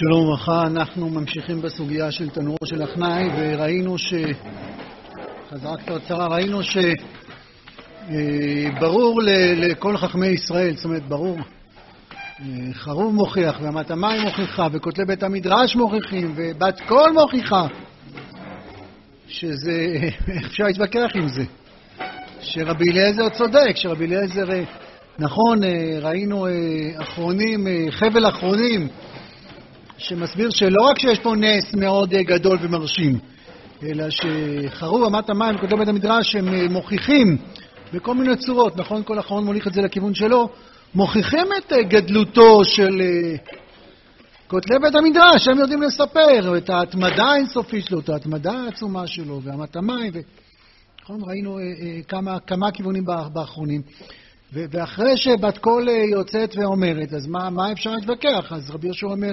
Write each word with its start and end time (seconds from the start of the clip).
שלום 0.00 0.24
וברכה, 0.24 0.62
אנחנו 0.66 1.08
ממשיכים 1.08 1.62
בסוגיה 1.62 2.10
של 2.10 2.30
תנורו 2.30 2.56
של 2.64 2.84
אחנאי 2.84 3.28
וראינו 3.36 3.98
ש... 3.98 4.14
חזרה 5.50 5.76
קצרצרה, 5.76 6.26
ראינו 6.26 6.60
שברור 8.78 9.20
לכל 9.56 9.96
חכמי 9.96 10.26
ישראל, 10.26 10.76
זאת 10.76 10.84
אומרת 10.84 11.08
ברור, 11.08 11.38
חרוב 12.72 13.14
מוכיח 13.14 13.60
ואמת 13.62 13.90
המים 13.90 14.22
מוכיחה 14.22 14.66
וכותלי 14.72 15.04
בית 15.04 15.22
המדרש 15.22 15.76
מוכיחים 15.76 16.34
ובת 16.36 16.80
קול 16.88 17.10
מוכיחה 17.12 17.66
שזה, 19.28 19.72
איך 20.36 20.46
אפשר 20.46 20.64
להתווכח 20.64 21.10
עם 21.14 21.28
זה? 21.28 21.44
שרבי 22.40 22.90
אליעזר 22.90 23.28
צודק, 23.28 23.72
שרבי 23.74 24.06
אליעזר, 24.06 24.48
נכון, 25.18 25.60
ראינו 26.02 26.46
אחרונים, 26.98 27.66
חבל 27.90 28.28
אחרונים 28.28 28.88
שמסביר 30.00 30.50
שלא 30.50 30.82
רק 30.82 30.98
שיש 30.98 31.18
פה 31.18 31.34
נס 31.36 31.74
מאוד 31.74 32.10
גדול 32.10 32.58
ומרשים, 32.62 33.18
אלא 33.82 34.04
שחרוב 34.10 35.04
אמת 35.04 35.30
המים 35.30 35.56
וכותלי 35.56 35.78
בית 35.78 35.88
המדרש 35.88 36.36
הם 36.36 36.72
מוכיחים 36.72 37.36
בכל 37.92 38.14
מיני 38.14 38.36
צורות, 38.36 38.76
נכון? 38.76 39.02
כל 39.02 39.18
אחרון 39.18 39.44
מוליך 39.44 39.66
את 39.66 39.74
זה 39.74 39.82
לכיוון 39.82 40.14
שלו, 40.14 40.48
מוכיחים 40.94 41.46
את 41.58 41.72
גדלותו 41.88 42.64
של 42.64 43.02
כותלי 44.48 44.78
בית 44.82 44.94
המדרש, 44.94 45.48
הם 45.48 45.58
יודעים 45.58 45.82
לספר 45.82 46.56
את 46.56 46.70
ההתמדה 46.70 47.24
האינסופית 47.24 47.84
שלו, 47.84 48.00
את 48.00 48.08
ההתמדה 48.08 48.52
העצומה 48.52 49.06
שלו, 49.06 49.40
ואמת 49.42 49.76
המים, 49.76 50.12
ו... 50.14 50.18
נכון? 51.02 51.20
ראינו 51.26 51.58
כמה, 52.08 52.40
כמה 52.40 52.70
כיוונים 52.70 53.04
באחרונים. 53.32 53.82
ואחרי 54.52 55.16
שבת 55.16 55.58
קול 55.58 55.88
יוצאת 55.88 56.56
ואומרת, 56.56 57.12
אז 57.12 57.26
מה, 57.26 57.50
מה 57.50 57.72
אפשר 57.72 57.94
להתווכח? 57.94 58.52
אז 58.52 58.70
רבי 58.70 58.86
יהושע 58.86 59.06
אומר, 59.06 59.32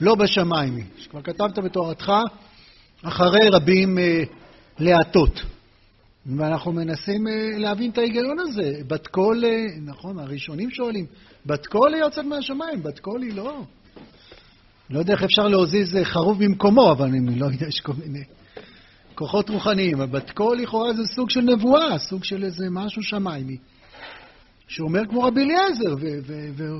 לא 0.00 0.14
בשמיים 0.14 0.76
היא. 0.76 0.84
שכבר 0.98 1.22
כתבת 1.22 1.58
בתורתך, 1.58 2.12
אחרי 3.02 3.48
רבים 3.52 3.98
להטות. 4.78 5.42
ואנחנו 6.36 6.72
מנסים 6.72 7.26
להבין 7.58 7.90
את 7.90 7.98
ההיגיון 7.98 8.38
הזה. 8.38 8.72
בת 8.86 9.06
קול, 9.06 9.44
נכון, 9.84 10.18
הראשונים 10.18 10.70
שואלים, 10.70 11.06
בת 11.46 11.66
קול 11.66 11.94
היא 11.94 12.02
יוצאת 12.02 12.24
מהשמיים, 12.24 12.82
בת 12.82 12.98
קול 12.98 13.22
היא 13.22 13.34
לא. 13.34 13.62
לא 14.90 14.98
יודע 14.98 15.12
איך 15.12 15.22
אפשר 15.22 15.48
להזיז 15.48 15.96
חרוב 16.02 16.44
במקומו, 16.44 16.92
אבל 16.92 17.06
אני 17.06 17.38
לא 17.38 17.46
יודע, 17.46 17.66
יש 17.66 17.80
כל 17.80 17.92
מיני 18.06 18.24
כוחות 19.14 19.50
רוחניים. 19.50 19.98
בת 19.98 20.30
קול 20.30 20.58
לכאורה 20.58 20.92
זה 20.92 21.02
סוג 21.14 21.30
של 21.30 21.40
נבואה, 21.40 21.98
סוג 21.98 22.24
של 22.24 22.44
איזה 22.44 22.66
משהו 22.70 23.02
שמיימי. 23.02 23.56
שאומר 24.70 25.06
כמו 25.08 25.22
רבי 25.22 25.40
אליעזר, 25.40 25.94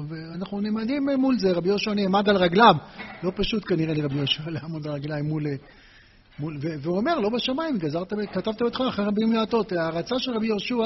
ואנחנו 0.09 0.61
נעמדים 0.61 1.09
מול 1.19 1.39
זה, 1.39 1.53
רבי 1.53 1.69
יהושע 1.69 1.95
נעמד 1.95 2.29
על 2.29 2.37
רגליו, 2.37 2.75
לא 3.23 3.33
פשוט 3.37 3.69
כנראה 3.69 3.95
לרבי 3.95 4.17
יהושע 4.17 4.51
לעמוד 4.51 4.87
על 4.87 4.93
רגליים 4.93 5.25
מול... 5.25 5.47
מול 6.39 6.57
והוא 6.61 6.97
אומר, 6.97 7.19
לא 7.19 7.29
בשמיים, 7.29 7.79
גזרת, 7.79 8.13
כתבת 8.33 8.63
בתך 8.63 8.81
אחרי 8.89 9.05
רבים 9.05 9.33
להטות. 9.33 9.73
ההרצה 9.73 10.19
של 10.19 10.33
רבי 10.33 10.47
יהושע 10.47 10.77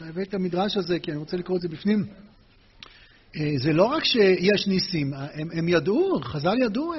הבאתי 0.00 0.28
את 0.28 0.34
המדרש 0.34 0.76
הזה, 0.76 0.98
כי 0.98 1.10
אני 1.10 1.18
רוצה 1.18 1.36
לקרוא 1.36 1.56
את 1.56 1.62
זה 1.62 1.68
בפנים. 1.68 2.04
זה 3.56 3.72
לא 3.72 3.84
רק 3.84 4.04
שיש 4.04 4.66
ניסים, 4.66 5.14
הם, 5.14 5.48
הם 5.52 5.68
ידעו, 5.68 6.20
חז"ל 6.22 6.62
ידעו 6.62 6.92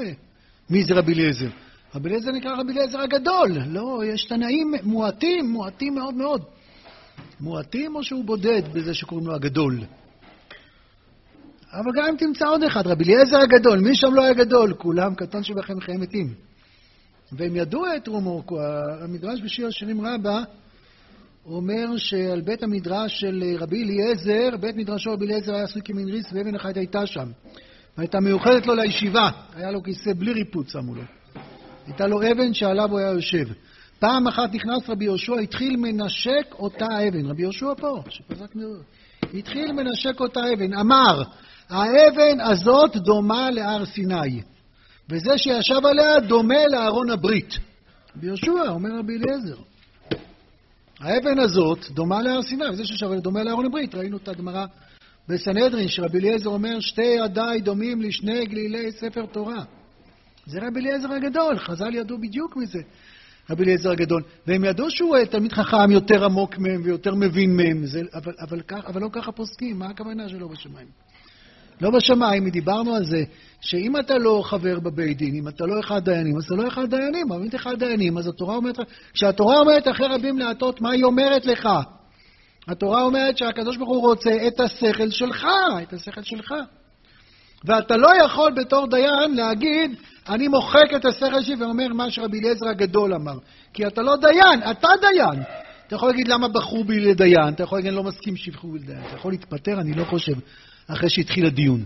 מי 0.70 0.84
זה 0.84 0.94
רבי 0.94 1.14
אליעזר. 1.14 1.50
רבי 1.96 2.10
אליעזר 2.10 2.32
נקרא 2.32 2.56
רבי 2.60 2.72
אליעזר 2.72 3.00
הגדול. 3.00 3.52
לא, 3.68 4.02
יש 4.06 4.26
תנאים 4.26 4.74
מועטים, 4.84 5.50
מועטים 5.50 5.96
מאוד 5.96 6.14
מאוד. 6.14 6.44
מועטים 7.40 7.96
או 7.96 8.04
שהוא 8.04 8.26
בודד 8.26 8.62
בזה 8.74 8.94
שקוראים 8.94 9.28
לו 9.28 9.36
הגדול? 9.36 9.80
אבל 11.74 11.92
גם 11.96 12.06
אם 12.10 12.16
תמצא 12.18 12.46
עוד 12.46 12.64
אחד, 12.64 12.88
רבי 12.88 13.04
אליעזר 13.04 13.38
הגדול, 13.38 13.80
מי 13.80 13.96
שם 13.96 14.14
לא 14.14 14.24
היה 14.24 14.34
גדול? 14.34 14.74
כולם 14.74 15.16
קטן 15.16 15.44
שבכם 15.44 15.80
חיי 15.80 15.98
מתים. 15.98 16.34
והם 17.32 17.56
ידעו 17.56 17.84
את 17.96 18.06
תרומו, 18.06 18.44
המדרש 19.02 19.42
בשיר 19.42 19.68
השירים 19.68 20.06
רבה 20.06 20.44
אומר 21.46 21.98
שעל 21.98 22.42
בית 22.42 22.64
המדרש 22.64 23.20
של 23.20 23.44
רבי 23.60 23.84
אליעזר, 23.84 24.58
בית 24.60 24.76
מדרשו 24.76 25.12
רבי 25.12 25.26
אליעזר 25.26 25.54
היה 25.54 25.64
עשוי 25.64 25.82
כמין 25.86 26.10
ריס 26.10 26.26
ואבן 26.34 26.56
אחת 26.56 26.78
הייתה 26.78 27.06
שם. 27.06 27.32
והייתה 27.98 28.20
מיוחדת 28.20 28.68
לו 28.68 28.76
לישיבה, 28.76 29.30
היה 29.56 29.72
לו 29.72 29.84
כיסא 29.84 30.14
בלי 30.14 30.34
ריפוד 30.34 30.70
שמו 30.70 30.96
לו. 30.96 31.02
הייתה 31.88 32.08
לו 32.08 32.22
אבן 32.22 32.54
שעליו 32.54 32.90
הוא 32.92 33.00
היה 33.00 33.10
יושב. 33.10 33.46
פעם 34.00 34.28
אחת 34.28 34.54
נכנס 34.54 34.90
רבי 34.90 35.06
יהושע, 35.06 35.40
התחיל 35.40 35.76
מנשק 35.78 36.56
אותה 36.60 36.86
האבן. 36.86 37.26
רבי 37.26 37.42
יהושע 37.42 37.74
פה, 37.78 38.04
שפזק 38.10 38.56
מאוד. 38.56 38.84
התחיל 39.34 39.72
מנשק 39.72 40.20
אותה 40.20 40.40
אבן. 40.54 40.74
אמר, 40.74 41.24
האבן 41.70 42.42
הזאת 42.42 42.96
דומה 42.96 43.50
להר 43.52 43.86
סיני, 43.86 44.42
וזה 45.10 45.38
שישב 45.38 45.86
עליה 45.86 46.20
דומה 46.20 46.68
לארון 46.68 47.10
הברית. 47.10 47.54
רבי 48.18 48.28
יהושע, 48.28 48.70
אומר 48.70 48.90
רבי 49.00 49.14
אליעזר. 49.18 49.62
האבן 51.00 51.40
הזאת 51.40 51.86
דומה 51.92 52.22
להר 52.22 52.42
סיני, 52.42 52.70
וזה 52.70 52.86
שישב 52.86 53.06
עליה 53.06 53.20
דומה 53.20 53.44
לארון 53.44 53.66
הברית. 53.66 53.96
ראינו 53.96 54.18
את 54.18 54.28
הגמרא 54.28 54.66
בסנהדרין, 55.28 55.88
שרבי 55.88 56.20
אליעזר 56.20 56.50
אומר, 56.50 56.80
שתי 56.80 57.02
ידיי 57.02 57.62
דומים 57.62 58.02
לשני 58.02 58.46
גלילי 58.46 58.92
ספר 58.92 59.26
תורה. 59.26 59.64
זה 60.46 60.60
רבי 60.68 60.80
אליעזר 60.80 61.12
הגדול, 61.14 61.60
חז"ל 61.60 61.96
ידעו 61.96 62.18
בדיוק 62.18 62.58
מזה. 62.58 62.80
רבי 63.50 63.64
אליעזר 63.64 63.92
הגדול, 63.92 64.24
והם 64.48 64.64
ידעו 64.64 64.90
שהוא 64.90 65.18
תלמיד 65.32 65.54
חכם 65.54 65.92
יותר 65.92 66.26
עמוק 66.26 66.58
מהם 66.58 66.82
ויותר 66.84 67.16
מבין 67.16 67.56
מהם, 67.56 67.86
זה, 67.86 68.02
אבל, 68.14 68.34
אבל, 68.42 68.62
אבל 68.88 69.02
לא 69.02 69.10
ככה 69.12 69.32
פוסקים, 69.32 69.80
מה 69.80 69.86
הכוונה 69.86 70.30
שלא 70.30 70.48
בשמיים? 70.48 70.88
לא 71.82 71.90
בשמיים, 71.92 72.50
דיברנו 72.50 72.96
על 72.96 73.06
זה, 73.06 73.24
שאם 73.62 73.98
אתה 73.98 74.18
לא 74.18 74.42
חבר 74.46 74.80
בבית 74.80 75.18
דין, 75.18 75.36
אם 75.36 75.48
אתה 75.48 75.66
לא 75.66 75.80
אחד 75.80 76.06
דיינים, 76.06 76.38
אז 76.38 76.46
אתה 76.46 76.56
לא 76.56 76.68
אחד 76.68 76.90
דיינים, 76.90 77.32
אבל 77.32 77.42
אם 77.42 77.48
אתה 77.48 77.58
אחד 77.58 77.80
דיינים, 77.80 78.18
אז 78.18 78.28
התורה 78.28 78.56
אומרת, 78.56 78.80
כשהתורה 79.14 79.60
אומרת 79.60 79.88
אחרי 79.88 80.08
רבים 80.08 80.38
להטות, 80.38 80.82
מה 80.82 80.92
היא 80.92 81.04
אומרת 81.04 81.46
לך? 81.46 81.70
התורה 82.68 83.02
אומרת 83.02 83.38
שהקדוש 83.38 83.78
ברוך 83.78 83.90
הוא 83.90 84.02
רוצה 84.02 84.48
את 84.48 84.60
השכל 84.60 85.10
שלך, 85.10 85.48
את 85.84 85.94
השכל 85.94 86.24
שלך. 86.24 86.54
ואתה 87.66 87.98
לא 87.98 88.10
יכול 88.26 88.52
בתור 88.52 88.88
דיין 88.88 89.36
להגיד, 89.36 89.96
אני 90.30 90.48
מוחק 90.48 90.94
את 90.96 91.06
השכל 91.06 91.42
שלי 91.42 91.56
ואומר 91.56 91.88
מה 91.88 92.12
שרבי 92.12 92.40
אליעזר 92.40 92.68
הגדול 92.70 93.14
אמר. 93.14 93.38
כי 93.74 93.88
אתה 93.88 94.02
לא 94.02 94.16
דיין, 94.16 94.72
אתה 94.72 94.88
דיין. 95.02 95.44
אתה 95.88 95.96
יכול 95.96 96.10
להגיד 96.10 96.28
למה 96.28 96.48
בחרו 96.48 96.84
בי 96.84 97.00
לדיין, 97.00 97.54
אתה 97.54 97.64
יכול 97.64 97.78
להגיד 97.78 97.90
אני 97.90 97.98
לא 97.98 98.04
מסכים 98.04 98.36
שיבחרו 98.36 98.72
בי 98.72 98.80
לדיין. 98.80 99.02
אתה 99.08 99.16
יכול 99.16 99.32
להתפטר, 99.32 99.80
אני 99.82 99.94
לא 99.94 100.04
חושב, 100.04 100.34
אחרי 100.88 101.10
שהתחיל 101.10 101.46
הדיון. 101.46 101.84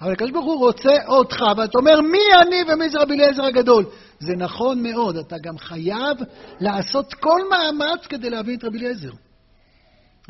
אבל 0.00 0.12
הקדוש 0.12 0.30
ברוך 0.30 0.44
הוא 0.44 0.58
רוצה 0.58 0.92
אותך, 1.06 1.42
ואתה 1.56 1.78
אומר 1.78 2.00
מי 2.00 2.18
אני 2.42 2.72
ומי 2.72 2.88
זה 2.88 2.98
רבי 2.98 3.14
אליעזר 3.14 3.44
הגדול. 3.44 3.84
זה 4.18 4.32
נכון 4.36 4.82
מאוד, 4.82 5.16
אתה 5.16 5.36
גם 5.42 5.58
חייב 5.58 6.18
לעשות 6.60 7.14
כל 7.14 7.40
מאמץ 7.50 8.06
כדי 8.08 8.30
להבין 8.30 8.54
את 8.54 8.64
רבי 8.64 8.78
אליעזר. 8.78 9.10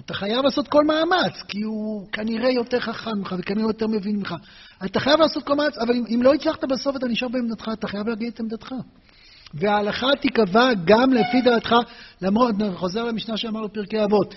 אתה 0.01 0.15
חייב 0.15 0.45
לעשות 0.45 0.69
כל 0.69 0.85
מאמץ, 0.85 1.43
כי 1.49 1.63
הוא 1.63 2.09
כנראה 2.13 2.51
יותר 2.51 2.81
חכם 2.81 3.19
ממך 3.19 3.35
וכנראה 3.39 3.67
יותר 3.67 3.87
מבין 3.87 4.17
ממך. 4.17 4.35
אתה 4.85 5.01
חייב 5.01 5.21
לעשות 5.21 5.43
כל 5.43 5.55
מאמץ, 5.55 5.79
אבל 5.79 5.95
אם, 5.95 6.05
אם 6.15 6.23
לא 6.23 6.35
הצלחת 6.35 6.65
בסוף 6.65 6.97
אתה 6.97 7.07
נשאר 7.07 7.29
בעמדתך, 7.29 7.71
אתה 7.73 7.89
חייב 7.89 8.09
להגיד 8.09 8.33
את 8.35 8.41
עמדתך. 8.41 8.73
וההלכה 9.55 10.07
תיקבע 10.21 10.71
גם 10.85 11.13
לפי 11.13 11.41
דעתך, 11.45 11.75
למרות, 12.23 12.55
חוזר 12.75 13.05
למשנה 13.05 13.37
שאמרנו 13.37 13.73
פרקי 13.73 14.05
אבות, 14.05 14.35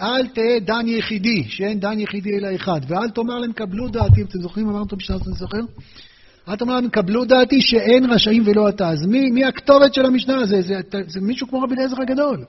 אל 0.00 0.26
תהא 0.26 0.58
דן 0.64 0.88
יחידי, 0.88 1.44
שאין 1.48 1.80
דן 1.80 2.00
יחידי 2.00 2.30
אלא 2.38 2.56
אחד, 2.56 2.80
ואל 2.88 3.10
תאמר 3.10 3.38
להם 3.38 3.52
קבלו 3.52 3.88
דעתי, 3.88 4.22
אתם 4.22 4.40
זוכרים 4.40 4.68
אמרנו 4.68 4.84
את 4.84 4.92
המשנה 4.92 5.16
הזאת, 5.16 5.28
אני 5.28 5.36
זוכר? 5.36 5.60
אל 6.48 6.56
תאמר 6.56 6.74
להם 6.74 6.88
קבלו 6.88 7.24
דעתי 7.24 7.60
שאין 7.60 8.10
רשעים 8.10 8.42
ולא 8.46 8.68
אתה. 8.68 8.88
אז 8.88 9.06
מי, 9.06 9.30
מי 9.30 9.44
הכתובת 9.44 9.94
של 9.94 10.06
המשנה 10.06 10.36
הזה? 10.36 10.62
זה, 10.62 10.80
זה, 10.92 10.98
זה 11.06 11.20
מישהו 11.20 11.48
כמו 11.48 11.60
רבי 11.60 11.74
אליעזר 11.74 12.02
הגדול. 12.02 12.44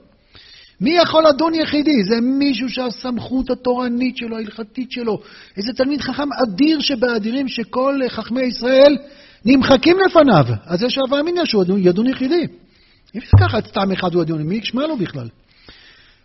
מי 0.84 0.96
יכול 1.02 1.24
לדון 1.28 1.54
יחידי? 1.54 2.04
זה 2.04 2.20
מישהו 2.20 2.68
שהסמכות 2.68 3.50
התורנית 3.50 4.16
שלו, 4.16 4.36
ההלכתית 4.36 4.92
שלו, 4.92 5.20
איזה 5.56 5.72
תלמיד 5.72 6.00
חכם 6.00 6.28
אדיר 6.42 6.80
שבאדירים 6.80 7.48
שכל 7.48 8.00
חכמי 8.08 8.42
ישראל 8.42 8.96
נמחקים 9.44 9.96
לפניו. 10.06 10.44
אז 10.64 10.82
יש 10.82 10.98
הווה 10.98 11.20
אמיניה 11.20 11.46
שהוא 11.46 11.64
ידון 11.78 12.06
יחידי. 12.06 12.46
אי 13.14 13.18
אפשר 13.18 13.36
לקחת 13.36 13.66
סתם 13.66 13.92
אחד 13.92 14.14
הוא 14.14 14.22
ידון, 14.22 14.42
מי 14.42 14.56
ישמע 14.56 14.86
לו 14.86 14.96
בכלל? 14.96 15.28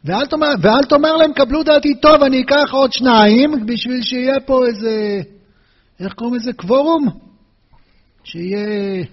ואל 0.06 0.26
תאמר, 0.26 0.48
ואל 0.62 0.84
תאמר 0.90 1.16
להם, 1.16 1.34
קבלו 1.34 1.64
דעתי 1.64 1.96
טוב, 2.02 2.24
אני 2.24 2.42
אקח 2.42 2.72
עוד 2.72 2.94
שניים, 2.94 3.66
בשביל 3.66 4.02
שיהיה 4.02 4.40
פה 4.46 4.66
איזה, 4.66 5.22
איך 6.00 6.14
קוראים 6.14 6.36
לזה? 6.36 6.54
קוורום? 6.54 7.08
שיהיה 8.24 9.06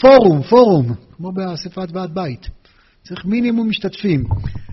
פורום, 0.00 0.42
פורום, 0.42 0.94
כמו 1.16 1.32
באספת 1.32 1.88
ועד 1.92 2.14
בית. 2.14 2.57
צריך 3.02 3.24
מינימום 3.24 3.68
משתתפים. 3.68 4.24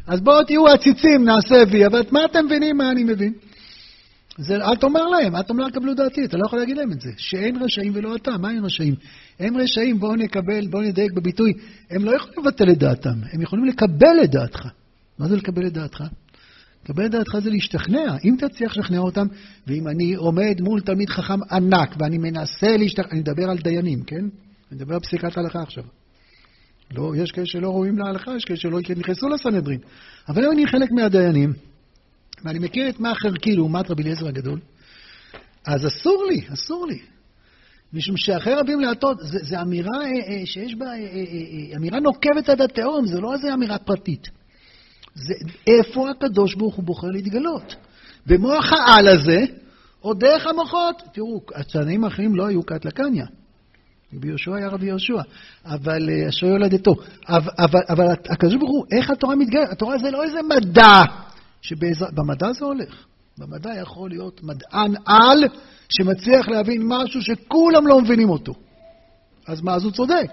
אז 0.07 0.21
בואו 0.21 0.43
תהיו 0.43 0.67
עציצים, 0.67 1.25
נעשה 1.25 1.63
וי, 1.71 1.85
אבל 1.85 2.01
מה 2.11 2.19
אתם 2.25 2.45
מבינים 2.45 2.77
מה 2.77 2.91
אני 2.91 3.03
מבין? 3.03 3.33
זה, 4.37 4.55
אל 4.55 4.75
תאמר 4.75 5.07
להם, 5.07 5.35
אל 5.35 5.41
תאמר 5.41 5.69
קבלו 5.69 5.93
דעתי, 5.93 6.25
אתה 6.25 6.37
לא 6.37 6.45
יכול 6.45 6.59
להגיד 6.59 6.77
להם 6.77 6.91
את 6.91 7.01
זה. 7.01 7.09
שאין 7.17 7.63
רשעים 7.63 7.91
ולא 7.95 8.15
אתה, 8.15 8.31
מה 8.37 8.49
הם 8.49 8.65
רשעים? 8.65 8.95
הם 9.39 9.57
רשעים, 9.57 9.99
בואו 9.99 10.15
נקבל, 10.15 10.67
בואו 10.67 10.83
נדייק 10.83 11.11
בביטוי, 11.13 11.53
הם 11.89 12.05
לא 12.05 12.15
יכולים 12.15 12.35
לבטל 12.39 12.71
את 12.71 12.77
דעתם, 12.77 13.15
הם 13.33 13.41
יכולים 13.41 13.65
לקבל 13.65 14.23
את 14.23 14.31
דעתך. 14.31 14.67
מה 15.19 15.27
זה 15.27 15.35
לקבל 15.35 15.67
את 15.67 15.73
דעתך? 15.73 16.03
לקבל 16.83 17.05
את 17.05 17.11
דעתך 17.11 17.39
זה 17.43 17.49
להשתכנע. 17.49 18.17
אם 18.23 18.35
תצליח 18.39 18.77
לשכנע 18.77 18.99
אותם, 18.99 19.27
ואם 19.67 19.87
אני 19.87 20.13
עומד 20.13 20.61
מול 20.61 20.81
תלמיד 20.81 21.09
חכם 21.09 21.39
ענק 21.51 21.95
ואני 21.99 22.17
מנסה 22.17 22.77
להשתכנע, 22.77 23.11
אני 23.11 23.19
מדבר 23.19 23.49
על 23.49 23.57
דיינים, 23.57 24.03
כן? 24.03 24.15
אני 24.15 24.29
מדבר 24.71 24.93
על 24.93 24.99
פסיקת 24.99 25.37
ההלכה 25.37 25.61
עכשיו. 25.61 25.83
לא, 26.91 27.11
יש 27.15 27.31
כאלה 27.31 27.45
שלא 27.45 27.69
רואים 27.69 27.97
להלכה, 27.97 28.35
יש 28.35 28.45
כאלה 28.45 28.59
שלא 28.59 28.79
נכנסו 28.95 29.29
לסנהדרין. 29.29 29.79
אבל 30.29 30.45
אם 30.45 30.51
אני 30.51 30.67
חלק 30.67 30.91
מהדיינים, 30.91 31.53
ואני 32.43 32.59
מכיר 32.59 32.89
את 32.89 32.99
מאחר 32.99 33.31
כאילו 33.41 33.57
לעומת 33.57 33.91
רבי 33.91 34.03
אליעזר 34.03 34.27
הגדול, 34.27 34.59
אז 35.65 35.87
אסור 35.87 36.25
לי, 36.29 36.41
אסור 36.53 36.87
לי. 36.87 36.99
משום 37.93 38.17
שאחרי 38.17 38.53
רבים 38.53 38.79
להטות, 38.79 39.17
זו 39.21 39.61
אמירה 39.61 40.01
אה, 40.01 40.05
אה, 40.05 40.45
שיש 40.45 40.75
בה, 40.75 40.85
אה, 40.85 41.77
אמירה 41.77 41.99
נוקבת 41.99 42.49
עד 42.49 42.61
התהום, 42.61 43.07
זו 43.07 43.21
לא 43.21 43.33
איזו 43.33 43.53
אמירה 43.53 43.77
פרטית. 43.77 44.29
זה 45.15 45.33
איפה 45.67 46.09
הקדוש 46.09 46.55
ברוך 46.55 46.75
הוא 46.75 46.85
בוחר 46.85 47.07
להתגלות. 47.07 47.75
במוח 48.25 48.73
העל 48.73 49.07
הזה, 49.07 49.45
או 50.03 50.13
דרך 50.13 50.47
המוחות. 50.47 51.01
תראו, 51.13 51.41
הצעדים 51.55 52.03
האחרים 52.03 52.35
לא 52.35 52.47
היו 52.47 52.63
קט 52.63 52.85
לקניה. 52.85 53.25
רבי 54.15 54.27
יהושע 54.27 54.55
היה 54.55 54.69
רבי 54.69 54.85
יהושע, 54.85 55.21
אבל 55.65 56.09
אשר 56.29 56.47
יולדתו. 56.47 56.95
אבל, 57.27 57.51
אבל, 57.59 57.79
אבל 57.89 58.11
הקדוש 58.11 58.55
ברוך 58.55 58.71
הוא, 58.71 58.85
איך 58.91 59.09
התורה 59.09 59.35
מתגלת? 59.35 59.71
התורה 59.71 59.97
זה 59.97 60.11
לא 60.11 60.23
איזה 60.23 60.39
מדע, 60.41 61.03
שבמדע 61.61 62.53
זה 62.53 62.65
הולך. 62.65 63.05
במדע 63.37 63.69
יכול 63.81 64.09
להיות 64.09 64.43
מדען 64.43 64.93
על 65.05 65.43
שמצליח 65.89 66.47
להבין 66.47 66.81
משהו 66.85 67.21
שכולם 67.21 67.87
לא 67.87 68.01
מבינים 68.01 68.29
אותו. 68.29 68.53
אז 69.47 69.61
מה, 69.61 69.75
אז 69.75 69.83
הוא 69.83 69.91
צודק. 69.91 70.31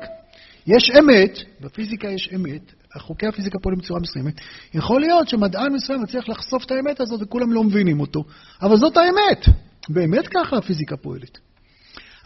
יש 0.67 0.91
אמת, 0.91 1.39
בפיזיקה 1.61 2.09
יש 2.09 2.31
אמת, 2.35 2.73
חוקי 2.99 3.27
הפיזיקה 3.27 3.59
פועלים 3.59 3.81
בצורה 3.81 4.01
מסוימת. 4.01 4.35
יכול 4.75 5.01
להיות 5.01 5.29
שמדען 5.29 5.73
מסוים 5.73 6.03
מצליח 6.03 6.29
לחשוף 6.29 6.65
את 6.65 6.71
האמת 6.71 7.01
הזאת 7.01 7.23
וכולם 7.23 7.53
לא 7.53 7.65
מבינים 7.65 8.01
אותו, 8.01 8.25
אבל 8.63 8.77
זאת 8.77 8.97
האמת. 8.97 9.47
באמת 9.89 10.29
ככה 10.29 10.57
הפיזיקה 10.57 10.97
פועלת. 10.97 11.39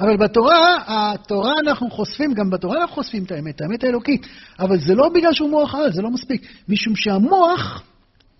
אבל 0.00 0.16
בתורה, 0.16 0.76
התורה 0.86 1.52
אנחנו 1.66 1.90
חושפים, 1.90 2.34
גם 2.34 2.50
בתורה 2.50 2.80
אנחנו 2.80 2.94
חושפים 2.94 3.24
את 3.24 3.32
האמת, 3.32 3.60
האמת 3.60 3.84
האלוקית, 3.84 4.26
אבל 4.58 4.78
זה 4.78 4.94
לא 4.94 5.08
בגלל 5.08 5.32
שהוא 5.32 5.50
מוח 5.50 5.74
על, 5.74 5.92
זה 5.92 6.02
לא 6.02 6.10
מספיק. 6.10 6.46
משום 6.68 6.96
שהמוח, 6.96 7.82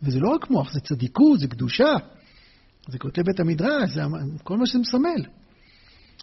וזה 0.02 0.20
לא 0.20 0.28
רק 0.28 0.50
מוח, 0.50 0.72
זה 0.72 0.80
צדיקות, 0.80 1.40
זה 1.40 1.48
קדושה, 1.48 1.92
זה 2.88 2.98
כותב 2.98 3.22
בית 3.22 3.40
המדרש, 3.40 3.90
זה 3.90 4.00
כל 4.42 4.56
מה 4.56 4.66
שזה 4.66 4.78
מסמל. 4.78 5.22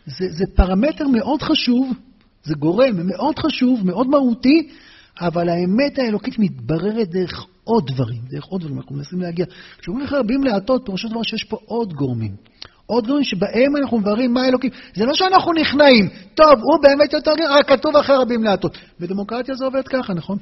זה, 0.06 0.26
זה 0.30 0.46
פרמטר 0.56 1.08
מאוד 1.08 1.42
חשוב, 1.42 1.94
זה 2.44 2.56
גורם 2.56 3.08
מאוד 3.08 3.40
חשוב, 3.40 3.86
מאוד 3.86 4.08
מהותי, 4.08 4.70
אבל 5.20 5.50
האמת 5.50 6.00
האלוקית 6.00 6.40
מתבררת 6.40 7.10
דרך 7.10 7.46
עוד 7.64 7.88
דברים, 7.88 8.22
דרך 8.30 8.46
עוד 8.46 8.62
דברים, 8.62 8.78
אנחנו 8.78 8.96
מנסים 8.96 9.22
להגיע. 9.22 9.46
כשאומרים 9.78 10.06
לך 10.06 10.14
רבים 10.14 10.44
להטות, 10.44 10.86
פירושו 10.86 11.08
דבר 11.08 11.24
שיש 11.24 11.44
פה 11.44 11.58
עוד 11.66 11.94
גורמים. 11.94 12.36
עוד 12.94 13.06
גורמים 13.06 13.24
שבהם 13.24 13.76
אנחנו 13.82 14.00
מבררים 14.00 14.34
מה 14.34 14.48
אלוקים. 14.48 14.70
זה 14.94 15.06
לא 15.06 15.14
שאנחנו 15.14 15.54
נכנעים, 15.54 16.10
טוב, 16.36 16.54
הוא 16.62 16.82
באמת 16.82 17.14
יותר 17.14 17.32
גרם, 17.36 17.52
רק 17.52 17.70
כתוב 17.70 17.96
אחרי 17.96 18.16
רבים 18.16 18.44
להטות. 18.44 18.78
בדמוקרטיה 19.00 19.56
זה 19.56 19.66
עובד 19.66 19.88
ככה, 19.88 20.14
נכון? 20.14 20.38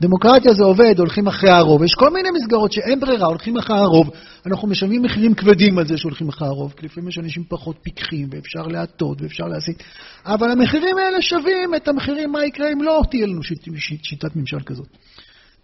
דמוקרטיה 0.00 0.52
זה 0.52 0.64
עובד, 0.64 0.98
הולכים 0.98 1.26
אחרי 1.26 1.50
הרוב. 1.50 1.82
יש 1.82 1.94
כל 1.94 2.10
מיני 2.10 2.28
מסגרות 2.30 2.72
שאין 2.72 3.00
ברירה, 3.00 3.26
הולכים 3.26 3.56
אחרי 3.56 3.78
הרוב. 3.78 4.10
אנחנו 4.46 4.68
משלמים 4.68 5.02
מחירים 5.02 5.34
כבדים 5.34 5.78
על 5.78 5.86
זה 5.86 5.98
שהולכים 5.98 6.28
אחרי 6.28 6.48
הרוב, 6.48 6.74
כי 6.76 6.86
לפעמים 6.86 7.08
יש 7.08 7.18
אנשים 7.18 7.44
פחות 7.48 7.76
פיקחים, 7.82 8.28
ואפשר 8.30 8.62
להטות, 8.62 9.22
ואפשר 9.22 9.44
להסית. 9.44 9.82
אבל 10.26 10.50
המחירים 10.50 10.98
האלה 10.98 11.22
שווים 11.22 11.74
את 11.76 11.88
המחירים, 11.88 12.32
מה 12.32 12.44
יקרה 12.44 12.72
אם 12.72 12.82
לא 12.82 13.02
תהיה 13.10 13.26
לנו 13.26 13.42
שיט, 13.42 13.68
שיט, 13.76 14.04
שיטת 14.04 14.36
ממשל 14.36 14.60
כזאת. 14.66 14.88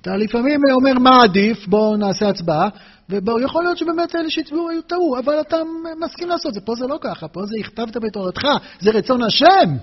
אתה 0.01 0.17
לפעמים 0.17 0.61
אומר 0.73 0.99
מה 0.99 1.23
עדיף, 1.23 1.67
בואו 1.67 1.97
נעשה 1.97 2.29
הצבעה, 2.29 2.69
ויכול 3.09 3.65
להיות 3.65 3.79
שבאמת 3.79 4.15
אלה 4.15 4.31
שהצביעו 4.31 4.71
היו 4.71 4.83
טעו, 4.83 5.19
אבל 5.19 5.41
אתה 5.41 5.57
מסכים 6.01 6.29
לעשות 6.29 6.49
את 6.49 6.55
זה. 6.55 6.61
פה 6.61 6.75
זה 6.75 6.87
לא 6.87 6.99
ככה, 7.01 7.29
פה 7.29 7.41
זה 7.47 7.57
הכתבת 7.61 7.97
בתורתך, 7.97 8.47
זה 8.81 8.91
רצון 8.91 9.23
השם. 9.23 9.77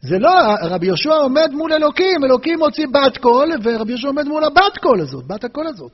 זה 0.00 0.18
לא, 0.18 0.30
רבי 0.62 0.86
יהושע 0.86 1.14
עומד 1.14 1.50
מול 1.52 1.72
אלוקים, 1.72 2.24
אלוקים 2.24 2.58
מוציא 2.58 2.86
בת 2.92 3.18
קול, 3.18 3.50
ורבי 3.62 3.92
יהושע 3.92 4.08
עומד 4.08 4.24
מול 4.28 4.44
הבת 4.44 4.78
קול 4.82 5.00
הזאת, 5.00 5.26
בת 5.26 5.44
הקול 5.44 5.66
הזאת. 5.66 5.92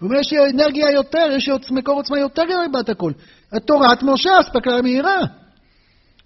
הוא 0.00 0.08
אומר, 0.08 0.20
יש 0.20 0.32
אנרגיה 0.32 0.90
יותר, 0.90 1.26
יש 1.36 1.50
מקור 1.70 1.94
עוצמה 1.94 2.18
יותר 2.18 2.42
מבת 2.68 2.88
הקול. 2.88 3.12
תורת 3.66 4.02
משה, 4.02 4.40
אספקה 4.40 4.82
מהירה. 4.82 5.18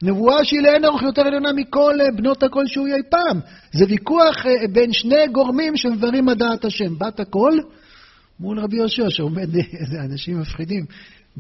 נבואה 0.03 0.45
שהיא 0.45 0.63
לאין 0.63 0.85
אורך 0.85 1.03
יותר 1.03 1.23
עליונה 1.23 1.53
מכל 1.53 1.95
בנות 2.17 2.43
הקול 2.43 2.67
שהוא 2.67 2.87
אי 2.87 3.03
פעם. 3.11 3.41
זה 3.73 3.85
ויכוח 3.89 4.47
אה, 4.47 4.53
בין 4.73 4.93
שני 4.93 5.29
גורמים 5.33 5.77
שמברים 5.77 6.27
מדעת 6.27 6.65
השם. 6.65 6.99
בת 6.99 7.21
הקול 7.21 7.61
מול 8.41 8.61
רבי 8.61 8.77
יהושע 8.77 9.11
שעומד, 9.11 9.57
איזה 9.57 10.01
אנשים 10.11 10.41
מפחידים. 10.41 10.85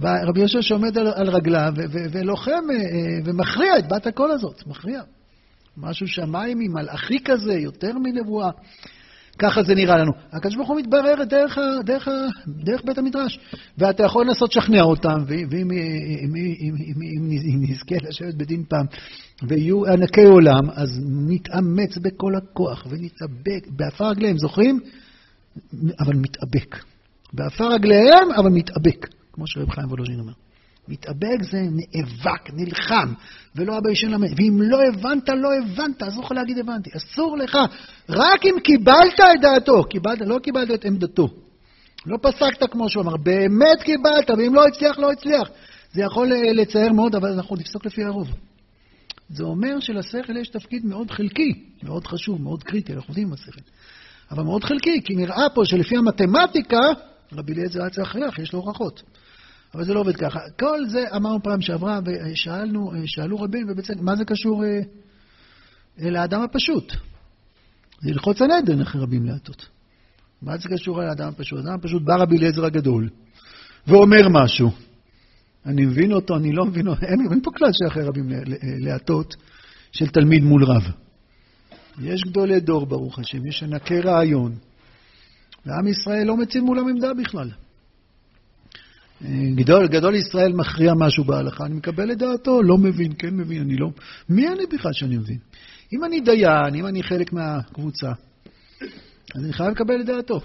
רבי 0.03 0.41
יהושע 0.41 0.63
שעומד 0.63 0.99
על, 0.99 1.07
על 1.07 1.29
רגליו 1.29 1.73
ולוחם 2.13 2.51
אה, 2.71 2.77
אה, 2.77 3.19
ומכריע 3.25 3.79
את 3.79 3.89
בת 3.89 4.07
הקול 4.07 4.31
הזאת, 4.31 4.67
מכריע. 4.67 5.03
משהו 5.77 6.09
שמיים 6.09 6.61
עם 6.61 6.73
מלאכי 6.73 7.19
כזה, 7.25 7.55
יותר 7.55 7.93
מנבואה. 7.99 8.51
ככה 9.39 9.63
זה 9.63 9.75
נראה 9.75 9.97
לנו. 9.97 10.13
הקדוש 10.33 10.57
ברוך 10.57 10.69
הוא 10.69 10.77
מתברר 10.77 11.25
דרך, 11.25 11.59
דרך, 11.85 12.09
דרך 12.47 12.83
בית 12.85 12.99
המדרש. 12.99 13.39
ואתה 13.79 14.03
יכול 14.03 14.27
לנסות 14.27 14.57
לשכנע 14.57 14.83
אותם, 14.83 15.25
ואם 15.51 15.71
נזכה 17.61 17.97
לשבת 18.09 18.35
בדין 18.35 18.65
פעם, 18.69 18.87
ויהיו 19.49 19.87
ענקי 19.87 20.25
עולם, 20.25 20.71
אז 20.71 21.01
נתאמץ 21.29 21.99
בכל 21.99 22.33
הכוח 22.37 22.87
ונתאבק 22.91 23.67
בעפר 23.77 24.09
רגליהם, 24.09 24.39
זוכרים? 24.39 24.81
אבל 26.01 26.15
מתאבק. 26.15 26.77
בעפר 27.33 27.69
רגליהם, 27.69 28.33
אבל 28.37 28.51
מתאבק, 28.51 29.07
כמו 29.33 29.47
שרב 29.47 29.71
חיים 29.71 29.89
וולוז'ין 29.89 30.21
אומר. 30.21 30.33
מתאבק 30.89 31.43
זה 31.51 31.59
נאבק, 31.59 32.51
נלחם, 32.53 33.13
ולא 33.57 33.79
אבא 33.79 33.91
ישן 33.91 34.11
למד. 34.11 34.29
ואם 34.37 34.63
לא 34.63 34.79
הבנת, 34.89 35.29
לא 35.29 35.49
הבנת, 35.55 36.03
אז 36.03 36.17
לא 36.17 36.23
יכול 36.23 36.37
להגיד 36.37 36.59
הבנתי. 36.59 36.91
אסור 36.97 37.37
לך. 37.37 37.59
רק 38.09 38.45
אם 38.45 38.61
קיבלת 38.65 39.21
את 39.21 39.41
דעתו, 39.43 39.85
קיבלת, 39.85 40.21
לא 40.21 40.39
קיבלת 40.39 40.71
את 40.71 40.85
עמדתו. 40.85 41.29
לא 42.07 42.19
פסקת 42.23 42.71
כמו 42.71 42.89
שהוא 42.89 43.03
אמר, 43.03 43.17
באמת 43.17 43.83
קיבלת, 43.83 44.31
ואם 44.39 44.55
לא 44.55 44.67
הצליח, 44.67 44.99
לא 44.99 45.13
הצליח. 45.13 45.49
זה 45.93 46.03
יכול 46.03 46.33
אה, 46.33 46.53
לצייר 46.53 46.93
מאוד, 46.93 47.15
אבל 47.15 47.33
אנחנו 47.33 47.57
נפסוק 47.57 47.87
לפי 47.87 48.05
הרוב. 48.05 48.29
זה 49.29 49.45
אומר 49.45 49.81
שלשכל 49.81 50.37
יש 50.37 50.49
תפקיד 50.49 50.85
מאוד 50.85 51.11
חלקי, 51.11 51.53
מאוד 51.83 52.07
חשוב, 52.07 52.43
מאוד 52.43 52.63
קריטי, 52.63 52.93
אנחנו 52.93 53.11
יודעים 53.11 53.31
מה 53.31 53.37
שכל. 53.37 53.61
אבל 54.31 54.43
מאוד 54.43 54.65
חלקי, 54.65 55.03
כי 55.05 55.15
נראה 55.15 55.51
פה 55.55 55.65
שלפי 55.65 55.97
המתמטיקה, 55.97 56.81
רבי 57.33 57.53
אליעזר 57.53 57.81
היה 57.81 57.91
צריך 57.91 58.17
להכריח, 58.17 58.39
יש 58.39 58.53
לו 58.53 58.59
הוכחות. 58.59 59.03
אבל 59.75 59.85
זה 59.85 59.95
לא 59.95 60.01
עובד 60.01 60.17
ככה. 60.17 60.41
כל 60.59 60.87
זה 60.89 61.05
אמרנו 61.17 61.43
פעם 61.43 61.61
שעברה, 61.61 62.01
ושאלנו, 62.05 62.93
שאלו 63.07 63.41
רבים, 63.41 63.67
ובצדק, 63.69 64.01
מה 64.01 64.17
זה 64.17 64.25
קשור 64.25 64.65
אה, 64.65 64.81
לאדם 66.11 66.41
הפשוט? 66.41 66.93
זה 68.01 68.11
ללחוץ 68.11 68.43
הנדן 68.43 68.81
אחרי 68.81 69.01
רבים 69.01 69.27
להטות. 69.27 69.69
מה 70.43 70.57
זה 70.57 70.69
קשור 70.69 71.03
לאדם 71.03 71.29
הפשוט? 71.29 71.59
אדם 71.59 71.75
הפשוט 71.75 72.03
בא 72.03 72.17
רבי 72.17 72.39
אליעזר 72.39 72.65
הגדול, 72.65 73.09
ואומר 73.87 74.29
משהו. 74.31 74.71
אני 75.67 75.87
מבין 75.87 76.13
אותו, 76.13 76.37
אני 76.37 76.53
לא 76.53 76.65
מבין. 76.65 76.87
אין, 76.89 77.21
אין 77.31 77.41
פה 77.43 77.51
כלל 77.57 77.71
שאחרי 77.73 78.03
רבים 78.03 78.29
להטות 78.81 79.35
של 79.93 80.09
תלמיד 80.09 80.43
מול 80.43 80.65
רב. 80.65 80.91
יש 82.01 82.23
גדולי 82.25 82.61
דור, 82.61 82.87
ברוך 82.87 83.19
השם, 83.19 83.47
יש 83.47 83.63
ענקי 83.63 84.01
רעיון. 84.01 84.55
ועם 85.67 85.89
ישראל 85.89 86.27
לא 86.27 86.37
מציב 86.37 86.65
מולם 86.65 86.89
עמדה 86.89 87.15
בכלל. 87.15 87.51
גדול, 89.55 89.89
גדול 89.89 90.15
ישראל 90.15 90.53
מכריע 90.53 90.95
משהו 90.95 91.25
בהלכה, 91.25 91.65
אני 91.67 91.75
מקבל 91.75 92.13
את 92.13 92.19
דעתו, 92.19 92.63
לא 92.63 92.79
מבין, 92.79 93.13
כן 93.19 93.37
מבין, 93.37 93.63
אני 93.63 93.77
לא... 93.77 93.89
מי 94.29 94.49
אני 94.49 94.67
בכלל 94.73 94.93
שאני 94.93 95.17
מבין? 95.17 95.39
אם 95.93 96.05
אני 96.05 96.21
דיין, 96.21 96.75
אם 96.75 96.87
אני 96.87 97.03
חלק 97.03 97.33
מהקבוצה, 97.33 98.13
אז 99.35 99.45
אני 99.45 99.53
חייב 99.53 99.71
לקבל 99.71 100.01
את 100.01 100.07
דעתו. 100.07 100.41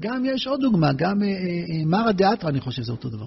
גם 0.00 0.24
יש 0.24 0.46
עוד 0.46 0.60
דוגמה, 0.60 0.92
גם 0.92 1.22
אה, 1.22 1.28
אה, 1.28 1.32
אה 1.32 1.84
מרא 1.86 2.12
דאתרא, 2.12 2.50
אני 2.50 2.60
חושב 2.60 2.82
שזה 2.82 2.92
אותו 2.92 3.08
דבר. 3.08 3.26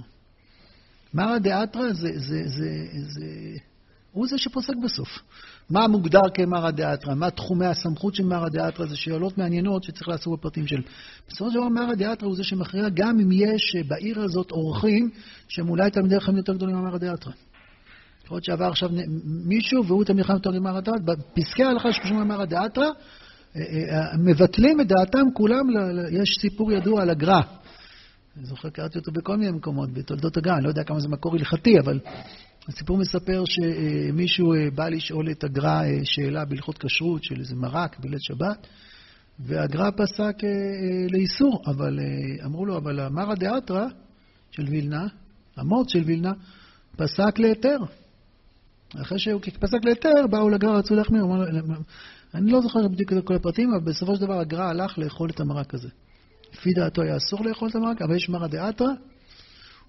מרא 1.14 1.38
דאתרא 1.38 1.94
זה, 1.94 2.10
זה, 2.16 2.42
זה, 2.46 2.88
זה, 3.08 3.26
הוא 4.12 4.28
זה 4.28 4.38
שפוסק 4.38 4.74
בסוף. 4.84 5.20
מה 5.70 5.88
מוגדר 5.88 6.22
כמרא 6.34 6.72
דאתרא? 6.72 7.14
מה 7.14 7.32
תחומי 7.32 7.66
הסמכות 7.66 8.16
של 8.16 8.24
מרא 8.24 8.50
דאתרא? 8.50 8.86
זה 8.86 8.96
שאלות 8.96 9.38
מעניינות 9.38 9.84
שצריך 9.84 10.08
לעסוק 10.08 10.40
בפרטים 10.40 10.68
של... 10.68 10.82
בסופו 11.28 11.52
של 11.52 11.58
דבר 11.58 11.70
מרא 11.70 11.96
דאתרא 11.96 12.28
הוא 12.28 12.36
זה 12.36 12.44
שמכריע 12.44 12.90
גם 12.94 13.20
אם 13.20 13.32
יש 13.32 13.76
בעיר 13.88 14.22
הזאת 14.22 14.52
אורחים 14.52 15.10
שהם 15.48 15.70
אולי 15.70 15.92
תלמידי 15.92 16.20
חכמים 16.20 16.38
יותר 16.38 16.54
גדולים 16.54 16.76
ממרא 16.76 16.98
דאתרא. 16.98 17.32
יכול 18.26 18.36
להיות 18.36 18.46
שעבר 18.46 18.66
עכשיו 18.66 18.90
מישהו 19.46 19.86
והוא 19.86 20.04
תלמיד 20.04 20.24
חכם 20.24 20.34
יותר 20.34 20.52
ממרא 20.52 20.80
דאתרא, 20.80 20.98
בפסקי 21.06 21.64
ההלכה 21.64 21.94
שקשורים 21.94 22.20
למרא 22.20 22.46
דאתרא, 22.46 22.86
אה, 22.86 23.62
אה, 23.62 24.18
מבטלים 24.18 24.82
את 24.82 24.88
דעתם 24.88 25.24
כולם, 25.34 25.66
יש 26.12 26.38
סיפור 26.42 26.72
ידוע 26.72 27.02
על 27.02 27.10
הגר"א. 27.10 27.42
אני 28.38 28.46
זוכר, 28.46 28.70
קראתי 28.70 29.00
אותו 29.00 29.12
בכל 29.12 29.38
מיני 29.38 29.52
מקומות, 29.52 29.94
בתולדות 29.94 30.38
הגר"א, 30.38 30.56
אני 30.56 30.64
לא 30.64 30.70
יודע 30.70 30.84
כמה 30.84 31.00
זה 31.00 31.08
מקור 31.08 31.36
הלכתי, 31.36 31.80
אבל 31.80 32.00
הסיפור 32.68 32.98
מספר 32.98 33.44
שמישהו 33.46 34.54
אה, 34.54 34.72
בא 34.76 34.90
לשאול 34.90 35.32
את 35.32 35.44
הגר"א 35.44 35.84
אה, 35.84 36.00
שאלה 36.04 36.46
בהלכות 36.46 36.78
כשרות 36.78 37.24
של 37.24 37.40
איזה 37.40 37.56
מרק 37.56 38.00
בליל 38.00 38.20
שבת, 38.20 38.68
והגר"א 39.40 39.90
פסק 39.98 40.44
אה, 40.44 41.08
לאיסור, 41.10 41.64
אבל 41.66 42.00
אמרו 42.46 42.66
לו, 42.66 42.78
אבל 42.78 43.00
המרא 43.00 43.36
דאתרא 43.36 43.86
של 44.52 44.66
וילנה, 44.70 45.08
המוץ 45.58 45.92
של 45.94 46.04
וילנה, 46.06 46.32
פסק 46.96 47.40
להיתר. 47.40 47.78
אחרי 49.02 49.20
שהוא 49.20 49.42
פסק 49.60 49.86
להיתר, 49.86 50.28
באו 50.30 50.50
לגר"א, 50.50 50.72
רצו 50.72 50.96
להחמיר. 50.96 51.26
אני 52.34 52.52
לא 52.52 52.62
זוכר 52.62 52.88
בדיוק 52.88 53.14
את 53.14 53.26
כל 53.26 53.36
הפרטים, 53.36 53.74
אבל 53.74 53.84
בסופו 53.84 54.16
של 54.16 54.22
דבר 54.22 54.40
הגר"א 54.40 54.64
הלך 54.64 54.98
לאכול 54.98 55.30
את 55.30 55.40
המרק 55.40 55.74
הזה. 55.74 55.90
לפי 56.54 56.74
דעתו 56.74 57.02
היה 57.02 57.18
אסור 57.18 57.46
לאכול 57.46 57.70
את 57.70 57.76
המרק, 57.76 58.02
אבל 58.02 58.16
יש 58.16 58.30
מרא 58.30 58.48
דאתרא, 58.48 58.88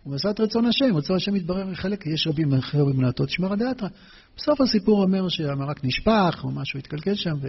הוא 0.02 0.14
עשה 0.14 0.30
את 0.30 0.40
רצון 0.40 0.66
השם, 0.66 0.96
רצון 0.96 1.16
השם 1.16 1.34
מתברר 1.34 1.74
חלק, 1.74 2.06
יש 2.06 2.26
רבים 2.26 2.54
אחרי 2.54 2.80
רבים 2.80 3.00
לעטות, 3.00 3.28
יש 3.28 3.40
מרא 3.40 3.56
דאתרא. 3.56 3.88
בסוף 4.36 4.60
הסיפור 4.60 5.02
אומר 5.02 5.28
שהמרק 5.28 5.84
נשפך, 5.84 6.40
או 6.44 6.50
משהו 6.50 6.78
התקלקל 6.78 7.14
שם, 7.14 7.34
ו... 7.42 7.48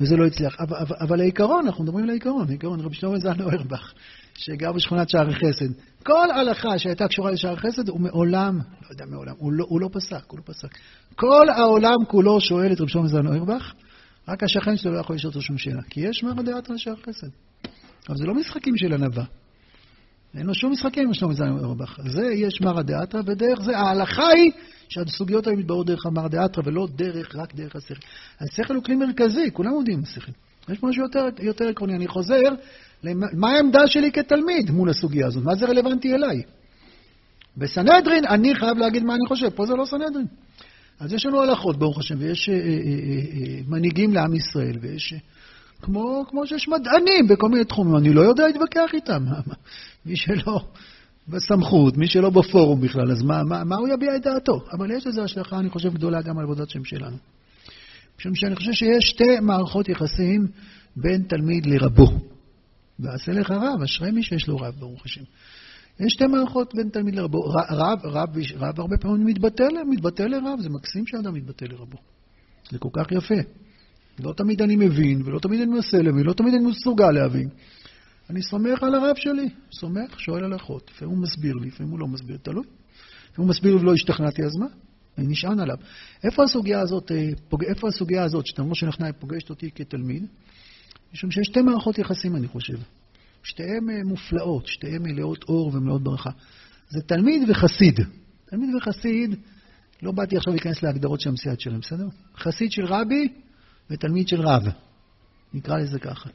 וזה 0.00 0.16
לא 0.16 0.26
הצליח. 0.26 0.56
אבל, 0.60 0.76
אבל, 1.00 1.20
העיקרון, 1.20 1.66
אנחנו 1.66 1.84
מדברים 1.84 2.04
על 2.04 2.10
העיקרון, 2.10 2.48
העיקרון, 2.48 2.80
רבי 2.80 2.94
שלמה 2.94 3.18
זלמן 3.18 3.42
אוירבך, 3.42 3.92
שגר 4.34 4.72
בשכונת 4.72 5.08
שער 5.08 5.32
חסד. 5.32 5.72
כל 6.04 6.30
הלכה 6.30 6.78
שהייתה 6.78 7.08
קשורה 7.08 7.30
לשער 7.30 7.56
חסד, 7.56 7.88
הוא 7.88 8.00
מעולם, 8.00 8.58
לא 8.58 8.88
יודע 8.90 9.04
מעולם, 9.06 9.34
הוא 9.38 9.52
לא, 9.52 9.64
הוא 9.68 9.80
לא 9.80 9.88
פסק, 9.92 10.30
הוא 10.30 10.38
לא 10.38 10.42
פסק. 10.46 10.78
כל 11.16 11.48
העולם 11.48 12.04
כולו 12.08 12.40
שואל 12.40 12.72
את 12.72 12.80
רבי 12.80 12.90
שלמה 12.90 13.08
זלמן 13.08 13.26
אוירבך, 13.26 13.72
רק 14.28 14.42
השכן 14.42 14.76
שלו 14.76 14.92
לא 14.92 14.98
יכול 14.98 15.16
לשאול 15.16 15.30
אותו 15.30 15.42
שום 15.42 15.58
שאלה. 15.58 15.82
כי 15.90 16.00
יש 16.00 16.22
מרא 16.24 16.42
דעת 16.42 16.70
על 16.70 16.76
שער 16.76 16.96
חסד. 16.96 17.28
אבל 18.08 18.16
זה 18.16 18.24
לא 18.24 18.34
משחקים 18.34 18.76
של 18.76 18.92
ענווה. 18.92 19.24
אין 20.36 20.46
לו 20.46 20.54
שום 20.54 20.72
משחקים 20.72 21.06
עם 21.06 21.14
שלמה 21.14 21.34
זלמן 21.34 21.58
אוירבך. 21.58 21.98
זה 22.08 22.26
יש 22.34 22.60
מרא 22.60 22.82
דאתרא, 22.82 23.20
ודרך 23.26 23.62
זה 23.62 23.78
ההלכה 23.78 24.28
היא 24.28 24.50
שהסוגיות 24.88 25.46
האלה 25.46 25.58
מתבררות 25.58 25.86
דרך 25.86 26.06
המרא 26.06 26.28
דאתרא, 26.28 26.62
ולא 26.66 26.88
דרך, 26.96 27.36
רק 27.36 27.54
דרך 27.54 27.76
השכל. 27.76 28.00
השכל 28.40 28.74
הוא 28.74 28.84
כלי 28.84 28.96
מרכזי, 28.96 29.50
כולם 29.52 29.70
עומדים 29.70 29.94
עם 29.94 30.02
השכל. 30.02 30.32
יש 30.68 30.82
משהו 30.82 31.02
יותר, 31.02 31.24
יותר 31.38 31.68
עקרוני. 31.68 31.94
אני 31.94 32.08
חוזר, 32.08 32.42
מה 33.32 33.50
העמדה 33.50 33.86
שלי 33.86 34.12
כתלמיד 34.12 34.70
מול 34.70 34.90
הסוגיה 34.90 35.26
הזאת? 35.26 35.44
מה 35.44 35.54
זה 35.54 35.66
רלוונטי 35.66 36.14
אליי? 36.14 36.42
בסנהדרין 37.56 38.24
אני 38.24 38.54
חייב 38.54 38.78
להגיד 38.78 39.02
מה 39.02 39.14
אני 39.14 39.26
חושב, 39.28 39.48
פה 39.48 39.66
זה 39.66 39.74
לא 39.74 39.84
סנהדרין. 39.84 40.26
אז 41.00 41.12
יש 41.12 41.26
לנו 41.26 41.42
הלכות, 41.42 41.78
ברוך 41.78 41.98
השם, 41.98 42.14
ויש 42.18 42.48
אה, 42.48 42.54
אה, 42.54 42.60
אה, 42.60 42.66
אה, 42.66 43.60
מנהיגים 43.68 44.14
לעם 44.14 44.34
ישראל, 44.34 44.76
ויש... 44.80 45.14
כמו, 45.82 46.24
כמו 46.28 46.46
שיש 46.46 46.68
מדענים 46.68 47.28
בכל 47.28 47.48
מיני 47.48 47.64
תחומים, 47.64 47.96
אני 47.96 48.12
לא 48.12 48.20
יודע 48.20 48.46
להתווכח 48.46 48.90
איתם. 48.94 49.24
מי 50.06 50.16
שלא 50.16 50.60
בסמכות, 51.28 51.96
מי 51.96 52.06
שלא 52.06 52.30
בפורום 52.30 52.80
בכלל, 52.80 53.12
אז 53.12 53.22
מה, 53.22 53.44
מה, 53.44 53.64
מה 53.64 53.76
הוא 53.76 53.88
יביע 53.88 54.16
את 54.16 54.22
דעתו? 54.22 54.60
אבל 54.72 54.90
יש 54.90 55.06
לזה 55.06 55.22
השלכה, 55.22 55.58
אני 55.58 55.70
חושב, 55.70 55.94
גדולה 55.94 56.22
גם 56.22 56.38
על 56.38 56.44
עבודת 56.44 56.70
שם 56.70 56.84
שלנו. 56.84 57.16
משום 58.18 58.34
שאני 58.34 58.56
חושב 58.56 58.72
שיש 58.72 59.04
שתי 59.04 59.40
מערכות 59.40 59.88
יחסים 59.88 60.46
בין 60.96 61.22
תלמיד 61.22 61.66
לרבו. 61.66 62.06
ועשה 62.98 63.32
לך 63.32 63.50
רב, 63.50 63.82
אשרי 63.84 64.10
מי 64.10 64.22
שיש 64.22 64.48
לו 64.48 64.56
רב, 64.56 64.74
ברוך 64.78 65.04
השם. 65.04 65.22
יש 66.00 66.12
שתי 66.12 66.26
מערכות 66.26 66.74
בין 66.74 66.88
תלמיד 66.88 67.14
לרבו. 67.14 67.38
רב, 67.40 67.66
רב, 67.70 67.98
רב, 68.04 68.28
רב 68.56 68.80
הרבה 68.80 68.96
פעמים 68.98 69.26
מתבטא, 69.26 70.22
לרב, 70.22 70.60
זה 70.60 70.68
מקסים 70.68 71.06
שאדם 71.06 71.34
מתבטא 71.34 71.64
לרבו. 71.64 71.98
זה 72.70 72.78
כל 72.78 72.88
כך 72.92 73.12
יפה. 73.12 73.34
לא 74.22 74.32
תמיד 74.32 74.62
אני 74.62 74.76
מבין, 74.76 75.22
ולא 75.24 75.38
תמיד 75.38 75.60
אני 75.60 75.70
מנסה 75.70 75.96
להבין, 75.96 76.20
ולא 76.20 76.32
תמיד 76.32 76.54
אני 76.54 76.66
מסוגל 76.66 77.10
להבין. 77.10 77.48
אני 78.30 78.42
סומך 78.42 78.82
על 78.82 78.94
הרב 78.94 79.16
שלי, 79.16 79.48
סומך, 79.72 80.20
שואל 80.20 80.44
הלכות. 80.44 80.90
לפעמים 80.90 81.14
הוא 81.14 81.22
מסביר 81.22 81.54
לי, 81.54 81.68
לפעמים 81.68 81.92
הוא 81.92 82.00
לא 82.00 82.06
מסביר, 82.06 82.36
תלוי. 82.42 82.64
לפעמים 83.32 83.48
הוא 83.48 83.48
מסביר 83.48 83.76
ולא 83.76 83.94
השתכנעתי, 83.94 84.44
אז 84.44 84.56
מה? 84.56 84.66
אני 85.18 85.26
נשען 85.26 85.60
עליו. 85.60 85.76
איפה 86.24 86.44
הסוגיה 86.44 86.80
הזאת, 86.80 87.12
אה, 87.12 87.28
פוג... 87.48 87.64
איפה 87.64 87.88
הסוגיה 87.88 88.24
הזאת, 88.24 88.46
שתמרו 88.46 88.74
שנכנעי 88.74 89.12
פוגשת 89.12 89.50
אותי 89.50 89.70
כתלמיד? 89.74 90.26
משום 91.14 91.30
שיש 91.30 91.46
שתי 91.46 91.62
מערכות 91.62 91.98
יחסים, 91.98 92.36
אני 92.36 92.46
חושב. 92.46 92.78
שתיהן 93.42 93.90
אה, 93.90 94.04
מופלאות, 94.04 94.66
שתיהן 94.66 95.02
מלאות 95.02 95.44
אור 95.48 95.70
ומלאות 95.74 96.02
ברכה. 96.02 96.30
זה 96.88 97.00
תלמיד 97.00 97.50
וחסיד. 97.50 98.00
תלמיד 98.44 98.74
וחסיד, 98.74 99.34
לא 100.02 100.12
באתי 100.12 100.36
עכשיו 100.36 100.52
להיכנס 100.52 100.82
להגדרות 100.82 101.20
של 101.20 101.30
המסיעת 101.30 101.60
שלהם, 101.60 101.80
בסדר? 101.80 102.08
חסיד 102.36 102.72
של 102.72 102.84
רבי 102.84 103.28
ותלמיד 103.90 104.28
של 104.28 104.40
רב. 104.40 104.62
נקרא 105.54 105.78
לזה 105.78 105.98
ככה. 105.98 106.30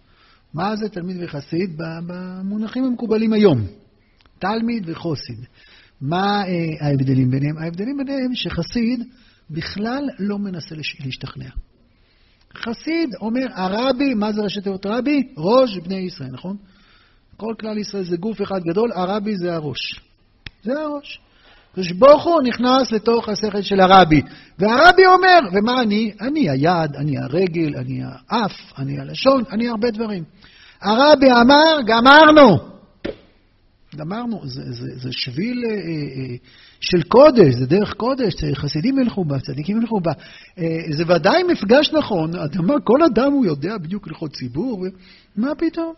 מה 0.54 0.76
זה 0.76 0.90
תלמיד 0.90 1.18
וחסיד 1.24 1.74
במונחים 1.78 2.84
המקובלים 2.84 3.34
היום? 3.34 3.68
תלמיד 4.40 4.84
וחוסיד. 4.90 5.40
מה 6.02 6.44
אה, 6.48 6.88
ההבדלים 6.88 7.32
ביניהם? 7.32 7.58
ההבדלים 7.58 7.98
ביניהם 7.98 8.36
שחסיד 8.36 9.04
בכלל 9.50 10.04
לא 10.20 10.40
מנסה 10.40 10.76
להשתכנע. 10.76 11.50
חסיד 12.56 13.16
אומר, 13.22 13.46
הרבי, 13.54 14.14
מה 14.14 14.32
זה 14.32 14.42
ראשי 14.42 14.62
תיבות 14.62 14.86
רבי? 14.86 15.34
ראש 15.38 15.78
בני 15.78 15.96
ישראל, 15.96 16.30
נכון? 16.32 16.58
כל 17.38 17.54
כלל 17.60 17.78
ישראל 17.78 18.04
זה 18.04 18.18
גוף 18.18 18.42
אחד 18.42 18.60
גדול, 18.70 18.92
הרבי 18.92 19.38
זה 19.38 19.56
הראש. 19.56 20.02
זה 20.64 20.80
הראש. 20.80 21.20
הקדוש 21.75 21.91
ברוך 21.91 22.24
הוא 22.24 22.41
נכנס 22.41 22.91
לתוך 22.91 23.29
השכל 23.29 23.62
של 23.62 23.79
הרבי. 23.79 24.22
והרבי 24.60 25.05
אומר, 25.05 25.39
ומה 25.51 25.82
אני? 25.82 26.12
אני 26.22 26.50
היד, 26.50 26.96
אני 26.96 27.17
הרגל, 27.17 27.77
אני 27.77 28.01
האף, 28.03 28.51
אני 28.77 29.00
הלשון, 29.00 29.44
אני 29.51 29.67
הרבה 29.67 29.91
דברים. 29.91 30.24
הרבי 30.82 31.32
אמר, 31.32 31.77
גמרנו. 31.88 32.58
גמרנו, 33.96 34.41
זה, 34.44 34.62
זה, 34.72 34.88
זה 34.96 35.10
שביל 35.12 35.63
אה, 35.65 35.72
אה, 35.72 36.36
של 36.79 37.03
קודש, 37.03 37.53
זה 37.53 37.65
דרך 37.65 37.94
קודש, 37.94 38.34
חסידים 38.53 39.00
ילכו 39.00 39.25
בה, 39.25 39.39
צדיקים 39.39 39.82
ילכו 39.82 40.00
בה. 40.00 40.12
אה, 40.60 40.79
זה 40.89 41.03
ודאי 41.08 41.44
מפגש 41.44 41.94
נכון, 41.94 42.36
אדמה, 42.36 42.74
כל 42.84 43.03
אדם 43.03 43.32
הוא 43.32 43.46
יודע 43.46 43.77
בדיוק 43.77 44.08
לכל 44.08 44.27
ציבור, 44.27 44.86
מה 45.36 45.55
פתאום? 45.58 45.94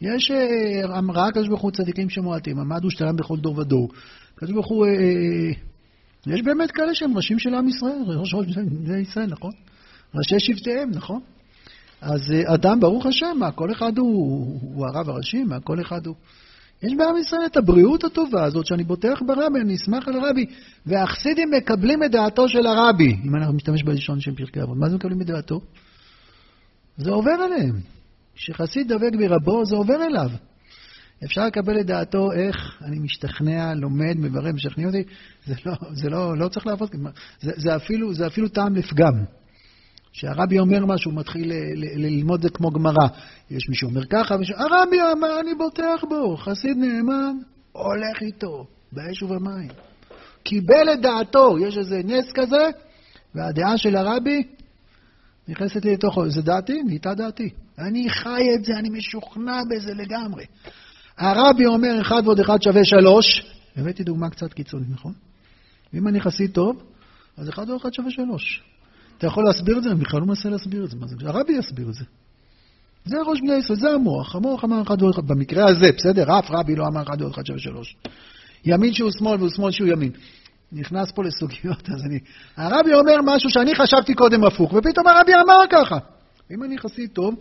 יש, 0.00 0.30
אה, 0.30 0.98
אמרה 0.98 1.28
ברוך 1.48 1.60
הוא 1.60 1.70
צדיקים 1.70 2.10
שמועטים, 2.10 2.58
עמד 2.58 2.84
ושתלם 2.84 3.16
בכל 3.16 3.36
דור 3.36 3.58
ודור. 3.58 3.88
הקדוש 4.40 4.54
ברוך 4.54 4.68
הוא, 4.68 4.86
אה, 4.86 4.90
אה, 4.90 6.34
יש 6.34 6.42
באמת 6.42 6.70
כאלה 6.70 6.94
שהם 6.94 7.16
ראשים 7.16 7.38
של 7.38 7.54
עם 7.54 7.68
ישראל, 7.68 8.02
ראש 8.06 8.34
ראש 8.34 8.46
בני 8.56 8.98
ישראל, 8.98 9.26
נכון? 9.26 9.50
ראשי 10.14 10.40
שבטיהם, 10.40 10.90
נכון? 10.90 11.20
אז 12.00 12.20
אדם, 12.46 12.80
ברוך 12.80 13.06
השם, 13.06 13.36
מה, 13.38 13.52
כל 13.52 13.72
אחד 13.72 13.98
הוא, 13.98 14.60
הוא 14.74 14.86
הרב 14.86 15.08
הראשי, 15.08 15.44
מה, 15.44 15.60
כל 15.60 15.80
אחד 15.80 16.06
הוא... 16.06 16.14
יש 16.82 16.92
בעם 16.98 17.16
ישראל 17.16 17.40
את 17.46 17.56
הבריאות 17.56 18.04
הטובה 18.04 18.44
הזאת, 18.44 18.66
שאני 18.66 18.84
בוטח 18.84 19.22
ברבי, 19.26 19.60
אני 19.60 19.74
אשמח 19.74 20.08
על 20.08 20.14
הרבי, 20.16 20.46
והחסידים 20.86 21.50
מקבלים 21.50 22.04
את 22.04 22.10
דעתו 22.10 22.48
של 22.48 22.66
הרבי, 22.66 23.16
אם 23.24 23.36
אנחנו 23.36 23.54
משתמש 23.54 23.82
בלשון 23.82 24.20
של 24.20 24.34
פרקי 24.34 24.62
אבות. 24.62 24.76
מה 24.76 24.88
זה 24.88 24.96
מקבלים 24.96 25.22
את 25.22 25.26
דעתו? 25.26 25.60
זה 26.96 27.10
עובר 27.10 27.30
עליהם. 27.30 27.80
כשחסיד 28.34 28.92
דבק 28.92 29.10
ברבו, 29.18 29.64
זה 29.64 29.76
עובר 29.76 30.04
אליו. 30.04 30.30
אפשר 31.24 31.46
לקבל 31.46 31.80
את 31.80 31.86
דעתו 31.86 32.32
איך 32.32 32.82
אני 32.84 32.98
משתכנע, 32.98 33.74
לומד, 33.74 34.16
מברר, 34.16 34.52
משכנע 34.52 34.86
אותי, 34.86 35.02
זה 35.46 35.54
לא, 35.66 35.72
זה 35.92 36.10
לא, 36.10 36.36
לא 36.36 36.48
צריך 36.48 36.66
לעבוד, 36.66 36.90
זה, 37.40 37.52
זה, 37.56 37.76
אפילו, 37.76 38.14
זה 38.14 38.26
אפילו 38.26 38.48
טעם 38.48 38.76
לפגם. 38.76 39.24
כשהרבי 40.12 40.58
אומר 40.58 40.86
משהו, 40.86 41.10
הוא 41.10 41.18
מתחיל 41.18 41.52
ללמוד 41.74 42.42
זה 42.42 42.50
כמו 42.50 42.70
גמרא. 42.70 43.08
יש 43.50 43.68
מי 43.68 43.74
שאומר 43.74 44.04
ככה, 44.04 44.36
מישהו, 44.36 44.56
הרבי 44.56 44.96
אמר, 45.12 45.40
אני 45.40 45.54
בוטח 45.54 46.04
בו, 46.08 46.36
חסיד 46.36 46.76
נאמן, 46.76 47.36
הולך 47.72 48.22
איתו, 48.22 48.66
באש 48.92 49.22
ובמים. 49.22 49.68
קיבל 50.42 50.92
את 50.92 51.00
דעתו, 51.00 51.58
יש 51.58 51.78
איזה 51.78 52.00
נס 52.04 52.32
כזה, 52.34 52.70
והדעה 53.34 53.78
של 53.78 53.96
הרבי 53.96 54.42
נכנסת 55.48 55.84
לי 55.84 55.92
לתוכו. 55.92 56.30
זה 56.30 56.42
דעתי? 56.42 56.82
נהייתה 56.82 57.14
דעתי. 57.14 57.48
אני 57.78 58.10
חי 58.10 58.42
את 58.54 58.64
זה, 58.64 58.72
אני 58.78 58.88
משוכנע 58.88 59.60
בזה 59.70 59.94
לגמרי. 59.94 60.44
הרבי 61.20 61.66
אומר 61.66 62.00
אחד 62.00 62.22
ועוד 62.24 62.40
אחד 62.40 62.62
שווה 62.62 62.84
שלוש, 62.84 63.42
הבאתי 63.76 64.04
דוגמה 64.04 64.30
קצת 64.30 64.52
קיצונית, 64.52 64.88
נכון? 64.90 65.12
ואם 65.92 66.08
אני 66.08 66.20
חסיד 66.20 66.50
טוב, 66.50 66.82
אז 67.36 67.48
אחד 67.48 67.68
ועוד 67.68 67.80
אחד 67.80 67.94
שווה 67.94 68.10
שלוש. 68.10 68.62
אתה 69.18 69.26
יכול 69.26 69.44
להסביר 69.44 69.78
את 69.78 69.82
זה? 69.82 69.90
אני 69.90 70.00
בכלל 70.00 70.20
לא 70.20 70.26
מנסה 70.26 70.48
להסביר 70.48 70.84
את 70.84 70.90
זה. 70.90 70.96
זה? 71.06 71.28
הרבי 71.28 71.52
יסביר 71.52 71.88
את 71.88 71.94
זה. 71.94 72.04
זה 73.04 73.16
ראש 73.26 73.40
בני 73.40 73.54
ישראל, 73.54 73.78
זה 73.78 73.90
המוח. 73.90 74.36
המוח 74.36 74.64
אמר 74.64 74.82
אחד 74.82 75.02
ועוד 75.02 75.14
אחד. 75.14 75.28
במקרה 75.28 75.68
הזה, 75.68 75.92
בסדר? 75.96 76.38
אף 76.38 76.50
רבי 76.50 76.76
לא 76.76 76.86
אמר 76.86 77.02
אחד 77.02 77.20
ועוד 77.20 77.32
אחד 77.32 77.46
שווה 77.46 77.58
שלוש. 77.58 77.96
ימין 78.64 78.92
שהוא 78.92 79.10
שמאל 79.10 79.36
והוא 79.38 79.50
שמאל 79.50 79.70
שהוא 79.70 79.88
ימין. 79.88 80.12
נכנס 80.72 81.12
פה 81.12 81.24
לסוגיות, 81.24 81.88
אז 81.94 82.04
אני... 82.04 82.18
הרבי 82.56 82.94
אומר 82.94 83.16
משהו 83.24 83.50
שאני 83.50 83.74
חשבתי 83.74 84.14
קודם 84.14 84.44
הפוך, 84.44 84.72
ופתאום 84.72 85.06
הרבי 85.06 85.32
אמר 85.34 85.60
ככה. 85.70 85.98
אם 86.54 86.64
אני 86.64 86.78
חסיד 86.78 87.10
טוב, 87.12 87.34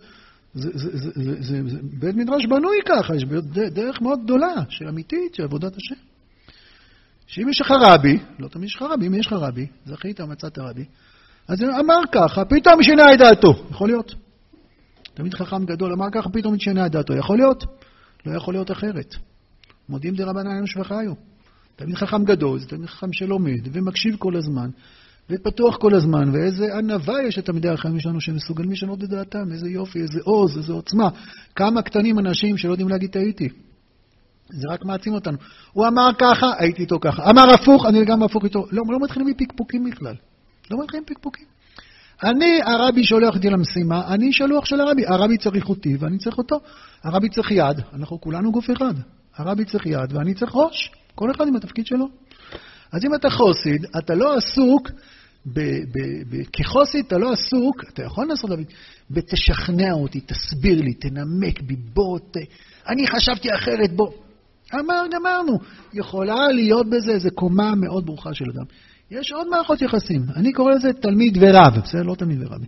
זה, 0.53 1.61
בית 1.99 2.15
מדרש 2.15 2.45
בנוי 2.45 2.77
ככה, 2.85 3.15
יש 3.15 3.23
דרך 3.71 4.01
מאוד 4.01 4.19
גדולה, 4.23 4.53
של 4.69 4.87
אמיתית, 4.87 5.35
של 5.35 5.43
עבודת 5.43 5.75
השם. 5.75 5.95
שאם 7.27 7.49
יש 7.49 7.61
לך 7.61 7.71
רבי, 7.81 8.19
לא 8.39 8.47
תמיד 8.47 8.69
יש 8.69 8.75
לך 8.75 8.81
רבי, 8.81 9.07
אם 9.07 9.13
יש 9.13 9.27
לך 9.27 9.33
רבי, 9.33 9.67
זכית, 9.85 10.21
מצאת 10.21 10.59
רבי, 10.59 10.85
אז 11.47 11.63
אמר 11.63 12.01
ככה, 12.11 12.45
פתאום 12.45 12.83
שינה 12.83 13.13
את 13.13 13.19
דעתו. 13.19 13.65
יכול 13.71 13.89
להיות. 13.89 14.15
תמיד 15.13 15.33
חכם 15.33 15.65
גדול 15.65 15.93
אמר 15.93 16.05
ככה, 16.11 16.29
פתאום 16.29 16.59
שינה 16.59 16.85
את 16.85 16.91
דעתו. 16.91 17.13
יכול 17.13 17.37
להיות? 17.37 17.63
לא 18.25 18.37
יכול 18.37 18.53
להיות 18.53 18.71
אחרת. 18.71 19.15
מודים 19.89 20.15
דרבנן 20.15 20.63
ושבחיו. 20.63 21.13
תמיד 21.75 21.95
חכם 21.95 22.23
גדול, 22.25 22.59
זה 22.59 22.67
תמיד 22.67 22.85
חכם 22.85 23.13
שלומד 23.13 23.67
ומקשיב 23.73 24.15
כל 24.17 24.35
הזמן, 24.35 24.69
ופתוח 25.29 25.77
כל 25.77 25.95
הזמן, 25.95 26.29
ואיזה 26.33 26.77
ענווה 26.77 27.23
יש 27.27 27.37
לתלמידי 27.37 27.69
החיים 27.69 27.99
שלנו 27.99 28.21
שמסוגלים 28.21 28.71
לשנות 28.71 29.03
את 29.03 29.09
דעתם, 29.09 29.51
איזה 29.51 29.69
יופי, 29.69 29.99
איזה 30.01 30.19
עוז, 30.23 30.57
איזה 30.57 30.73
עוצמה. 30.73 31.09
כמה 31.55 31.81
קטנים 31.81 32.19
אנשים 32.19 32.57
שלא 32.57 32.71
יודעים 32.71 32.89
להגיד 32.89 33.11
טעיתי. 33.11 33.49
זה 34.49 34.67
רק 34.69 34.85
מעצים 34.85 35.13
אותנו. 35.13 35.37
הוא 35.73 35.87
אמר 35.87 36.09
ככה, 36.19 36.53
הייתי 36.57 36.81
איתו 36.81 36.99
ככה. 36.99 37.29
אמר 37.29 37.53
הפוך, 37.53 37.85
אני 37.85 38.05
גם 38.05 38.23
הפוך 38.23 38.43
איתו. 38.43 38.65
לא, 38.71 38.83
לא 38.89 38.99
מתחילים 39.01 39.27
מפקפוקים 39.27 39.83
בכלל. 39.83 40.15
לא 40.71 40.83
מתחילים 40.83 41.03
מפקפוקים. 41.09 41.45
אני, 42.23 42.59
הרבי 42.65 43.03
שולח 43.03 43.35
אותי 43.35 43.49
למשימה, 43.49 44.13
אני 44.13 44.33
שלוח 44.33 44.65
של 44.65 44.81
הרבי. 44.81 45.05
הרבי 45.07 45.37
צריך 45.37 45.69
אותי 45.69 45.95
ואני 45.99 46.17
צריך 46.17 46.37
אותו. 46.37 46.59
הרבי 47.03 47.29
צריך 47.29 47.51
יד, 47.51 47.81
אנחנו 47.93 48.21
כולנו 48.21 48.51
גוף 48.51 48.69
אחד. 48.71 48.93
הרבי 49.35 49.65
צריך 49.65 49.85
יד 49.85 50.13
ואני 50.13 50.33
צריך 50.33 50.55
ראש. 50.55 50.91
כל 51.15 51.31
אחד 51.31 51.47
עם 51.47 51.55
התפקיד 51.55 51.85
שלו. 51.85 52.07
אז 52.91 53.05
אם 53.05 53.15
אתה 53.15 53.29
חוסיד, 53.29 53.85
אתה 53.97 54.15
לא 54.15 54.35
עסוק, 54.37 54.89
כחוסיד 56.53 57.05
אתה 57.05 57.17
לא 57.17 57.31
עסוק, 57.31 57.83
אתה 57.93 58.03
יכול 58.03 58.27
לעשות, 58.27 58.49
דוד, 58.49 58.65
בתשכנע 59.11 59.91
אותי, 59.91 60.19
תסביר 60.19 60.81
לי, 60.81 60.93
תנמק 60.93 61.61
בי, 61.61 61.75
בוא, 61.75 62.19
ת... 62.19 62.37
אני 62.87 63.07
חשבתי 63.07 63.55
אחרת, 63.55 63.95
בוא. 63.95 64.11
אמר, 64.73 65.03
גמרנו. 65.13 65.59
יכולה 65.93 66.47
להיות 66.47 66.89
בזה 66.89 67.11
איזו 67.11 67.29
קומה 67.35 67.75
מאוד 67.75 68.05
ברוכה 68.05 68.33
של 68.33 68.45
אדם. 68.55 68.65
יש 69.11 69.31
עוד 69.31 69.47
מערכות 69.47 69.81
יחסים. 69.81 70.21
אני 70.35 70.53
קורא 70.53 70.73
לזה 70.73 70.93
תלמיד 70.93 71.37
ורב, 71.41 71.79
בסדר? 71.83 72.03
לא 72.03 72.15
תלמיד 72.15 72.43
ורבי. 72.43 72.65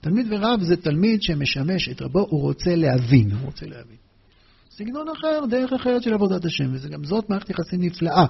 תלמיד 0.00 0.26
ורב 0.30 0.62
זה 0.62 0.76
תלמיד 0.76 1.22
שמשמש 1.22 1.88
את 1.88 2.02
רבו, 2.02 2.26
הוא 2.30 2.40
רוצה 2.40 2.76
להבין, 2.76 3.30
הוא 3.32 3.46
רוצה 3.46 3.66
להבין. 3.66 3.96
סגנון 4.70 5.06
אחר, 5.08 5.40
דרך 5.50 5.72
אחרת 5.72 6.02
של 6.02 6.14
עבודת 6.14 6.44
השם, 6.44 6.64
וגם 6.72 7.04
זאת 7.04 7.30
מערכת 7.30 7.50
יחסים 7.50 7.80
נפלאה. 7.80 8.26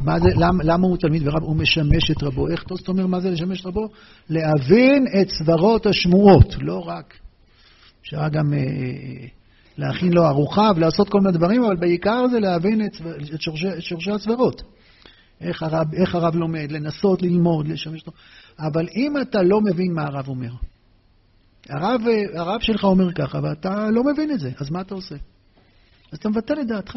מה 0.00 0.20
זה, 0.20 0.28
למה, 0.36 0.64
למה 0.64 0.86
הוא 0.86 0.96
תלמיד 0.96 1.28
ורב? 1.28 1.42
הוא 1.42 1.56
משמש 1.56 2.10
את 2.10 2.22
רבו. 2.22 2.48
איך 2.48 2.62
טוסט 2.62 2.88
אומר 2.88 3.06
מה 3.06 3.20
זה 3.20 3.30
לשמש 3.30 3.60
את 3.60 3.66
רבו? 3.66 3.88
להבין 4.30 5.06
את 5.20 5.30
סברות 5.30 5.86
השמועות, 5.86 6.54
לא 6.60 6.88
רק. 6.88 7.18
אפשר 8.02 8.28
גם 8.28 8.52
אה, 8.52 8.58
אה 8.58 9.26
להכין 9.78 10.12
לו 10.12 10.26
ארוחה 10.26 10.70
ולעשות 10.76 11.08
כל 11.08 11.20
מיני 11.20 11.38
דברים, 11.38 11.64
אבל 11.64 11.76
בעיקר 11.76 12.28
זה 12.30 12.40
להבין 12.40 12.84
את, 12.84 12.96
את, 13.34 13.40
שורשי, 13.40 13.68
את 13.68 13.82
שורשי 13.82 14.10
הסברות. 14.10 14.62
איך 15.40 15.62
הרב, 15.62 15.94
איך 15.94 16.14
הרב 16.14 16.34
לומד, 16.34 16.72
לנסות 16.72 17.22
ללמוד, 17.22 17.68
לשמש 17.68 18.00
אותו. 18.00 18.12
אבל 18.58 18.86
אם 18.96 19.20
אתה 19.20 19.42
לא 19.42 19.60
מבין 19.60 19.92
מה 19.94 20.02
הרב 20.02 20.28
אומר, 20.28 20.50
הרב, 21.68 22.00
הרב 22.34 22.60
שלך 22.60 22.84
אומר 22.84 23.12
ככה, 23.12 23.38
ואתה 23.42 23.90
לא 23.90 24.04
מבין 24.04 24.30
את 24.30 24.40
זה, 24.40 24.50
אז 24.60 24.70
מה 24.70 24.80
אתה 24.80 24.94
עושה? 24.94 25.14
אז 26.12 26.18
אתה 26.18 26.28
מבטל 26.28 26.60
את 26.60 26.66
דעתך. 26.66 26.96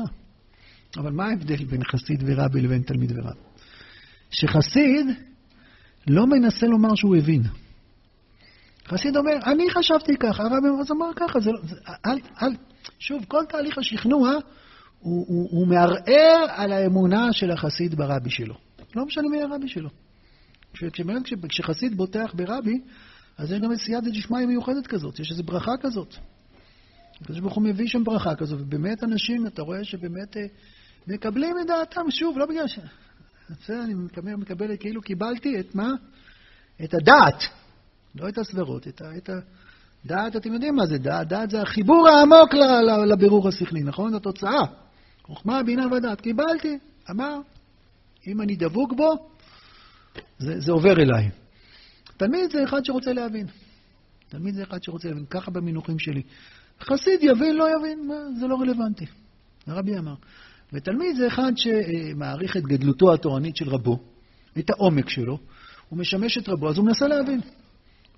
אבל 0.97 1.11
מה 1.11 1.25
ההבדל 1.25 1.65
בין 1.65 1.83
חסיד 1.83 2.23
ורבי 2.25 2.61
לבין 2.61 2.81
תלמיד 2.81 3.11
ורב? 3.11 3.35
שחסיד 4.31 5.05
לא 6.07 6.27
מנסה 6.27 6.67
לומר 6.67 6.95
שהוא 6.95 7.15
הבין. 7.15 7.41
חסיד 8.87 9.17
אומר, 9.17 9.33
אני 9.45 9.69
חשבתי 9.69 10.17
ככה, 10.17 10.43
הרב 10.43 10.79
אז 10.81 10.91
אמר 10.91 11.11
ככה, 11.15 11.39
זה 11.39 11.51
לא, 11.51 11.59
זה, 11.63 11.75
אל, 12.05 12.17
אל, 12.41 12.55
שוב, 12.99 13.25
כל 13.27 13.43
תהליך 13.49 13.77
השכנוע 13.77 14.29
הוא, 14.99 15.25
הוא, 15.27 15.49
הוא 15.51 15.67
מערער 15.67 16.45
על 16.49 16.71
האמונה 16.71 17.33
של 17.33 17.51
החסיד 17.51 17.95
ברבי 17.95 18.29
שלו. 18.29 18.55
לא 18.95 19.05
משנה 19.05 19.27
מי 19.31 19.41
הרבי 19.41 19.67
שלו. 19.67 19.89
כשחסיד 21.49 21.97
בוטח 21.97 22.33
ברבי, 22.33 22.81
אז 23.37 23.51
יש 23.51 23.59
גם 23.59 23.71
איזו 23.71 23.83
סייעתא 23.83 24.09
דשמיא 24.09 24.45
מיוחדת 24.45 24.87
כזאת, 24.87 25.19
יש 25.19 25.31
איזו 25.31 25.43
ברכה 25.43 25.71
כזאת. 25.81 26.15
הקדוש 27.21 27.39
ברוך 27.39 27.53
הוא 27.53 27.63
מביא 27.63 27.87
שם 27.87 28.03
ברכה 28.03 28.35
כזאת, 28.35 28.61
ובאמת 28.61 29.03
אנשים, 29.03 29.47
אתה 29.47 29.61
רואה 29.61 29.83
שבאמת 29.83 30.37
אה, 30.37 30.45
מקבלים 31.07 31.55
את 31.61 31.67
דעתם, 31.67 32.11
שוב, 32.11 32.37
לא 32.37 32.45
בגלל 32.45 32.67
ש... 32.67 32.79
בסדר, 33.49 33.83
אני 33.83 33.93
מקבל, 33.93 34.35
מקבל 34.35 34.77
כאילו 34.77 35.01
קיבלתי 35.01 35.59
את 35.59 35.75
מה? 35.75 35.91
את 36.83 36.93
הדעת, 36.93 37.43
לא 38.15 38.29
את 38.29 38.37
הסברות, 38.37 38.87
את, 38.87 39.01
ה, 39.01 39.17
את 39.17 39.29
הדעת, 40.05 40.35
אתם 40.35 40.53
יודעים 40.53 40.75
מה 40.75 40.85
זה 40.85 40.97
דעת? 40.97 41.27
דעת 41.27 41.49
זה 41.49 41.61
החיבור 41.61 42.07
העמוק 42.09 42.53
לבירור 43.07 43.47
השכלי, 43.47 43.83
נכון? 43.83 44.15
התוצאה. 44.15 44.65
חוכמה, 45.23 45.63
בינה 45.63 45.93
ודעת. 45.93 46.21
קיבלתי, 46.21 46.77
אמר, 47.09 47.39
אם 48.27 48.41
אני 48.41 48.55
דבוק 48.55 48.93
בו, 48.93 49.29
זה, 50.39 50.59
זה 50.59 50.71
עובר 50.71 50.93
אליי. 50.93 51.29
תלמיד 52.17 52.51
זה 52.51 52.63
אחד 52.63 52.85
שרוצה 52.85 53.13
להבין. 53.13 53.47
תלמיד 54.29 54.55
זה 54.55 54.63
אחד 54.63 54.83
שרוצה 54.83 55.07
להבין, 55.07 55.25
ככה 55.25 55.51
במינוחים 55.51 55.99
שלי. 55.99 56.21
חסיד 56.81 57.19
יבין, 57.23 57.55
לא 57.55 57.67
יבין, 57.77 58.07
מה, 58.07 58.15
זה 58.39 58.47
לא 58.47 58.55
רלוונטי. 58.55 59.05
הרבי 59.67 59.97
אמר. 59.97 60.15
ותלמיד 60.73 61.15
זה 61.15 61.27
אחד 61.27 61.51
שמעריך 61.55 62.57
את 62.57 62.63
גדלותו 62.63 63.13
התורנית 63.13 63.55
של 63.55 63.69
רבו, 63.69 63.99
את 64.59 64.69
העומק 64.69 65.09
שלו, 65.09 65.39
הוא 65.89 65.99
משמש 65.99 66.37
את 66.37 66.49
רבו, 66.49 66.69
אז 66.69 66.77
הוא 66.77 66.85
מנסה 66.85 67.07
להבין. 67.07 67.41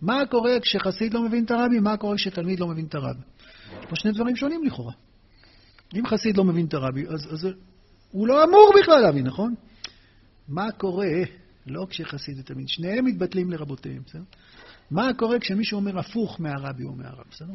מה 0.02 0.26
קורה 0.30 0.60
כשחסיד 0.60 1.14
לא 1.14 1.22
מבין 1.22 1.46
את 1.46 1.52
הרבי, 1.52 1.80
מה 1.80 1.98
קורה 1.98 2.16
כשתלמיד 2.16 2.60
לא 2.60 2.68
מבין 2.68 2.86
את 2.86 2.96
הרבי. 2.96 3.22
יש 3.80 3.86
פה 3.90 3.96
שני 3.96 4.12
דברים 4.12 4.36
שונים 4.36 4.64
לכאורה. 4.64 4.94
אם 5.96 6.08
חסיד 6.08 6.38
לא 6.38 6.44
מבין 6.44 6.66
את 6.66 6.74
הרבי, 6.74 7.08
אז, 7.08 7.34
אז 7.34 7.48
הוא 8.12 8.28
לא 8.28 8.44
אמור 8.44 8.74
בכלל 8.82 9.00
להבין, 9.02 9.28
נכון? 9.28 9.56
מה 10.48 10.72
קורה, 10.72 11.08
לא 11.68 11.88
כשחסיד 11.90 12.40
ותלמיד, 12.40 12.68
שניהם 12.70 13.06
מתבטלים 13.06 13.52
לרבותיהם, 13.52 14.02
בסדר? 14.06 14.24
מה 14.92 15.14
קורה 15.14 15.40
כשמישהו 15.40 15.80
אומר 15.80 16.00
הפוך 16.00 16.42
מהרבי 16.42 16.84
או 16.84 16.92
מהרב, 16.96 17.24
בסדר? 17.32 17.54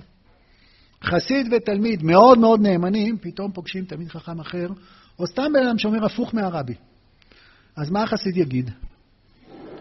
חסיד 1.05 1.53
ותלמיד 1.53 2.03
מאוד 2.03 2.39
מאוד 2.39 2.61
נאמנים, 2.61 3.19
פתאום 3.19 3.53
פוגשים 3.53 3.85
תלמיד 3.85 4.09
חכם 4.09 4.41
אחר, 4.41 4.69
או 5.19 5.27
סתם 5.27 5.53
בן 5.53 5.67
אדם 5.67 5.79
שאומר 5.79 6.05
הפוך 6.05 6.35
מהרבי. 6.35 6.75
אז 7.77 7.91
מה 7.91 8.03
החסיד 8.03 8.37
יגיד? 8.37 8.71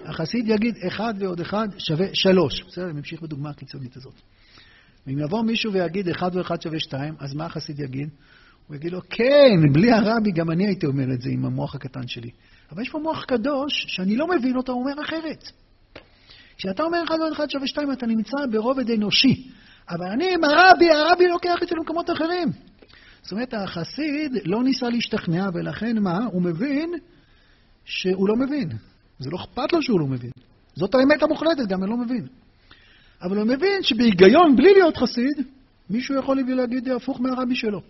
החסיד 0.06 0.48
יגיד 0.48 0.76
אחד 0.88 1.14
ועוד 1.20 1.40
אחד 1.40 1.68
שווה 1.78 2.08
שלוש. 2.14 2.64
בסדר, 2.64 2.86
אני 2.86 2.94
ממשיך 2.94 3.22
בדוגמה 3.22 3.50
הקיצונית 3.50 3.98
הזאת. 3.98 4.14
ואם 5.08 5.20
יבוא 5.20 5.44
מישהו 5.44 5.74
ויגיד 5.74 6.10
אחד 6.10 6.36
ואחד 6.36 6.62
שווה 6.62 6.80
שתיים, 6.80 7.14
אז 7.20 7.34
מה 7.34 7.46
החסיד 7.46 7.80
יגיד? 7.80 8.10
הוא 8.68 8.76
יגיד 8.76 8.92
לו, 8.92 9.02
כן, 9.10 9.74
בלי 9.74 9.92
הרבי 9.92 10.32
גם 10.32 10.52
אני 10.52 10.68
הייתי 10.68 10.86
אומר 10.86 11.14
את 11.14 11.22
זה 11.22 11.30
עם 11.30 11.46
המוח 11.46 11.76
הקטן 11.76 12.08
שלי. 12.08 12.30
אבל 12.72 12.82
יש 12.82 12.90
פה 12.90 13.00
מוח 13.00 13.26
קדוש 13.26 13.86
שאני 13.88 14.16
לא 14.16 14.28
מבין 14.28 14.56
אותו, 14.56 14.74
הוא 14.74 14.82
אומר 14.82 15.02
אחרת. 15.02 15.52
כשאתה 16.58 16.84
אומר 16.84 17.04
אחד 17.08 17.16
ועוד 17.20 17.32
אחד 17.32 17.50
שווה 17.50 17.68
שתיים, 17.68 17.92
אתה 17.92 18.06
נמצא 18.06 18.38
ברובד 18.52 18.92
אנושי. 18.92 19.50
אבל 19.92 20.08
אני 20.08 20.34
עם 20.34 20.44
הרבי, 20.44 20.92
הרבי 20.92 21.28
לוקח 21.28 21.64
את 21.64 21.68
זה 21.68 21.76
למקומות 21.76 22.10
אחרים. 22.10 22.48
זאת 23.22 23.32
אומרת, 23.32 23.54
החסיד 23.54 24.32
לא 24.46 24.64
ניסה 24.64 24.90
להשתכנע, 24.90 25.50
ולכן 25.54 25.98
מה? 26.00 26.26
הוא 26.32 26.42
מבין 26.42 26.94
שהוא 27.86 28.30
לא 28.30 28.36
מבין. 28.36 28.70
זה 29.20 29.30
לא 29.30 29.38
אכפת 29.38 29.74
לו 29.74 29.82
שהוא 29.82 30.00
לא 30.00 30.06
מבין. 30.06 30.32
זאת 30.76 30.96
האמת 30.96 31.24
המוחלטת, 31.24 31.68
גם 31.68 31.84
אני 31.84 31.92
לא 31.92 31.98
מבין. 31.98 32.28
אבל 33.22 33.38
הוא 33.38 33.46
מבין 33.46 33.84
שבהיגיון, 33.84 34.56
בלי 34.56 34.74
להיות 34.74 34.98
חסיד, 34.98 35.46
מישהו 35.90 36.20
יכול 36.20 36.44
להגיד 36.48 36.90
הפוך 36.90 37.22
מהרבי 37.22 37.56
שלו. 37.56 37.82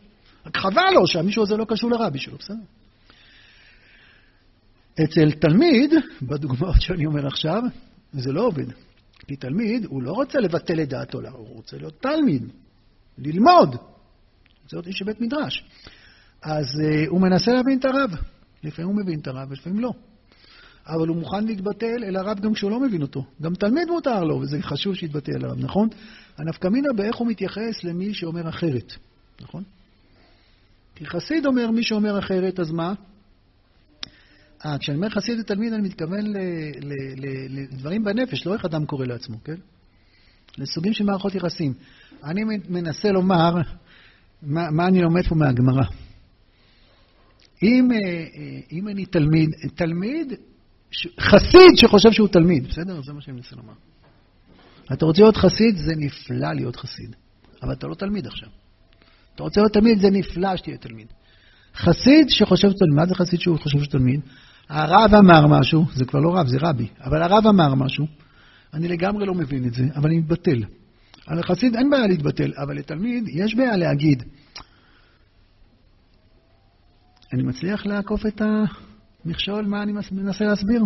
רק 0.46 0.58
חבל 0.58 0.92
לו 0.94 1.08
שהמישהו 1.08 1.44
הזה 1.44 1.58
לא 1.58 1.66
קשור 1.66 1.90
לרבי 1.90 2.20
שלו, 2.20 2.38
בסדר? 2.38 2.56
אצל 5.04 5.32
תלמיד, 5.32 5.94
בדוגמאות 6.22 6.82
שאני 6.82 7.06
אומר 7.06 7.28
עכשיו, 7.28 7.62
זה 8.14 8.32
לא 8.32 8.42
עובד. 8.42 8.66
כי 9.28 9.36
תלמיד, 9.36 9.86
הוא 9.86 10.04
לא 10.04 10.12
רוצה 10.12 10.40
לבטל 10.40 10.82
את 10.82 10.90
דעתו, 10.90 11.20
הוא 11.32 11.56
רוצה 11.56 11.78
להיות 11.78 12.02
תלמיד, 12.02 12.52
ללמוד. 13.18 13.76
רוצה 14.64 14.76
להיות 14.76 14.88
איש 14.88 15.02
בית 15.02 15.22
מדרש. 15.22 15.66
אז 16.42 16.66
uh, 16.66 17.10
הוא 17.10 17.22
מנסה 17.22 17.52
להבין 17.52 17.80
את 17.80 17.86
הרב. 17.86 18.12
לפעמים 18.64 18.92
הוא 18.92 19.04
מבין 19.04 19.20
את 19.20 19.28
הרב, 19.28 19.48
ולפעמים 19.50 19.80
לא. 19.80 19.92
אבל 20.88 21.08
הוא 21.08 21.18
מוכן 21.18 21.46
להתבטל 21.46 22.04
אל 22.04 22.16
הרב 22.16 22.40
גם 22.40 22.54
כשהוא 22.54 22.72
לא 22.72 22.80
מבין 22.80 23.02
אותו. 23.02 23.26
גם 23.42 23.56
תלמיד 23.56 23.88
מותר 23.88 24.24
לו, 24.24 24.40
וזה 24.40 24.62
חשוב 24.62 24.96
שיתבטל 24.96 25.32
אל 25.36 25.46
הרב, 25.46 25.60
נכון? 25.60 25.90
הנפקא 26.38 26.68
מינה 26.68 26.94
באיך 26.94 27.16
הוא 27.16 27.28
מתייחס 27.28 27.84
למי 27.84 28.14
שאומר 28.14 28.50
אחרת, 28.50 28.94
נכון? 29.42 29.64
כי 30.96 31.06
חסיד 31.06 31.46
אומר 31.46 31.72
מי 31.72 31.84
שאומר 31.84 32.20
אחרת, 32.20 32.60
אז 32.60 32.72
מה? 32.72 32.94
אה, 34.66 34.78
כשאני 34.78 34.98
אומר 34.98 35.10
חסיד 35.10 35.40
ותלמיד, 35.40 35.74
אני 35.74 35.82
מתכוון 35.82 36.26
לדברים 37.50 38.04
בנפש, 38.04 38.46
לא 38.46 38.54
איך 38.54 38.66
אדם 38.66 38.86
קורא 38.86 39.06
לעצמו, 39.06 39.44
כן? 39.44 39.56
לסוגים 40.58 40.94
של 40.94 41.04
מערכות 41.04 41.36
יחסים. 41.36 41.74
אני 42.24 42.42
מנסה 42.70 43.12
לומר 43.12 43.54
מה, 44.42 44.72
מה 44.72 44.88
אני 44.88 45.02
לומד 45.02 45.28
פה 45.28 45.36
מהגמרא. 45.36 45.84
אם, 47.64 47.92
אה, 47.92 47.98
אה, 47.98 48.60
אם 48.72 48.88
אני 48.88 49.06
תלמיד, 49.06 49.50
תלמיד, 49.76 50.34
חסיד 51.20 51.72
שחושב 51.76 52.12
שהוא 52.12 52.28
תלמיד, 52.28 52.68
בסדר? 52.68 53.02
זה 53.02 53.14
מה 53.14 53.22
שאני 53.22 53.38
מנסה 53.38 53.56
לומר. 53.56 53.74
אתה 54.94 55.06
רוצה 55.06 55.22
להיות 55.22 55.38
חסיד, 55.38 55.78
זה 55.78 55.92
נפלא 55.98 56.54
להיות 56.54 56.76
חסיד, 56.76 57.16
אבל 57.64 57.74
אתה 57.74 57.88
לא 57.88 57.96
תלמיד 57.96 58.28
עכשיו. 58.28 58.50
אתה 59.36 59.44
רוצה 59.44 59.62
להיות 59.62 59.74
תלמיד, 59.74 60.00
זה 60.00 60.10
נפלא 60.10 60.56
שתהיה 60.56 60.78
תלמיד. 60.78 61.08
חסיד 61.76 62.30
שחושב 62.30 62.72
תלמיד, 62.72 62.96
מה 62.96 63.06
זה 63.06 63.16
חסיד 63.16 63.40
שהוא 63.40 63.58
חושב 63.58 63.78
שהוא 63.78 63.92
תלמיד? 63.92 64.20
הרב 64.72 65.16
אמר 65.16 65.48
משהו, 65.48 65.86
זה 65.94 66.06
כבר 66.06 66.20
לא 66.20 66.36
רב, 66.36 66.48
זה 66.48 66.58
רבי, 66.62 66.88
אבל 67.04 67.22
הרב 67.22 67.48
אמר 67.48 67.76
משהו, 67.76 68.06
אני 68.74 68.88
לגמרי 68.88 69.26
לא 69.26 69.34
מבין 69.34 69.68
את 69.68 69.74
זה, 69.74 69.84
אבל 69.96 70.10
אני 70.10 70.18
מתבטל. 70.20 70.64
על 71.28 71.40
החסיד 71.40 71.76
אין 71.76 71.90
בעיה 71.90 72.08
להתבטל, 72.08 72.52
אבל 72.64 72.78
לתלמיד 72.78 73.24
יש 73.28 73.56
בעיה 73.56 73.78
להגיד. 73.78 74.24
אני 77.34 77.44
מצליח 77.44 77.86
לעקוף 77.86 78.26
את 78.26 78.42
המכשול, 79.26 79.66
מה 79.66 79.84
אני 79.84 79.94
מנסה 80.12 80.46
להסביר? 80.46 80.84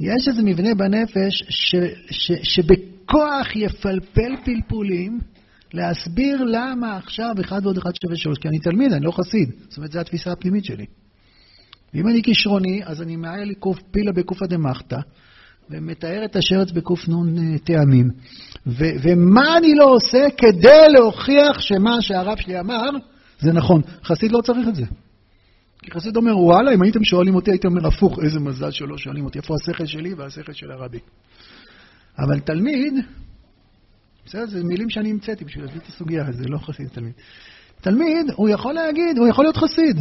יש 0.00 0.28
איזה 0.28 0.42
מבנה 0.42 0.74
בנפש 0.74 1.44
ש, 1.48 1.76
ש, 2.10 2.32
שבכוח 2.42 3.56
יפלפל 3.56 4.36
פלפולים 4.44 5.18
להסביר 5.72 6.44
למה 6.44 6.96
עכשיו 6.96 7.34
אחד 7.40 7.60
ועוד 7.62 7.78
אחד 7.78 7.90
שווה 8.02 8.16
שלוש. 8.16 8.38
כי 8.38 8.48
אני 8.48 8.58
תלמיד, 8.58 8.92
אני 8.92 9.04
לא 9.04 9.12
חסיד. 9.12 9.50
זאת 9.68 9.76
אומרת, 9.76 9.92
זו 9.92 10.00
התפיסה 10.00 10.32
הפנימית 10.32 10.64
שלי. 10.64 10.86
ואם 11.94 12.08
אני 12.08 12.22
כישרוני, 12.22 12.80
אז 12.84 13.02
אני 13.02 13.16
מעיה 13.16 13.44
לי 13.44 13.54
קוף 13.54 13.78
פילה 13.90 14.12
בקופא 14.12 14.46
דמחתא, 14.46 14.96
ומתאר 15.70 16.24
את 16.24 16.36
השרץ 16.36 16.70
בקנ"ן 16.70 17.38
אה, 17.38 17.58
טעמים. 17.58 18.08
ו- 18.66 18.94
ומה 19.02 19.58
אני 19.58 19.74
לא 19.74 19.84
עושה 19.84 20.26
כדי 20.36 20.88
להוכיח 20.88 21.60
שמה 21.60 22.02
שהרב 22.02 22.36
שלי 22.38 22.60
אמר 22.60 22.90
זה 23.40 23.52
נכון. 23.52 23.82
חסיד 24.04 24.32
לא 24.32 24.40
צריך 24.40 24.68
את 24.68 24.74
זה. 24.74 24.84
כי 25.82 25.90
חסיד 25.90 26.16
אומר, 26.16 26.38
וואלה, 26.38 26.74
אם 26.74 26.82
הייתם 26.82 27.04
שואלים 27.04 27.34
אותי, 27.34 27.50
הייתם 27.50 27.68
אומר 27.68 27.86
הפוך, 27.86 28.18
איזה 28.24 28.40
מזל 28.40 28.70
שלא 28.70 28.98
שואלים 28.98 29.24
אותי, 29.24 29.38
איפה 29.38 29.54
השכל 29.54 29.86
שלי 29.86 30.14
והשכל 30.14 30.52
של 30.52 30.70
הרבי. 30.70 30.98
אבל 32.18 32.40
תלמיד, 32.40 32.94
בסדר, 34.26 34.46
זה 34.46 34.64
מילים 34.64 34.90
שאני 34.90 35.10
המצאתי 35.10 35.44
בשביל 35.44 35.64
להביא 35.64 35.80
את 35.80 35.86
הסוגיה, 35.86 36.32
זה 36.32 36.44
לא 36.48 36.58
חסיד 36.58 36.88
תלמיד. 36.88 37.12
תלמיד, 37.80 38.26
הוא 38.36 38.48
יכול 38.48 38.74
להגיד, 38.74 39.18
הוא 39.18 39.28
יכול 39.28 39.44
להיות 39.44 39.56
חסיד. 39.56 39.96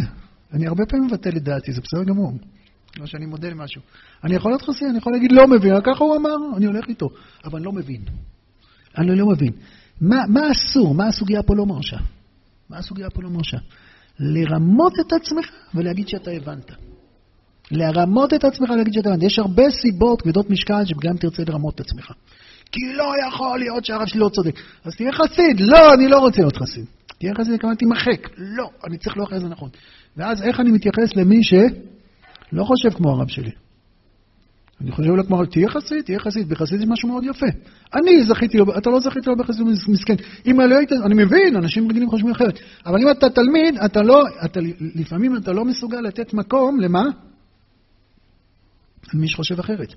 אני 0.54 0.68
הרבה 0.68 0.86
פעמים 0.86 1.06
מבטל 1.06 1.38
את 1.38 1.44
דעתי, 1.44 1.72
זה 1.72 1.82
בסדר 1.82 2.04
גמור. 2.04 2.32
לא 2.98 3.06
שאני 3.06 3.26
מודה 3.26 3.50
למשהו. 3.50 3.82
אני 4.24 4.36
יכול 4.36 4.52
להיות 4.52 4.62
חסיד, 4.62 4.88
אני 4.90 4.98
יכול 4.98 5.14
להגיד 5.14 5.32
לא 5.32 5.48
מבין, 5.48 5.74
ככה 5.84 6.04
הוא 6.04 6.16
אמר, 6.16 6.36
אני 6.58 6.66
הולך 6.66 6.88
איתו. 6.88 7.10
אבל 7.46 7.58
אני 7.58 7.66
לא 7.66 7.72
מבין. 7.72 8.02
אני 8.98 9.16
לא 9.16 9.28
מבין. 9.28 9.54
מה, 10.02 10.24
מה 10.28 10.42
אסור? 10.52 10.94
מה 10.94 11.08
הסוגיה 11.08 11.44
פה 11.44 11.56
לא 11.56 11.66
מרשה? 11.66 11.98
מה 12.70 12.78
הסוגיה 12.78 13.10
פה 13.10 13.22
לא 13.22 13.30
מרשה? 13.30 13.58
לרמות 14.20 14.94
את 15.00 15.14
עצמך 15.14 15.46
ולהגיד 15.74 16.08
שאתה 16.08 16.32
הבנת. 16.32 16.72
לרמות 17.72 18.34
את 18.34 18.44
עצמך 18.44 18.70
ולהגיד 18.70 18.94
שאתה 18.94 19.10
הבנת. 19.10 19.24
יש 19.24 19.40
הרבה 19.40 19.64
סיבות 19.70 20.22
כבדות 20.22 20.50
משקל 20.50 20.86
שגם 20.86 21.18
תרצה 21.18 21.44
לרמות 21.48 21.76
את 21.76 21.80
עצמך. 21.80 22.12
כי 22.72 22.94
לא 22.94 23.14
יכול 23.28 23.60
להיות 23.60 23.86
שהרב 23.86 24.06
שלי 24.06 24.20
לא 24.20 24.30
צודק. 24.30 24.56
אז 24.84 24.96
תהיה 24.96 25.12
חסיד. 25.12 25.60
לא, 25.60 25.94
אני 25.94 26.08
לא 26.08 26.20
רוצה 26.20 26.42
להיות 26.42 26.58
חסיד. 26.58 26.86
תהיה 27.20 27.34
חסיד, 27.36 27.60
כמובן 27.60 27.76
תימחק. 27.76 28.30
לא, 28.38 28.70
אני 28.88 28.98
צריך 28.98 29.18
להוכיח 29.18 29.38
את 29.38 29.42
זה 29.42 29.48
נכון. 29.48 29.70
ואז 30.20 30.42
איך 30.44 30.60
אני 30.60 30.72
מתייחס 30.72 31.16
למי 31.16 31.44
שלא 31.44 32.64
חושב 32.64 32.90
כמו 32.98 33.10
הרב 33.12 33.28
שלי? 33.28 33.52
אני 34.82 34.92
חושב 34.92 35.10
אולי 35.10 35.24
כמו, 35.28 35.46
תהיה 35.46 35.70
חסיד, 35.70 36.02
תהיה 36.06 36.20
חסיד, 36.20 36.50
בחסיד 36.50 36.82
יש 36.82 36.88
משהו 36.88 37.10
מאוד 37.10 37.24
יפה. 37.24 37.46
אני 37.94 38.24
זכיתי 38.24 38.58
לו, 38.58 38.78
אתה 38.78 38.90
לא 38.90 39.00
זכית 39.00 39.28
לו 39.28 39.36
בחסיד 39.36 39.66
מסכן. 39.88 40.16
אם 40.48 40.62
לא 40.62 40.78
היית, 40.78 40.92
אני 40.92 41.24
מבין, 41.24 41.56
אנשים 41.56 41.90
רגילים 41.90 42.10
חושבים 42.10 42.32
אחרת. 42.32 42.60
אבל 42.86 43.02
אם 43.02 43.12
אתה 43.12 43.30
תלמיד, 43.30 43.78
אתה 43.86 44.02
לא, 44.02 44.24
אתה, 44.46 44.60
לפעמים 44.96 45.38
אתה 45.38 45.52
לא 45.52 45.66
מסוגל 45.66 46.00
לתת 46.00 46.34
מקום, 46.34 46.80
למה? 46.80 47.04
למי 49.14 49.28
שחושב 49.28 49.60
אחרת. 49.60 49.94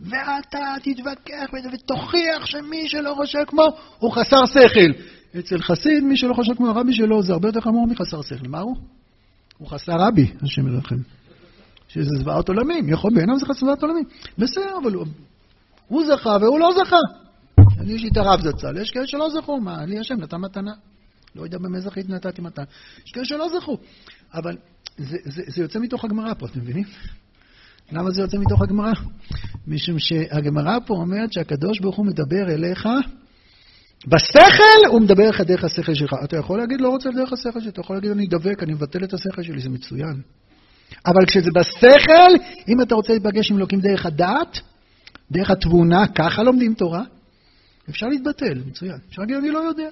ואתה 0.00 0.58
תתווכח 0.82 1.50
ותוכיח 1.72 2.46
שמי 2.46 2.88
שלא 2.88 3.14
חושב 3.16 3.44
כמו, 3.46 3.64
הוא 3.98 4.12
חסר 4.12 4.46
שכל. 4.46 5.02
אצל 5.38 5.58
חסיד, 5.58 6.04
מי 6.04 6.16
שלא 6.16 6.34
חושב 6.34 6.54
כמו 6.54 6.68
הרבי 6.68 6.92
שלו, 6.92 7.22
זה 7.22 7.32
הרבה 7.32 7.48
יותר 7.48 7.60
חמור 7.60 7.86
מחסר 7.86 8.22
שכל. 8.22 8.48
מה 8.48 8.60
הוא? 8.60 8.76
הוא 9.58 9.68
חסר 9.68 9.92
רבי, 9.98 10.32
השם 10.42 10.68
ירחם. 10.68 10.96
שזה 11.88 12.10
זוועת 12.20 12.48
עולמים, 12.48 12.88
יכול 12.88 13.10
בעיניו 13.14 13.38
זה 13.38 13.46
זוועת 13.60 13.82
עולמים. 13.82 14.04
בסדר, 14.38 14.78
אבל 14.82 14.94
הוא, 14.94 15.06
הוא 15.88 16.02
זכה 16.06 16.36
והוא 16.40 16.60
לא 16.60 16.70
זכה. 16.84 16.96
אני 17.80 17.92
יש 17.92 18.02
לי 18.02 18.08
את 18.12 18.16
הרב 18.16 18.40
זצ"ל, 18.40 18.76
יש 18.76 18.90
כאלה 18.90 19.06
שלא 19.06 19.28
זכו, 19.30 19.60
מה, 19.60 19.84
לי 19.86 19.98
השם 19.98 20.14
נתן 20.14 20.36
מתנה. 20.36 20.72
לא 21.36 21.42
יודע 21.42 21.58
במה 21.58 21.80
זכית 21.80 22.08
נתתי 22.08 22.42
מתנה. 22.42 22.64
יש 23.06 23.12
כאלה 23.12 23.24
שלא 23.24 23.48
זכו. 23.48 23.78
אבל 24.34 24.56
זה, 24.98 25.16
זה, 25.24 25.42
זה 25.46 25.62
יוצא 25.62 25.78
מתוך 25.78 26.04
הגמרא 26.04 26.34
פה, 26.34 26.46
אתם 26.46 26.60
מבינים? 26.60 26.84
למה 27.92 28.10
זה 28.10 28.20
יוצא 28.20 28.38
מתוך 28.38 28.62
הגמרא? 28.62 28.92
משום 29.66 29.98
שהגמרא 29.98 30.78
פה 30.86 30.94
אומרת 30.94 31.32
שהקדוש 31.32 31.80
ברוך 31.80 31.96
הוא 31.96 32.06
מדבר 32.06 32.54
אליך 32.54 32.88
בשכל, 34.06 34.88
הוא 34.88 35.00
מדבר 35.00 35.24
אליך 35.24 35.40
דרך 35.40 35.64
השכל 35.64 35.94
שלך. 35.94 36.14
אתה 36.24 36.36
יכול 36.36 36.58
להגיד, 36.58 36.80
לא 36.80 36.88
רוצה 36.88 37.10
דרך 37.10 37.32
השכל 37.32 37.60
שלי, 37.60 37.68
אתה 37.68 37.80
יכול 37.80 37.96
להגיד, 37.96 38.10
אני 38.10 38.26
דבק, 38.26 38.62
אני 38.62 38.72
מבטל 38.72 39.04
את 39.04 39.14
השכל 39.14 39.42
שלי, 39.42 39.60
זה 39.60 39.68
מצוין. 39.68 40.20
אבל 41.06 41.26
כשזה 41.26 41.50
בשכל, 41.54 42.44
אם 42.68 42.82
אתה 42.82 42.94
רוצה 42.94 43.12
להיפגש 43.12 43.50
עם 43.50 43.56
אלוקים 43.56 43.80
דרך 43.80 44.06
הדעת, 44.06 44.60
דרך 45.30 45.50
התבונה, 45.50 46.06
ככה 46.06 46.42
לומדים 46.42 46.74
תורה, 46.74 47.02
אפשר 47.90 48.06
להתבטל, 48.06 48.62
מצוין. 48.66 48.98
אפשר 49.08 49.22
להגיד, 49.22 49.36
אני 49.36 49.50
לא 49.50 49.58
יודע. 49.58 49.88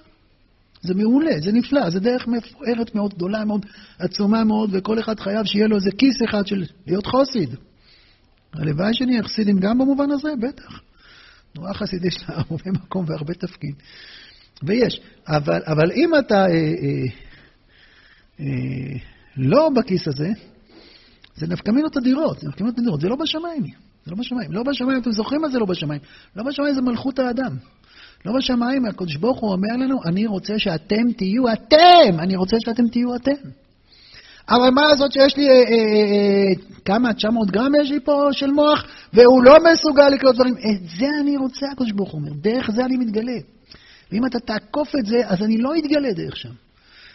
זה 0.83 0.95
מעולה, 0.95 1.41
זה 1.41 1.53
נפלא, 1.53 1.91
זה 1.91 2.01
דרך 2.01 2.29
מפוארת 2.29 2.95
מאוד, 2.95 3.15
גדולה 3.15 3.45
מאוד, 3.45 3.67
עצומה 3.99 4.45
מאוד, 4.45 4.71
וכל 4.73 4.99
אחד 4.99 5.21
חייב 5.21 5.47
שיהיה 5.47 5.67
לו 5.67 5.77
איזה 5.77 5.91
כיס 5.91 6.23
אחד 6.25 6.47
של 6.47 6.65
להיות 6.87 7.07
חוסיד. 7.07 7.55
הלוואי 8.53 8.95
שנהיה 8.95 9.23
חסידים 9.23 9.59
גם 9.59 9.79
במובן 9.79 10.11
הזה, 10.11 10.29
בטח. 10.41 10.81
תנועה 11.55 11.75
חסיד 11.75 12.05
יש 12.05 12.17
לה 12.29 12.35
הרבה 12.37 12.71
מקום 12.71 13.05
והרבה 13.09 13.35
תפקיד. 13.35 13.75
ויש, 14.63 15.01
אבל, 15.29 15.63
אבל 15.67 15.93
אם 15.93 16.11
אתה 16.19 16.35
אה, 16.35 16.47
אה, 16.49 17.05
אה, 18.41 18.99
לא 19.37 19.69
בכיס 19.77 20.09
הזה, 20.09 20.29
זה 21.35 21.47
נפקא 21.47 21.71
מינות 21.71 21.97
אדירות, 21.97 22.39
זה 22.39 22.49
נפקא 22.49 22.63
מינות 22.63 22.79
אדירות, 22.79 23.01
זה 23.01 23.09
לא 23.09 23.17
בשמיים, 23.17 23.63
זה 24.05 24.11
לא 24.11 24.17
בשמיים. 24.17 24.53
לא 24.53 24.63
בשמיים, 24.63 25.01
אתם 25.01 25.13
זוכרים 25.13 25.41
מה 25.41 25.49
זה 25.49 25.59
לא 25.59 25.67
בשמיים? 25.67 26.01
לא 26.37 26.43
בשמיים 26.43 26.75
זה 26.75 26.81
מלכות 26.83 27.19
האדם. 27.19 27.57
לא 28.25 28.33
בשמיים, 28.37 28.87
הקדוש 28.87 29.17
ברוך 29.17 29.41
הוא 29.41 29.53
אומר 29.53 29.77
לנו, 29.85 29.99
אני 30.05 30.27
רוצה 30.27 30.59
שאתם 30.59 31.13
תהיו 31.17 31.53
אתם, 31.53 32.21
אני 32.21 32.37
רוצה 32.37 32.57
שאתם 32.65 32.89
תהיו 32.89 33.17
אתם. 33.17 33.49
אבל 34.49 34.71
מה 34.71 34.83
לעשות 34.83 35.13
שיש 35.13 35.37
לי, 35.37 35.49
אה, 35.49 35.55
אה, 35.55 35.61
אה, 35.61 36.79
כמה, 36.85 37.15
900 37.15 37.51
גרם 37.51 37.73
יש 37.83 37.91
לי 37.91 38.01
פה 38.01 38.29
של 38.33 38.51
מוח, 38.51 38.85
והוא 39.13 39.45
לא 39.45 39.55
מסוגל 39.73 40.09
לקלוט 40.09 40.35
דברים. 40.35 40.55
את 40.55 40.89
זה 40.99 41.07
אני 41.21 41.37
רוצה, 41.37 41.67
הקדוש 41.73 41.93
ברוך 41.93 42.13
הוא 42.13 42.21
אומר, 42.21 42.33
דרך 42.35 42.71
זה 42.71 42.85
אני 42.85 42.97
מתגלה. 42.97 43.39
ואם 44.13 44.27
אתה 44.27 44.39
תעקוף 44.39 44.95
את 44.99 45.07
זה, 45.07 45.21
אז 45.27 45.43
אני 45.43 45.59
לא 45.59 45.77
אתגלה 45.77 46.13
דרך 46.13 46.37
שם. 46.37 46.53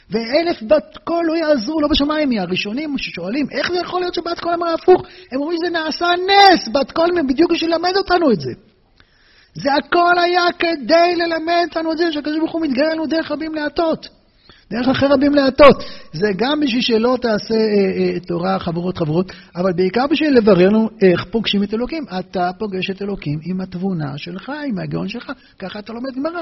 ואלף 0.09 0.63
בת 0.63 0.97
קול 1.03 1.25
לא 1.25 1.33
יעזרו, 1.37 1.81
לא 1.81 1.87
בשמיים, 1.87 2.29
מהראשונים 2.29 2.97
ששואלים, 2.97 3.45
איך 3.51 3.71
זה 3.71 3.79
יכול 3.79 3.99
להיות 3.99 4.13
שבת 4.13 4.39
קול 4.39 4.53
אמרה 4.53 4.73
הפוך? 4.73 5.01
הם 5.31 5.41
אומרים 5.41 5.57
שזה 5.57 5.71
נעשה 5.71 6.05
נס, 6.05 6.67
בת 6.67 6.91
קול 6.91 7.09
בדיוק 7.29 7.51
בשביל 7.51 7.71
ללמד 7.71 7.97
אותנו 7.97 8.31
את 8.31 8.39
זה. 8.39 8.51
זה 9.53 9.69
הכל 9.73 10.19
היה 10.19 10.43
כדי 10.59 11.15
ללמד 11.15 11.65
אותנו 11.69 11.91
את 11.91 11.97
זה, 11.97 12.11
שהקדוש 12.11 12.37
ברוך 12.37 12.53
הוא 12.53 12.61
מתגלה 12.61 12.93
לנו 12.93 13.05
דרך 13.05 13.31
רבים 13.31 13.55
להטות. 13.55 14.16
דרך 14.71 14.88
אחרי 14.88 15.10
רבים 15.10 15.34
להטות. 15.34 15.84
זה 16.13 16.27
גם 16.38 16.60
בשביל 16.60 16.82
שלא 16.82 17.17
תעשה 17.21 17.56
אה, 17.56 18.13
אה, 18.13 18.19
תורה 18.19 18.60
חברות 18.60 18.97
חברות, 18.97 19.32
אבל 19.56 19.73
בעיקר 19.73 20.08
בשביל 20.12 20.38
לברר 20.38 20.69
לנו 20.69 20.89
איך 21.01 21.25
פוגשים 21.32 21.63
את 21.63 21.73
אלוקים. 21.73 22.06
אתה 22.19 22.51
פוגש 22.60 22.89
את 22.89 23.01
אלוקים 23.01 23.39
עם 23.43 23.62
התבונה 23.62 24.17
שלך, 24.17 24.51
עם 24.67 24.80
ההיגיון 24.80 25.08
שלך, 25.08 25.32
ככה 25.60 25.80
אתה 25.80 25.93
לומד 25.93 26.15
גמרא. 26.15 26.41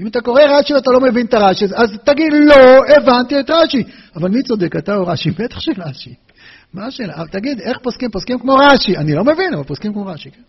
אם 0.00 0.06
אתה 0.06 0.20
קורא 0.20 0.42
רש"י 0.42 0.74
ואתה 0.74 0.90
לא 0.90 1.00
מבין 1.00 1.26
את 1.26 1.34
הרש"י, 1.34 1.64
אז 1.64 1.98
תגיד, 2.04 2.32
לא 2.32 2.54
הבנתי 2.96 3.40
את 3.40 3.50
רש"י. 3.50 3.82
אבל 4.16 4.28
מי 4.28 4.42
צודק, 4.42 4.76
אתה 4.76 4.94
או 4.94 5.06
רש"י? 5.06 5.30
בטח 5.30 5.60
של 5.60 5.72
רש"י. 5.78 6.14
מה 6.74 6.86
השאלה? 6.86 7.14
תגיד, 7.30 7.60
איך 7.60 7.78
פוסקים? 7.82 8.10
פוסקים 8.10 8.38
כמו 8.38 8.54
רש"י. 8.54 8.96
אני 8.96 9.14
לא 9.14 9.24
מבין, 9.24 9.54
אבל 9.54 9.64
פוסקים 9.64 9.92
כמו 9.92 10.06
רש"י, 10.06 10.30
כן. 10.30 10.42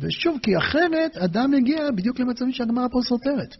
ושוב, 0.00 0.38
כי 0.42 0.56
אחרת 0.58 1.16
אדם 1.16 1.50
מגיע 1.50 1.90
בדיוק 1.96 2.20
למצבים 2.20 2.52
שהגמרא 2.52 2.86
פה 2.90 2.98
סותרת. 3.02 3.56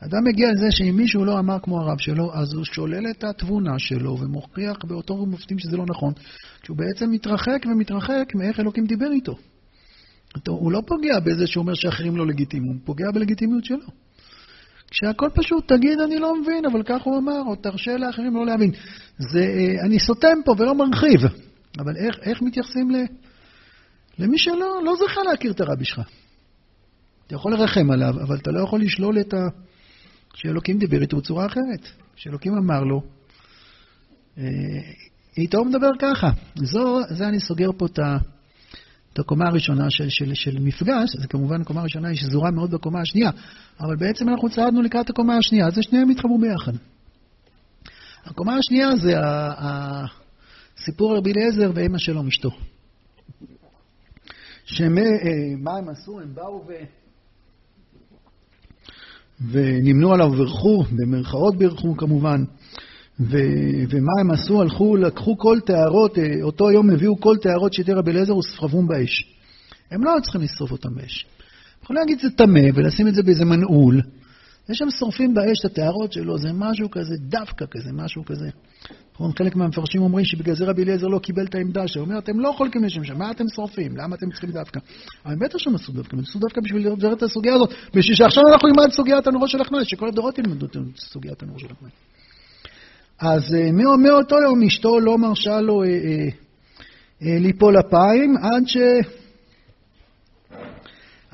אדם 0.00 0.24
מגיע 0.24 0.50
לזה 0.52 0.66
שאם 0.70 0.96
מישהו 0.96 1.24
לא 1.24 1.38
אמר 1.38 1.58
כמו 1.62 1.80
הרב 1.80 1.98
שלו, 1.98 2.34
אז 2.34 2.54
הוא 2.54 2.64
שולל 2.64 3.10
את 3.10 3.24
התבונה 3.24 3.78
שלו 3.78 4.18
ומוכיח 4.20 4.76
באותו 4.84 5.26
מופתים 5.26 5.58
שזה 5.58 5.76
לא 5.76 5.84
נכון, 5.88 6.12
כשהוא 6.62 6.76
בעצם 6.76 7.10
מתרחק 7.10 7.66
ומתרחק 7.66 8.32
מאיך 8.34 8.60
אלוקים 8.60 8.86
דיבר 8.86 9.12
איתו. 9.12 9.36
הוא 10.48 10.72
לא 10.72 10.80
פוגע 10.86 11.20
בזה 11.20 11.46
שהוא 11.46 11.62
אומר 11.62 11.74
שאחרים 11.74 12.16
לא 12.16 12.26
לגיטימיים, 12.26 12.72
הוא 12.72 12.80
פוגע 12.84 13.10
בלגיטימיות 13.14 13.64
שלו. 13.64 13.86
כשהכל 14.90 15.28
פשוט, 15.34 15.68
תגיד 15.68 16.00
אני 16.00 16.18
לא 16.18 16.40
מבין, 16.40 16.64
אבל 16.72 16.82
כך 16.82 17.02
הוא 17.02 17.18
אמר, 17.18 17.40
או 17.46 17.56
תרשה 17.56 17.96
לאחרים 17.96 18.34
לא 18.34 18.46
להבין. 18.46 18.70
זה, 19.18 19.40
אה, 19.40 19.86
אני 19.86 19.98
סותם 19.98 20.38
פה 20.44 20.54
ולא 20.58 20.74
מרחיב, 20.74 21.20
אבל 21.78 21.96
איך, 21.96 22.18
איך 22.22 22.42
מתייחסים 22.42 22.90
ל, 22.90 22.96
למי 24.18 24.38
שלא 24.38 24.80
לא 24.84 24.94
זכה 24.96 25.22
להכיר 25.22 25.52
את 25.52 25.60
הרבי 25.60 25.84
שלך? 25.84 26.00
אתה 27.26 27.34
יכול 27.34 27.52
לרחם 27.52 27.90
עליו, 27.90 28.14
אבל 28.22 28.36
אתה 28.36 28.50
לא 28.50 28.60
יכול 28.60 28.80
לשלול 28.80 29.20
את 29.20 29.34
ה... 29.34 29.36
שאלוקים 30.34 30.78
דיבר 30.78 31.02
איתו 31.02 31.16
בצורה 31.16 31.46
אחרת. 31.46 31.88
שאלוקים 32.16 32.54
אמר 32.54 32.80
לו, 32.80 33.02
אה, 34.38 34.44
איתו 35.38 35.58
הוא 35.58 35.66
מדבר 35.66 35.90
ככה. 35.98 36.30
זו, 36.54 37.00
זה 37.10 37.28
אני 37.28 37.40
סוגר 37.40 37.70
פה 37.78 37.86
את 37.86 37.98
ה... 37.98 38.16
את 39.14 39.18
הקומה 39.18 39.48
הראשונה 39.48 39.90
של, 39.90 40.08
של, 40.08 40.34
של 40.34 40.58
מפגש, 40.60 41.16
זה 41.16 41.28
כמובן 41.28 41.60
הקומה 41.60 41.80
הראשונה 41.80 42.08
היא 42.08 42.16
שזורה 42.16 42.50
מאוד 42.50 42.70
בקומה 42.70 43.00
השנייה, 43.00 43.30
אבל 43.80 43.96
בעצם 43.96 44.28
אנחנו 44.28 44.50
צעדנו 44.50 44.82
לקראת 44.82 45.10
הקומה 45.10 45.36
השנייה, 45.36 45.66
אז 45.66 45.78
שניהם 45.80 46.10
התחברו 46.10 46.38
ביחד. 46.38 46.72
הקומה 48.24 48.56
השנייה 48.56 48.96
זה 48.96 49.14
הסיפור 50.78 51.16
רבי 51.16 51.32
אליעזר 51.32 51.70
ואמא 51.74 51.98
שלו, 51.98 52.28
אשתו. 52.28 52.50
שמה 54.64 55.00
אה, 55.00 55.78
הם 55.78 55.88
עשו? 55.88 56.20
הם 56.20 56.34
באו 56.34 56.64
ו... 56.68 56.72
ונמנו 59.50 60.12
עליו 60.12 60.26
וברכו, 60.26 60.84
במרכאות 60.92 61.56
בירכו 61.56 61.96
כמובן, 61.96 62.44
ו- 63.20 63.84
ומה 63.90 64.12
הם 64.20 64.30
עשו? 64.30 64.62
הלכו, 64.62 64.96
לקחו 64.96 65.38
כל 65.38 65.58
טהרות, 65.66 66.18
אה, 66.18 66.42
אותו 66.42 66.70
יום 66.70 66.90
הביאו 66.90 67.20
כל 67.20 67.36
טהרות 67.42 67.72
שתי 67.72 67.92
רבי 67.92 68.10
אליעזר 68.10 68.36
וסחבום 68.36 68.88
באש. 68.88 69.34
הם 69.90 70.04
לא 70.04 70.10
צריכים 70.22 70.40
לשרוף 70.40 70.72
אותם 70.72 70.94
באש. 70.94 71.26
יכולים 71.82 72.00
להגיד 72.00 72.20
שזה 72.20 72.30
טמא 72.30 72.60
ולשים 72.74 73.08
את 73.08 73.14
זה 73.14 73.22
באיזה 73.22 73.44
מנעול. 73.44 74.00
יש 74.68 74.78
שם 74.78 74.90
שורפים 74.90 75.34
באש 75.34 75.60
את 75.60 75.64
הטהרות 75.64 76.12
שלו, 76.12 76.38
זה 76.38 76.48
משהו 76.52 76.90
כזה, 76.90 77.14
דווקא 77.20 77.64
כזה, 77.70 77.92
משהו 77.92 78.24
כזה. 78.24 78.48
נכון, 79.14 79.30
חלק 79.38 79.56
מהמפרשים 79.56 80.02
אומרים 80.02 80.24
שבגלל 80.24 80.54
זה 80.54 80.64
רבי 80.64 80.82
אליעזר 80.82 81.06
לא 81.06 81.18
קיבל 81.18 81.44
את 81.44 81.54
העמדה 81.54 81.88
שלו. 81.88 82.02
הוא 82.02 82.08
אומר, 82.08 82.18
אתם 82.18 82.40
לא 82.40 82.54
חולקים 82.56 82.84
לשם 82.84 83.04
שם, 83.04 83.18
מה 83.18 83.30
אתם 83.30 83.44
שורפים? 83.48 83.96
למה 83.96 84.16
אתם 84.16 84.30
צריכים 84.30 84.50
דווקא? 84.50 84.80
אבל 85.26 85.34
בטח 85.36 85.58
שהם 85.58 85.74
עשו 85.74 85.92
דווקא, 85.92 86.16
הם 86.16 86.22
עשו 86.22 86.38
דווקא 86.38 86.60
בשביל 86.60 86.86
לדבר 86.86 87.12
את 87.12 87.22
הסוגיה 87.22 87.54
הזאת, 87.54 87.70
בשביל 87.94 88.16
שעכשיו 88.16 88.42
אנחנו 88.52 88.68
נלמד 88.68 88.90
סוגיית 88.90 89.26
הנורו 89.26 89.48
של 89.48 89.60
החנאי, 89.60 89.84
שכל 89.84 90.08
הדורות 90.08 90.38
ילמדו 90.38 90.66
את 90.66 90.76
סוגיית 90.96 91.42
הנורו 91.42 91.58
של 91.58 91.66
החנאי. 91.70 91.90
אז 93.18 93.54
אה, 93.54 93.72
מאותו 94.02 94.36
יום 94.42 94.62
אשתו 94.62 95.00
לא 95.00 95.18
מרשה 95.18 95.60
לו 95.60 95.82
אה, 95.82 95.88
אה, 97.22 97.38
ליפול 97.40 97.80
אפיים, 97.80 98.36
עד 98.36 98.62
ש... 98.66 98.76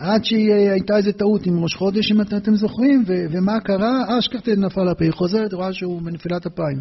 עד 0.00 0.24
שהייתה 0.24 0.96
איזו 0.96 1.12
טעות 1.12 1.46
עם 1.46 1.62
ראש 1.62 1.74
חודש, 1.74 2.12
אם 2.12 2.20
אתם 2.20 2.56
זוכרים, 2.56 3.04
ו- 3.06 3.24
ומה 3.30 3.60
קרה? 3.60 4.18
אשכחת 4.18 4.48
נפל 4.48 4.88
הפה, 4.88 5.04
היא 5.04 5.12
חוזרת, 5.12 5.52
רואה 5.52 5.72
שהוא 5.72 6.02
בנפילת 6.02 6.46
אפיים. 6.46 6.80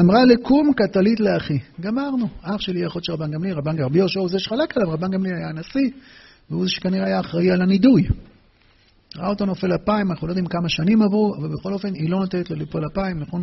אמרה 0.00 0.24
לקום 0.24 0.72
כתלית 0.76 1.20
לאחי. 1.20 1.58
גמרנו. 1.80 2.28
אח 2.42 2.60
שלי 2.60 2.86
אחות 2.86 3.04
של 3.04 3.12
רבן 3.12 3.30
גמליאל, 3.30 3.54
רבן 3.54 3.80
רבי 3.80 3.98
יהושע 3.98 4.20
הוא 4.20 4.28
זה 4.28 4.38
שחלק 4.38 4.76
עליו, 4.76 4.92
רבן 4.92 5.10
גמליאל 5.10 5.36
היה 5.36 5.48
הנשיא, 5.48 5.90
והוא 6.50 6.64
זה 6.64 6.70
שכנראה 6.70 7.06
היה 7.06 7.20
אחראי 7.20 7.50
על 7.50 7.62
הנידוי. 7.62 8.02
ראה 9.16 9.28
אותו 9.28 9.46
נופל 9.46 9.74
אפיים, 9.74 10.10
אנחנו 10.10 10.26
לא 10.26 10.32
יודעים 10.32 10.46
כמה 10.46 10.68
שנים 10.68 11.02
עברו, 11.02 11.34
אבל 11.38 11.48
בכל 11.48 11.72
אופן 11.72 11.94
היא 11.94 12.10
לא 12.10 12.18
נותנת 12.18 12.50
לו 12.50 12.56
ליפול 12.56 12.86
אפיים, 12.92 13.18
נכון? 13.18 13.42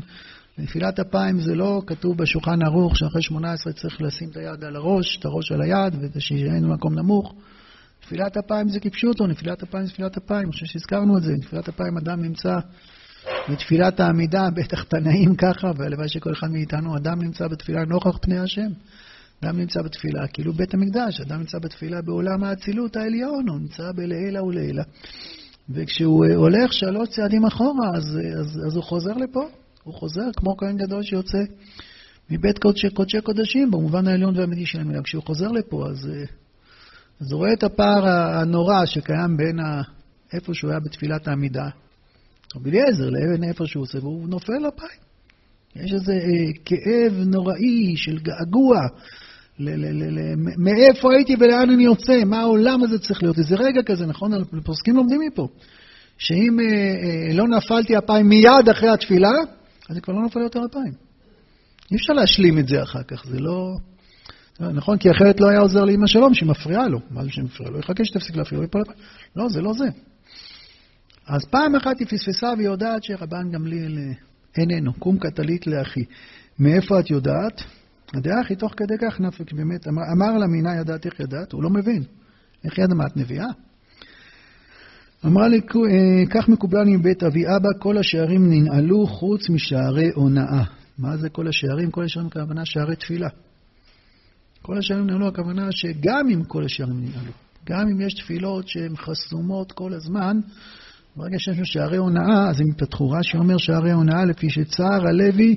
נפילת 0.57 0.99
אפיים 0.99 1.39
זה 1.39 1.55
לא 1.55 1.81
כתוב 1.87 2.17
בשולחן 2.17 2.63
ערוך 2.65 2.97
שאחרי 2.97 3.21
18 3.21 3.73
צריך 3.73 4.01
לשים 4.01 4.29
את 4.29 4.37
היד 4.37 4.63
על 4.63 4.75
הראש, 4.75 5.17
את 5.19 5.25
הראש 5.25 5.51
על 5.51 5.61
היד, 5.61 5.95
ושיהיה 6.15 6.61
במקום 6.61 6.99
נמוך. 6.99 7.33
נפילת 8.13 8.37
אפיים 8.37 8.69
זה 8.69 8.79
אותו, 9.07 9.27
נפילת 9.27 9.63
אפיים 9.63 9.85
זה 9.85 9.91
נפילת 9.91 10.17
אפיים, 10.17 10.43
אני 10.43 10.51
חושב 10.51 10.65
שהזכרנו 10.65 11.17
את 11.17 11.23
זה, 11.23 11.33
נפילת 11.33 11.69
אפיים 11.69 11.97
אדם 11.97 12.21
נמצא 12.21 12.59
בתפילת 13.49 13.99
העמידה, 13.99 14.49
בטח 14.55 14.83
תנאים 14.83 15.35
ככה, 15.35 15.71
והלוואי 15.77 16.09
שכל 16.09 16.31
אחד 16.33 16.51
מאיתנו, 16.51 16.97
אדם 16.97 17.21
נמצא 17.21 17.47
בתפילה 17.47 17.85
נוכח 17.85 18.17
פני 18.21 18.39
השם. 18.39 18.71
אדם 19.43 19.57
נמצא 19.57 19.81
בתפילה, 19.81 20.27
כאילו 20.27 20.53
בית 20.53 20.73
המקדש, 20.73 21.21
אדם 21.21 21.39
נמצא 21.39 21.59
בתפילה 21.59 22.01
בעולם 22.01 22.43
האצילות 22.43 22.95
העליון, 22.95 23.49
הוא 23.49 23.59
נמצא 23.59 23.91
בלעילה 23.95 24.43
ולעילה. 24.43 24.83
וכשהוא 25.69 26.25
אה, 26.25 26.35
הולך 26.35 26.73
שלוש 26.73 27.09
צעדים 27.09 27.45
אחורה, 27.45 27.89
אז, 27.95 28.19
אז, 28.39 28.61
אז 28.67 28.75
הוא 28.75 28.83
חוזר 28.83 29.13
לפה, 29.13 29.43
הוא 29.83 29.93
חוזר 29.93 30.31
כמו 30.35 30.57
כהן 30.57 30.77
גדול 30.77 31.03
שיוצא 31.03 31.43
מבית 32.29 32.59
קודשי, 32.59 32.89
קודשי 32.89 33.21
קודשים, 33.21 33.71
במובן 33.71 34.07
העליון 34.07 34.37
והאמיתי 34.37 34.65
של 34.65 34.79
המילה. 34.79 35.01
כשהוא 35.03 35.23
חוזר 35.23 35.47
לפה, 35.47 35.87
אז, 35.89 36.09
אה, 36.13 36.42
אז 37.21 37.31
הוא 37.31 37.39
רואה 37.39 37.53
את 37.53 37.63
הפער 37.63 38.07
הנורא 38.07 38.85
שקיים 38.85 39.37
בין 39.37 39.59
ה... 39.59 39.81
איפה 40.33 40.53
שהוא 40.53 40.71
היה 40.71 40.79
בתפילת 40.79 41.27
העמידה, 41.27 41.69
רבי 42.55 42.69
אליעזר, 42.69 43.09
לאבן 43.09 43.43
איפה 43.43 43.67
שהוא 43.67 43.83
עושה, 43.83 43.99
והוא 43.99 44.29
נופל 44.29 44.53
לפיים. 44.67 44.99
יש 45.75 45.93
איזה 45.93 46.13
אה, 46.13 46.51
כאב 46.65 47.13
נוראי 47.25 47.93
של 47.95 48.17
געגוע. 48.19 48.77
מאיפה 50.57 51.13
הייתי 51.13 51.35
ולאן 51.39 51.69
אני 51.69 51.83
יוצא, 51.83 52.23
מה 52.25 52.41
העולם 52.41 52.83
הזה 52.83 52.99
צריך 52.99 53.23
להיות. 53.23 53.37
איזה 53.37 53.55
רגע 53.55 53.83
כזה, 53.85 54.05
נכון? 54.05 54.31
פוסקים 54.63 54.95
לומדים 54.95 55.21
מפה. 55.27 55.47
שאם 56.17 56.59
אה, 56.59 56.65
אה, 56.65 57.33
לא 57.33 57.47
נפלתי 57.47 57.97
אפיים 57.97 58.29
מיד 58.29 58.69
אחרי 58.71 58.89
התפילה, 58.89 59.31
אז 59.89 59.95
אני 59.95 60.01
כבר 60.01 60.13
לא 60.13 60.21
נופל 60.21 60.39
יותר 60.39 60.59
אפיים. 60.71 60.93
אי 61.91 61.95
אפשר 61.95 62.13
להשלים 62.13 62.59
את 62.59 62.67
זה 62.67 62.83
אחר 62.83 63.03
כך, 63.03 63.25
זה 63.25 63.39
לא... 63.39 63.75
נכון? 64.59 64.97
כי 64.97 65.11
אחרת 65.11 65.39
לא 65.39 65.49
היה 65.49 65.59
עוזר 65.59 65.85
לאמא 65.85 66.07
שלום 66.07 66.33
שמפריעה 66.33 66.87
לו. 66.87 66.99
מה 67.11 67.23
זה 67.23 67.29
שמפריע 67.29 67.69
לו? 67.69 67.79
יחכה 67.79 68.05
שתפסיק 68.05 68.35
להפריע 68.35 68.61
לו, 68.61 68.67
לא, 69.35 69.49
זה 69.49 69.61
לא 69.61 69.73
זה. 69.73 69.85
אז 71.27 71.45
פעם 71.45 71.75
אחת 71.75 71.99
היא 71.99 72.07
פספסה 72.07 72.53
והיא 72.57 72.67
יודעת 72.67 73.03
שרבן 73.03 73.51
גמליאל 73.51 73.97
אה, 73.97 74.13
איננו, 74.57 74.93
קום 74.93 75.17
קטלית 75.17 75.67
לאחי. 75.67 76.03
מאיפה 76.59 76.99
את 76.99 77.09
יודעת? 77.09 77.61
הדאחי 78.13 78.55
תוך 78.55 78.73
כדי 78.77 78.93
כך 79.01 79.19
נפק, 79.19 79.53
באמת, 79.53 79.87
אמר, 79.87 80.01
אמר 80.13 80.37
לה 80.37 80.47
מינה 80.47 80.75
ידעת 80.75 81.05
איך 81.05 81.19
ידעת? 81.19 81.51
הוא 81.51 81.63
לא 81.63 81.69
מבין. 81.69 82.03
איך 82.63 82.77
ידע 82.77 82.93
מה 82.95 83.05
את 83.05 83.17
נביאה? 83.17 83.47
אמרה 85.25 85.47
לי, 85.47 85.57
אה, 85.59 86.25
כך 86.29 86.49
מקובל 86.49 86.83
מבית 86.85 87.23
אבי 87.23 87.47
אבא, 87.47 87.69
כל 87.79 87.97
השערים 87.97 88.49
ננעלו 88.49 89.07
חוץ 89.07 89.49
משערי 89.49 90.09
הונאה. 90.15 90.63
מה 90.97 91.17
זה 91.17 91.29
כל 91.29 91.47
השערים? 91.47 91.91
כל 91.91 92.03
השערים 92.03 92.27
הכוונה 92.27 92.65
שערי 92.65 92.95
תפילה. 92.95 93.29
כל 94.65 94.77
השערים 94.77 95.07
ננעלו, 95.07 95.27
הכוונה 95.27 95.67
שגם 95.71 96.29
אם 96.33 96.43
כל 96.43 96.65
השערים 96.65 96.99
ננעלו, 96.99 97.31
גם 97.69 97.87
אם 97.87 98.01
יש 98.01 98.13
תפילות 98.13 98.67
שהן 98.67 98.95
חסומות 98.95 99.71
כל 99.71 99.93
הזמן, 99.93 100.39
ברגע 101.15 101.39
שיש 101.39 101.55
לנו 101.55 101.65
שערי 101.65 101.97
הונאה, 101.97 102.49
אז 102.49 102.61
הם 102.61 102.67
יפתחו. 102.67 103.09
רש"י 103.09 103.37
אומר 103.37 103.57
שערי 103.57 103.91
הונאה 103.91 104.25
לפי 104.25 104.49
שצער 104.49 105.07
הלוי 105.07 105.55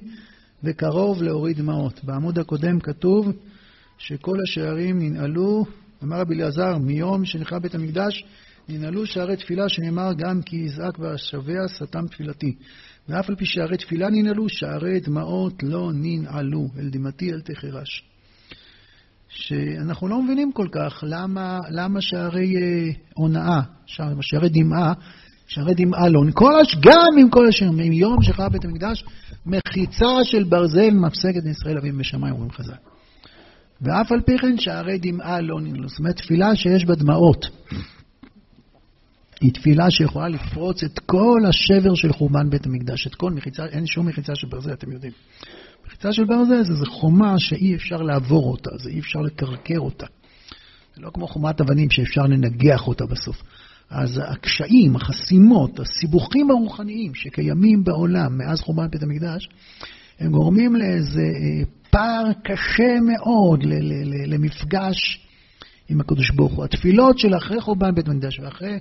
וקרוב 0.64 1.22
להוריד 1.22 1.56
דמעות. 1.56 2.04
בעמוד 2.04 2.38
הקודם 2.38 2.80
כתוב 2.80 3.32
שכל 3.98 4.36
השערים 4.42 4.98
ננעלו, 4.98 5.64
אמר 6.04 6.20
רבי 6.20 6.34
אליעזר, 6.34 6.78
מיום 6.78 7.24
שנחרב 7.24 7.62
בית 7.62 7.74
המקדש, 7.74 8.24
ננעלו 8.68 9.06
שערי 9.06 9.36
תפילה, 9.36 9.68
שנאמר 9.68 10.12
גם 10.18 10.42
כי 10.42 10.56
יזעק 10.56 10.98
והשבע 10.98 11.68
סתם 11.68 12.06
תפילתי. 12.06 12.54
ואף 13.08 13.28
על 13.28 13.36
פי 13.36 13.46
שערי 13.46 13.76
תפילה 13.76 14.10
ננעלו, 14.10 14.48
שערי 14.48 15.00
דמעות 15.00 15.62
לא 15.62 15.90
ננעלו. 15.94 16.68
אל 16.78 16.88
דמעתי 16.88 17.32
אל 17.32 17.40
תחרש. 17.40 18.15
שאנחנו 19.36 20.08
לא 20.08 20.22
מבינים 20.22 20.52
כל 20.52 20.66
כך 20.72 21.04
למה, 21.06 21.60
למה 21.70 22.00
שערי 22.00 22.56
אה, 22.56 22.92
הונאה, 23.14 23.60
שערי 24.20 24.48
דמעה, 24.48 24.92
שערי 25.46 25.74
דמעה 25.74 26.08
לא. 26.08 26.20
הש... 26.62 26.76
גם 26.80 27.18
עם 27.20 27.30
כל 27.30 27.48
השם, 27.48 27.74
מיום 27.74 28.22
שחרב 28.22 28.52
בית 28.52 28.64
המקדש, 28.64 29.04
מחיצה 29.46 30.24
של 30.24 30.44
ברזל 30.44 30.90
מפסקת 30.90 31.44
מישראל 31.44 31.78
אביהם 31.78 31.98
בשמיים, 31.98 32.34
אומרים 32.34 32.50
חז"ל. 32.50 32.72
ואף 33.82 34.12
על 34.12 34.20
פי 34.20 34.38
כן 34.38 34.58
שערי 34.58 34.98
דמעה 34.98 35.40
לא 35.40 35.60
ננעלו. 35.60 35.88
זאת 35.88 35.98
אומרת, 35.98 36.16
תפילה 36.16 36.56
שיש 36.56 36.84
בה 36.84 36.94
דמעות. 36.94 37.46
היא 39.40 39.52
תפילה 39.52 39.90
שיכולה 39.90 40.28
לפרוץ 40.28 40.82
את 40.84 40.98
כל 40.98 41.40
השבר 41.48 41.94
של 41.94 42.12
חורבן 42.12 42.50
בית 42.50 42.66
המקדש, 42.66 43.06
את 43.06 43.14
כל 43.14 43.30
מחיצה, 43.30 43.66
אין 43.66 43.86
שום 43.86 44.08
מחיצה 44.08 44.34
של 44.34 44.46
ברזל, 44.46 44.72
אתם 44.72 44.92
יודעים. 44.92 45.12
מחיצה 45.86 46.12
של 46.12 46.24
ברזל 46.24 46.62
זה, 46.62 46.74
זה 46.74 46.86
חומה 46.86 47.38
שאי 47.38 47.74
אפשר 47.74 47.96
לעבור 47.96 48.52
אותה, 48.52 48.70
זה 48.78 48.90
אי 48.90 48.98
אפשר 49.00 49.18
לקרקר 49.20 49.78
אותה. 49.78 50.06
זה 50.96 51.02
לא 51.02 51.10
כמו 51.14 51.26
חומת 51.26 51.60
אבנים 51.60 51.90
שאפשר 51.90 52.22
לנגח 52.22 52.88
אותה 52.88 53.06
בסוף. 53.06 53.42
אז 53.90 54.20
הקשיים, 54.24 54.96
החסימות, 54.96 55.80
הסיבוכים 55.80 56.50
הרוחניים 56.50 57.14
שקיימים 57.14 57.84
בעולם 57.84 58.38
מאז 58.38 58.60
חורבן 58.60 58.88
בית 58.90 59.02
המקדש, 59.02 59.48
הם 60.20 60.30
גורמים 60.30 60.76
לאיזה 60.76 61.20
אה, 61.20 61.64
פער 61.90 62.32
קשה 62.44 63.00
מאוד 63.00 63.60
למפגש 64.26 65.26
עם 65.88 66.00
הקדוש 66.00 66.30
ברוך 66.30 66.52
הוא. 66.52 66.64
התפילות 66.64 67.18
של 67.18 67.36
אחרי 67.36 67.60
חורבן 67.60 67.94
בית 67.94 68.08
המקדש 68.08 68.40
ואחרי 68.40 68.78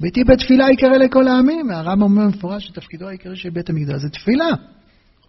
ביתי 0.00 0.24
בית 0.24 0.38
תפילה 0.38 0.70
יקרא 0.70 0.96
לכל 0.96 1.28
העמים, 1.28 1.70
הרמב"ם 1.70 2.02
אומר 2.02 2.24
במפורש 2.24 2.66
שתפקידו 2.66 3.08
העיקרי 3.08 3.36
של 3.36 3.50
בית 3.50 3.70
המקדש 3.70 4.00
זה 4.02 4.08
תפילה, 4.08 4.48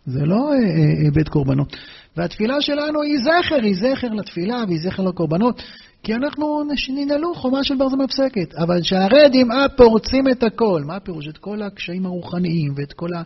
זה 0.06 0.26
לא 0.26 0.52
אה, 0.54 1.06
אה, 1.06 1.12
בית 1.14 1.30
קורבנות. 1.30 1.76
והתפילה 2.18 2.62
שלנו 2.62 3.02
היא 3.02 3.18
זכר, 3.18 3.64
היא 3.64 3.76
זכר 3.76 4.08
לתפילה 4.08 4.64
והיא 4.68 4.80
זכר 4.80 5.04
לקורבנות. 5.04 5.62
כי 6.04 6.14
אנחנו 6.16 6.64
ננעלו 6.90 7.36
חומה 7.36 7.64
של 7.64 7.76
ברזל 7.76 7.98
מפסקת. 7.98 8.56
אבל 8.56 8.82
שערי 8.82 9.30
דמעה 9.32 9.70
פורצים 9.70 10.28
את 10.28 10.44
הכל. 10.44 10.82
מה 10.86 10.96
הפירוש? 10.96 11.28
את 11.28 11.38
כל 11.38 11.62
הקשיים 11.62 12.06
הרוחניים 12.06 12.74
ואת 12.76 12.94
כל 12.94 13.10
ה... 13.18 13.22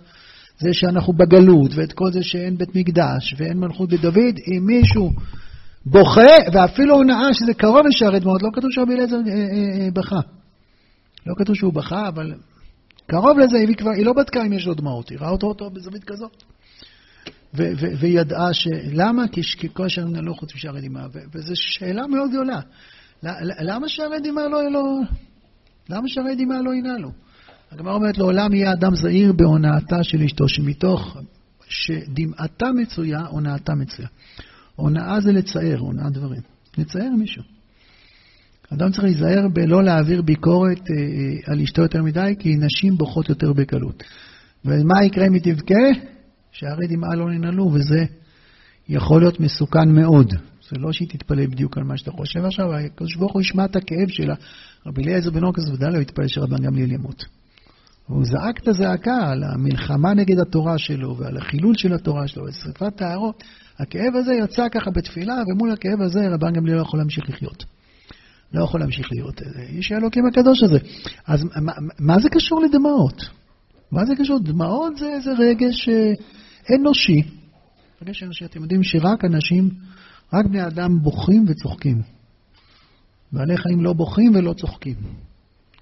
זה 0.59 0.73
שאנחנו 0.73 1.13
בגלות, 1.13 1.71
ואת 1.75 1.93
כל 1.93 2.11
זה 2.11 2.23
שאין 2.23 2.57
בית 2.57 2.75
מקדש 2.75 3.35
ואין 3.37 3.59
מלכות 3.59 3.89
בדוד, 3.89 4.35
אם 4.47 4.65
מישהו 4.65 5.11
בוכה, 5.85 6.35
ואפילו 6.53 6.95
הונאה 6.95 7.33
שזה 7.33 7.53
קרוב 7.53 7.87
לשערי 7.87 8.19
דמעות, 8.19 8.43
לא 8.43 8.49
כתוב 8.53 8.69
שרבי 8.71 8.93
אליעזר 8.93 9.15
אה, 9.15 9.33
אה, 9.33 9.81
אה, 9.81 9.89
בכה. 9.93 10.19
לא 11.27 11.33
כתוב 11.37 11.55
שהוא 11.55 11.73
בכה, 11.73 12.07
אבל 12.07 12.33
קרוב 13.07 13.39
לזה, 13.39 13.57
היא, 13.57 13.75
כבר, 13.75 13.91
היא 13.91 14.05
לא 14.05 14.13
בדקה 14.13 14.45
אם 14.45 14.53
יש 14.53 14.67
לו 14.67 14.73
דמעות, 14.73 15.09
היא 15.09 15.17
ראה 15.21 15.29
אותו, 15.29 15.47
אותו 15.47 15.69
בזווית 15.69 16.03
כזאת. 16.03 16.43
וידעה 17.99 18.53
ש... 18.53 18.67
למה? 18.93 19.27
כי 19.27 19.41
כל 19.73 19.85
השערים 19.85 20.13
נעלו 20.13 20.35
חוץ 20.35 20.55
משערי 20.55 20.81
דמעה. 20.81 21.07
וזו 21.33 21.53
שאלה 21.55 22.07
מאוד 22.07 22.29
גדולה. 22.29 22.59
למה 23.59 23.87
שערי 23.89 24.19
דמעה 24.23 24.47
לא... 24.47 24.71
לא... 24.71 24.83
למה 25.89 26.07
שערי 26.07 26.35
דמעה 26.35 26.61
לא 26.61 26.73
ינעלו? 26.73 27.11
הגמרא 27.71 27.93
אומרת, 27.93 28.17
לעולם 28.17 28.53
יהיה 28.53 28.73
אדם 28.73 28.95
זהיר 28.95 29.33
בהונאתה 29.33 30.03
של 30.03 30.23
אשתו, 30.23 30.47
שמתוך 30.47 31.17
שדמעתה 31.69 32.71
מצויה, 32.71 33.19
הונאתה 33.19 33.75
מצויה. 33.75 34.07
הונאה 34.75 35.19
זה 35.19 35.31
לצער, 35.31 35.77
הונאת 35.79 36.13
דברים. 36.13 36.41
לצער 36.77 37.09
מישהו. 37.17 37.43
אדם 38.73 38.91
צריך 38.91 39.03
להיזהר 39.03 39.47
בלא 39.53 39.83
להעביר 39.83 40.21
ביקורת 40.21 40.79
אה, 40.79 40.95
אה, 40.95 41.53
על 41.53 41.61
אשתו 41.61 41.81
יותר 41.81 42.03
מדי, 42.03 42.35
כי 42.39 42.55
נשים 42.55 42.97
בוכות 42.97 43.29
יותר 43.29 43.53
בקלות. 43.53 44.03
ומה 44.65 45.05
יקרה 45.05 45.27
אם 45.27 45.33
היא 45.33 45.41
תבכה? 45.41 46.07
שערי 46.59 46.87
דמעה 46.87 47.15
לא 47.15 47.31
ננעלו, 47.31 47.71
וזה 47.73 48.05
יכול 48.89 49.21
להיות 49.21 49.39
מסוכן 49.39 49.89
מאוד. 49.89 50.33
זה 50.69 50.75
לא 50.79 50.91
שהיא 50.91 51.09
תתפלל 51.09 51.47
בדיוק 51.47 51.77
על 51.77 51.83
מה 51.83 51.97
שאתה 51.97 52.11
חושב 52.11 52.45
עכשיו, 52.45 52.73
הקדוש 52.73 53.15
ברוך 53.15 53.33
הוא 53.33 53.41
ישמע 53.41 53.65
את 53.65 53.75
הכאב 53.75 54.07
שלה. 54.07 54.35
רבי 54.85 55.03
אליעזר 55.03 55.31
בן 55.31 55.43
אורקס 55.43 55.69
ודאי 55.69 55.93
לא 55.93 55.97
התפלל 55.97 56.27
שרבן 56.27 56.57
גמליאל 56.57 56.91
ימות. 56.91 57.25
והוא 58.09 58.25
זעק 58.25 58.59
את 58.59 58.67
הזעקה 58.67 59.31
על 59.31 59.43
המלחמה 59.43 60.13
נגד 60.13 60.39
התורה 60.39 60.77
שלו 60.77 61.17
ועל 61.17 61.37
החילול 61.37 61.75
של 61.77 61.93
התורה 61.93 62.27
שלו 62.27 62.43
ושרפת 62.43 62.95
טהרות. 62.95 63.43
הכאב 63.79 64.15
הזה 64.15 64.33
יצא 64.33 64.69
ככה 64.71 64.91
בתפילה, 64.91 65.35
ומול 65.47 65.71
הכאב 65.71 66.01
הזה 66.01 66.19
רבן 66.29 66.53
גמליאל 66.53 66.77
לא 66.77 66.81
יכול 66.81 66.99
להמשיך 66.99 67.29
לחיות. 67.29 67.65
לא 68.53 68.63
יכול 68.63 68.79
להמשיך 68.79 69.07
להיות 69.11 69.41
איש 69.69 69.91
האלוקים 69.91 70.25
הקדוש 70.25 70.63
הזה. 70.63 70.77
אז 71.27 71.43
מה, 71.43 71.73
מה 71.99 72.19
זה 72.19 72.29
קשור 72.29 72.61
לדמעות? 72.61 73.29
מה 73.91 74.05
זה 74.05 74.15
קשור? 74.15 74.39
דמעות 74.39 74.97
זה 74.97 75.09
איזה 75.13 75.31
רגש 75.39 75.89
אה, 75.89 76.13
אנושי. 76.75 77.21
רגש 78.01 78.23
אנושי, 78.23 78.45
אתם 78.45 78.61
יודעים 78.61 78.83
שרק 78.83 79.25
אנשים, 79.25 79.69
רק 80.33 80.45
בני 80.45 80.67
אדם 80.67 80.99
בוכים 81.01 81.45
וצוחקים. 81.47 82.01
בעלי 83.31 83.57
חיים 83.57 83.83
לא 83.83 83.93
בוכים 83.93 84.35
ולא 84.35 84.53
צוחקים. 84.53 84.95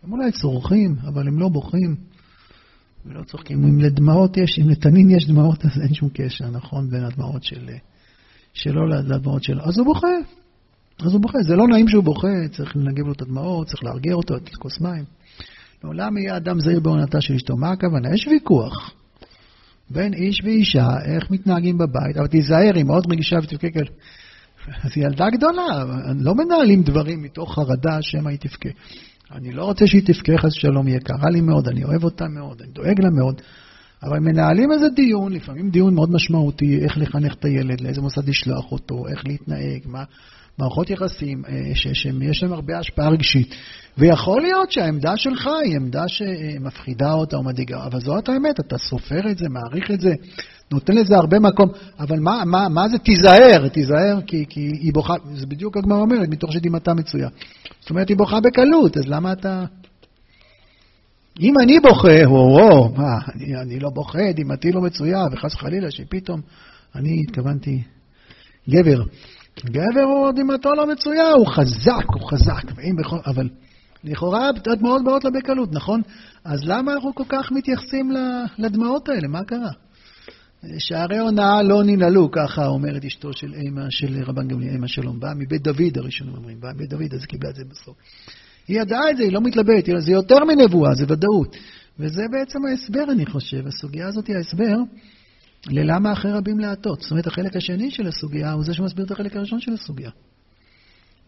הם 0.04 0.12
אולי 0.12 0.32
צורכים, 0.32 0.96
אבל 1.08 1.28
הם 1.28 1.40
לא 1.40 1.50
בוכים 1.50 1.96
ולא 3.06 3.24
צוחקים. 3.24 3.64
אם 3.64 3.80
לדמעות 3.80 4.38
יש, 4.38 4.60
אם 4.60 4.70
לתנין 4.70 5.10
יש 5.10 5.28
דמעות, 5.28 5.66
אז 5.66 5.82
אין 5.82 5.94
שום 5.94 6.10
קשר, 6.14 6.50
נכון, 6.50 6.90
בין 6.90 7.04
הדמעות 7.04 7.44
של, 7.44 7.70
שלו 8.54 8.88
לדמעות 8.88 9.44
שלו. 9.44 9.64
אז 9.64 9.78
הוא 9.78 9.86
בוכה. 9.86 10.08
אז 11.00 11.14
הוא 11.14 11.22
בוכה. 11.22 11.38
זה 11.42 11.56
לא 11.56 11.68
נעים 11.68 11.88
שהוא 11.88 12.04
בוכה, 12.04 12.48
צריך 12.52 12.76
לנגב 12.76 13.06
לו 13.06 13.12
את 13.12 13.22
הדמעות, 13.22 13.68
צריך 13.68 13.84
להרגיע 13.84 14.14
אותו, 14.14 14.36
לתת 14.36 14.56
כוס 14.56 14.82
מים. 14.82 15.04
לעולם 15.84 16.18
יהיה 16.18 16.38
אדם 16.38 16.60
זהיר 16.60 16.80
בעונתה 16.80 17.22
של 17.22 17.34
אשתו. 17.34 17.58
מה 17.58 17.72
הכוונה? 17.72 18.14
יש 18.14 18.28
ויכוח 18.28 18.94
בין 19.90 20.14
איש 20.14 20.42
ואישה, 20.44 20.88
איך 21.06 21.32
מתנהגים 21.32 21.78
בבית, 21.78 22.18
אבל 22.18 22.28
תיזהר, 22.28 22.76
היא 22.76 22.84
מאוד 22.84 23.12
רגישה 23.12 23.36
ותבכה 23.44 23.70
כאלה. 23.70 23.90
אז 24.84 24.92
היא 24.96 25.06
ילדה 25.06 25.30
גדולה, 25.30 25.84
לא 26.16 26.36
מנהלים 26.36 26.84
דברים 26.84 27.22
מתוך 27.22 27.56
חרדה 27.56 28.02
שמא 28.02 28.30
היא 28.30 28.38
תבכה. 28.40 28.70
אני 29.32 29.52
לא 29.52 29.64
רוצה 29.64 29.88
שהיא 29.88 30.02
תבכה 30.06 30.38
חס 30.38 30.58
ושלום, 30.58 30.88
היא 30.88 30.96
יקרה 30.96 31.30
לי 31.30 31.42
מאוד, 31.42 31.68
אני 31.68 31.84
אוהב 31.84 32.04
אותה 32.04 32.28
מאוד, 32.28 32.62
אני 32.62 32.72
דואג 32.72 33.02
לה 33.02 33.10
מאוד, 33.10 33.42
אבל 34.04 34.20
מנהלים 34.20 34.72
איזה 34.72 34.90
דיון, 34.90 35.34
לפעמים 35.34 35.70
דיון 35.70 35.96
מאוד 35.96 36.12
משמעותי, 36.12 36.80
איך 36.84 36.98
לחנך 36.98 37.34
את 37.34 37.46
הילד, 37.46 37.82
לאיזה 37.82 38.02
מוסד 38.02 38.30
לשלוח 38.30 38.72
אותו, 38.72 39.08
איך 39.08 39.28
להתנהג, 39.28 39.82
מה, 39.86 40.04
מערכות 40.60 40.90
יחסים 40.90 41.44
אה, 41.46 41.76
שיש 41.76 42.44
להם 42.44 42.54
הרבה 42.54 42.80
השפעה 42.80 43.10
רגשית. 43.10 43.56
ויכול 43.98 44.42
להיות 44.42 44.72
שהעמדה 44.72 45.18
שלך 45.18 45.50
היא 45.64 45.76
עמדה 45.76 46.08
שמפחידה 46.08 47.14
אותה 47.14 47.38
או 47.38 47.44
מדאיגה, 47.44 47.86
אבל 47.86 48.00
זאת 48.00 48.30
האמת, 48.30 48.60
אתה 48.60 48.78
סופר 48.78 49.32
את 49.32 49.38
זה, 49.38 49.50
מעריך 49.50 49.92
את 49.92 50.02
זה, 50.02 50.14
נותן 50.72 50.96
לזה 50.96 51.16
הרבה 51.16 51.40
מקום. 51.40 51.70
אבל 52.00 52.20
מה, 52.20 52.46
מה, 52.46 52.70
מה 52.70 52.90
זה 52.90 52.98
תיזהר? 52.98 53.68
תיזהר 53.68 54.20
כי, 54.28 54.46
כי 54.50 54.60
היא 54.60 54.94
בוכה, 54.94 55.14
זה 55.34 55.46
בדיוק 55.46 55.78
הגמרא 55.78 56.00
אומרת, 56.00 56.30
מתוך 56.30 56.52
שדמעתה 56.52 56.94
מצויה. 56.94 57.30
זאת 57.80 57.90
אומרת, 57.90 58.10
היא 58.10 58.18
בוכה 58.18 58.40
בקלות, 58.40 58.98
אז 58.98 59.04
למה 59.08 59.32
אתה... 59.32 59.66
אם 61.40 61.54
אני 61.64 61.80
בוכה, 61.80 62.24
הו, 62.24 62.94
מה, 62.98 63.18
אני, 63.36 63.56
אני 63.62 63.80
לא 63.80 63.90
בוכה, 63.90 64.32
דמעתי 64.36 64.72
לא 64.72 64.82
מצויה, 64.82 65.20
וחס 65.32 65.56
וחלילה 65.56 65.92
שפתאום, 65.92 66.42
אני 66.96 67.22
התכוונתי, 67.28 67.82
גבר. 68.70 69.04
גבר 69.60 70.04
הוא 70.04 70.32
דמעתו 70.32 70.74
לא 70.76 70.88
מצויה, 70.88 71.32
הוא 71.32 71.48
חזק, 71.48 72.06
הוא 72.14 72.30
חזק, 72.30 72.64
ואם 72.76 72.96
בכל... 72.96 73.18
אבל 73.26 73.50
לכאורה 74.04 74.50
הדמעות 74.72 75.04
באות 75.04 75.24
לה 75.24 75.32
בקלות, 75.32 75.74
נכון? 75.74 76.02
אז 76.44 76.60
למה 76.64 76.94
אנחנו 76.94 77.16
כל 77.16 77.24
כך 77.30 77.52
מתייחסים 77.52 78.12
לדמעות 78.58 79.10
האלה? 79.10 79.28
מה 79.28 79.44
קרה? 79.44 79.72
שערי 80.78 81.18
הונאה 81.18 81.62
לא 81.62 81.84
ננעלו, 81.84 82.32
ככה 82.32 82.68
אומרת 82.68 83.06
אשתו 83.06 83.34
של 83.34 83.54
אימא 83.54 83.90
של 83.90 84.24
רבן 84.24 84.48
גמליאל, 84.48 84.74
אימא 84.74 84.88
שלום, 84.88 85.20
באה 85.20 85.34
מבית 85.34 85.62
דוד, 85.62 85.98
הראשונים 85.98 86.36
אומרים, 86.36 86.60
באה 86.60 86.74
מבית 86.74 86.90
דוד, 86.90 87.14
אז 87.14 87.26
קיבלה 87.26 87.50
את 87.50 87.56
זה 87.56 87.64
בסוף. 87.70 87.96
היא 88.68 88.82
ידעה 88.82 89.12
את 89.12 89.18
זה, 89.18 89.24
היא 89.24 89.32
לא 89.32 89.42
מתלבטת, 89.42 89.92
זה 89.98 90.12
יותר 90.12 90.46
מנבואה, 90.46 90.94
זה 90.94 91.06
ודאות. 91.08 91.56
וזה 92.00 92.24
בעצם 92.32 92.60
ההסבר, 92.66 93.12
אני 93.12 93.26
חושב. 93.26 93.68
הסוגיה 93.68 94.08
הזאת 94.08 94.28
היא 94.28 94.36
ההסבר 94.36 94.76
ללמה 95.68 96.14
אחרי 96.14 96.32
רבים 96.32 96.60
להטות. 96.60 97.02
זאת 97.02 97.12
אומרת, 97.12 97.28
החלק 97.28 97.56
השני 97.56 97.92
של 97.92 98.08
הסוגיה 98.08 98.52
הוא 98.52 98.64
זה 98.64 98.74
שמסביר 98.74 99.06
את 99.06 99.12
החלק 99.12 99.36
הראשון 99.36 99.60
של 99.60 99.74
הסוגיה. 99.74 100.12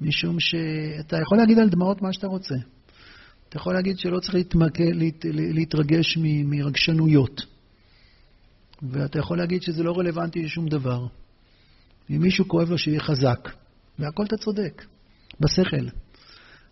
משום 0.01 0.39
שאתה 0.39 1.17
יכול 1.21 1.37
להגיד 1.37 1.59
על 1.59 1.69
דמעות 1.69 2.01
מה 2.01 2.13
שאתה 2.13 2.27
רוצה. 2.27 2.55
אתה 3.49 3.57
יכול 3.57 3.73
להגיד 3.73 3.99
שלא 3.99 4.19
צריך 4.19 4.35
להתמקד, 4.35 4.91
להת, 4.93 5.25
להתרגש 5.33 6.17
מ, 6.17 6.49
מרגשנויות. 6.49 7.41
ואתה 8.81 9.19
יכול 9.19 9.37
להגיד 9.37 9.61
שזה 9.61 9.83
לא 9.83 9.97
רלוונטי 9.97 10.43
לשום 10.43 10.67
דבר. 10.67 11.07
אם 12.09 12.21
מישהו 12.21 12.47
כואב 12.47 12.69
לו 12.69 12.77
שיהיה 12.77 12.99
חזק, 12.99 13.49
והכל 13.99 14.25
אתה 14.25 14.37
צודק, 14.37 14.85
בשכל. 15.39 15.87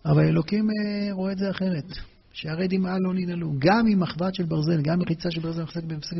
אבל 0.04 0.24
אלוקים 0.24 0.68
אה, 0.70 1.12
רואה 1.12 1.32
את 1.32 1.38
זה 1.38 1.50
אחרת. 1.50 1.84
שערי 2.36 2.68
דמעה 2.68 2.98
לא 2.98 3.14
ננעלו. 3.14 3.52
גם 3.58 3.86
עם 3.86 4.00
מחבת 4.00 4.34
של 4.34 4.44
ברזל, 4.44 4.82
גם 4.82 4.98
מחיצה 4.98 5.30
של 5.30 5.40
ברזל 5.40 5.62
מחזק 5.62 5.84
במפסק 5.84 6.16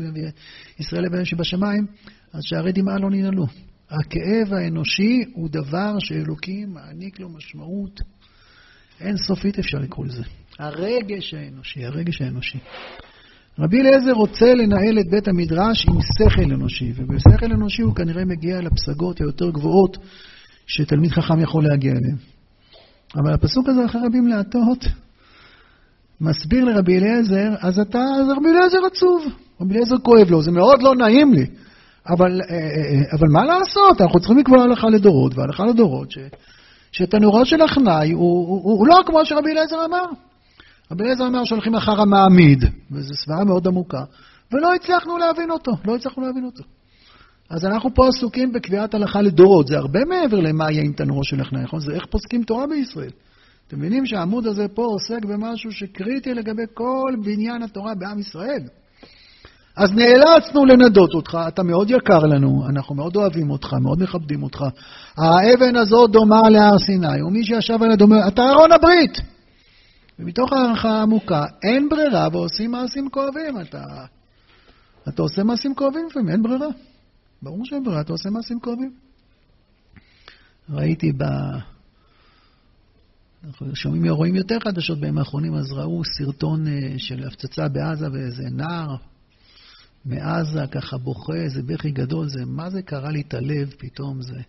ישראל 0.79 1.05
לבין 1.05 1.25
שבשמיים, 1.25 1.85
אז 2.33 2.43
שערי 2.43 2.71
דמעה 2.71 2.97
לא 2.97 3.09
ננעלו. 3.09 3.45
הכאב 3.89 4.53
האנושי 4.53 5.23
הוא 5.33 5.49
דבר 5.49 5.99
שאלוקים 5.99 6.73
מעניק 6.73 7.19
לו 7.19 7.29
משמעות 7.29 8.01
אינסופית, 9.01 9.59
אפשר 9.59 9.77
לקרוא 9.77 10.05
לזה. 10.05 10.23
הרגש 10.59 11.33
האנושי, 11.33 11.85
הרגש 11.85 12.21
האנושי. 12.21 12.57
רבי 13.59 13.81
אליעזר 13.81 14.11
רוצה 14.11 14.53
לנהל 14.53 14.99
את 14.99 15.05
בית 15.11 15.27
המדרש 15.27 15.85
עם 15.87 16.01
שכל 16.01 16.53
אנושי, 16.53 16.93
ובשכל 16.95 17.53
אנושי 17.53 17.81
הוא 17.81 17.95
כנראה 17.95 18.25
מגיע 18.25 18.61
לפסגות 18.61 19.19
היותר 19.19 19.49
גבוהות 19.49 19.97
שתלמיד 20.67 21.11
חכם 21.11 21.39
יכול 21.39 21.63
להגיע 21.63 21.91
אליהן. 21.91 22.17
אבל 23.15 23.33
הפסוק 23.33 23.69
הזה 23.69 23.85
אחרי 23.85 24.01
רבים 24.05 24.27
להטות, 24.27 24.85
מסביר 26.21 26.65
לרבי 26.65 26.97
אליעזר, 26.97 27.55
אז 27.61 27.79
אתה, 27.79 27.99
אז 27.99 28.29
רבי 28.37 28.49
אליעזר 28.49 28.77
עצוב, 28.91 29.25
רבי 29.61 29.73
אליעזר 29.73 29.97
כואב 29.97 30.29
לו, 30.29 30.41
זה 30.41 30.51
מאוד 30.51 30.81
לא 30.81 30.95
נעים 30.95 31.33
לי. 31.33 31.45
אבל, 32.09 32.41
אה, 32.41 32.55
אה, 32.55 32.59
אה, 32.59 33.17
אבל 33.19 33.27
מה 33.31 33.45
לעשות, 33.45 34.01
אנחנו 34.01 34.19
צריכים 34.19 34.37
לקבוע 34.37 34.63
הלכה 34.63 34.87
לדורות, 34.87 35.37
והלכה 35.37 35.65
לדורות, 35.65 36.11
ש, 36.11 36.17
שתנורו 36.91 37.45
של 37.45 37.61
הכנאי 37.61 38.11
הוא, 38.11 38.21
הוא, 38.21 38.63
הוא, 38.63 38.79
הוא 38.79 38.87
לא 38.87 38.95
כמו 39.05 39.25
שרבי 39.25 39.51
אליעזר 39.51 39.85
אמר. 39.85 40.05
רבי 40.91 41.03
אליעזר 41.03 41.27
אמר 41.27 41.43
שהולכים 41.43 41.75
אחר 41.75 42.01
המעמיד, 42.01 42.63
וזו 42.91 43.13
סברה 43.15 43.43
מאוד 43.43 43.67
עמוקה, 43.67 44.03
ולא 44.51 44.73
הצלחנו 44.73 45.17
להבין 45.17 45.51
אותו, 45.51 45.71
לא 45.85 45.95
הצלחנו 45.95 46.23
להבין 46.23 46.45
אותו. 46.45 46.63
אז 47.49 47.65
אנחנו 47.65 47.93
פה 47.93 48.07
עסוקים 48.07 48.51
בקביעת 48.53 48.93
הלכה 48.93 49.21
לדורות, 49.21 49.67
זה 49.67 49.77
הרבה 49.77 49.99
מעבר 50.09 50.39
למה 50.39 50.71
יהיה 50.71 50.83
עם 50.83 50.93
תנורו 50.93 51.23
של 51.23 51.41
הכנאי, 51.41 51.63
נכון? 51.63 51.79
זה 51.79 51.93
איך 51.93 52.05
פוסקים 52.05 52.43
תורה 52.43 52.67
בישראל. 52.67 53.11
אתם 53.67 53.77
מבינים 53.77 54.05
שהעמוד 54.05 54.47
הזה 54.47 54.67
פה 54.67 54.85
עוסק 54.85 55.25
במשהו 55.25 55.71
שקריטי 55.71 56.33
לגבי 56.33 56.63
כל 56.73 57.15
בניין 57.23 57.63
התורה 57.63 57.95
בעם 57.95 58.19
ישראל. 58.19 58.63
אז 59.77 59.93
נאלצנו 59.93 60.65
לנדות 60.65 61.13
אותך, 61.13 61.37
אתה 61.47 61.63
מאוד 61.63 61.91
יקר 61.91 62.19
לנו, 62.19 62.63
אנחנו 62.69 62.95
מאוד 62.95 63.15
אוהבים 63.15 63.49
אותך, 63.49 63.73
מאוד 63.73 64.03
מכבדים 64.03 64.43
אותך. 64.43 64.63
האבן 65.17 65.75
הזאת 65.75 66.11
דומה 66.11 66.49
להר 66.49 66.79
סיני, 66.79 67.21
ומי 67.21 67.45
שישב 67.45 67.83
על 67.83 67.91
הדומה, 67.91 68.27
אתה 68.27 68.41
ארון 68.49 68.71
הברית. 68.71 69.17
ומתוך 70.19 70.53
הערכה 70.53 71.01
עמוקה, 71.01 71.45
אין 71.63 71.89
ברירה 71.89 72.27
ועושים 72.31 72.71
מעשים 72.71 73.09
כואבים. 73.09 73.61
אתה, 73.61 73.83
אתה 75.07 75.21
עושה 75.21 75.43
מעשים 75.43 75.75
כואבים 75.75 76.07
לפעמים, 76.09 76.29
אין 76.29 76.43
ברירה. 76.43 76.67
ברור 77.41 77.65
שאין 77.65 77.83
ברירה, 77.83 78.01
אתה 78.01 78.11
עושה 78.11 78.29
מעשים 78.29 78.59
כואבים. 78.59 78.91
ראיתי 80.69 81.11
ב... 81.11 81.23
אנחנו 83.43 83.75
שומעים, 83.75 84.07
רואים 84.07 84.35
יותר 84.35 84.59
חדשות 84.59 84.99
בימים 84.99 85.17
האחרונים, 85.17 85.55
אז 85.55 85.71
ראו 85.71 86.01
סרטון 86.17 86.67
אה, 86.67 86.93
של 86.97 87.27
הפצצה 87.27 87.67
בעזה 87.67 88.11
ואיזה 88.11 88.43
נער 88.51 88.95
מעזה 90.05 90.67
ככה 90.71 90.97
בוכה, 90.97 91.35
איזה 91.35 91.63
בכי 91.63 91.91
גדול, 91.91 92.29
זה, 92.29 92.45
מה 92.45 92.69
זה 92.69 92.81
קרה 92.81 93.11
לי 93.11 93.21
את 93.21 93.33
הלב 93.33 93.73
פתאום, 93.77 94.21
זה, 94.21 94.41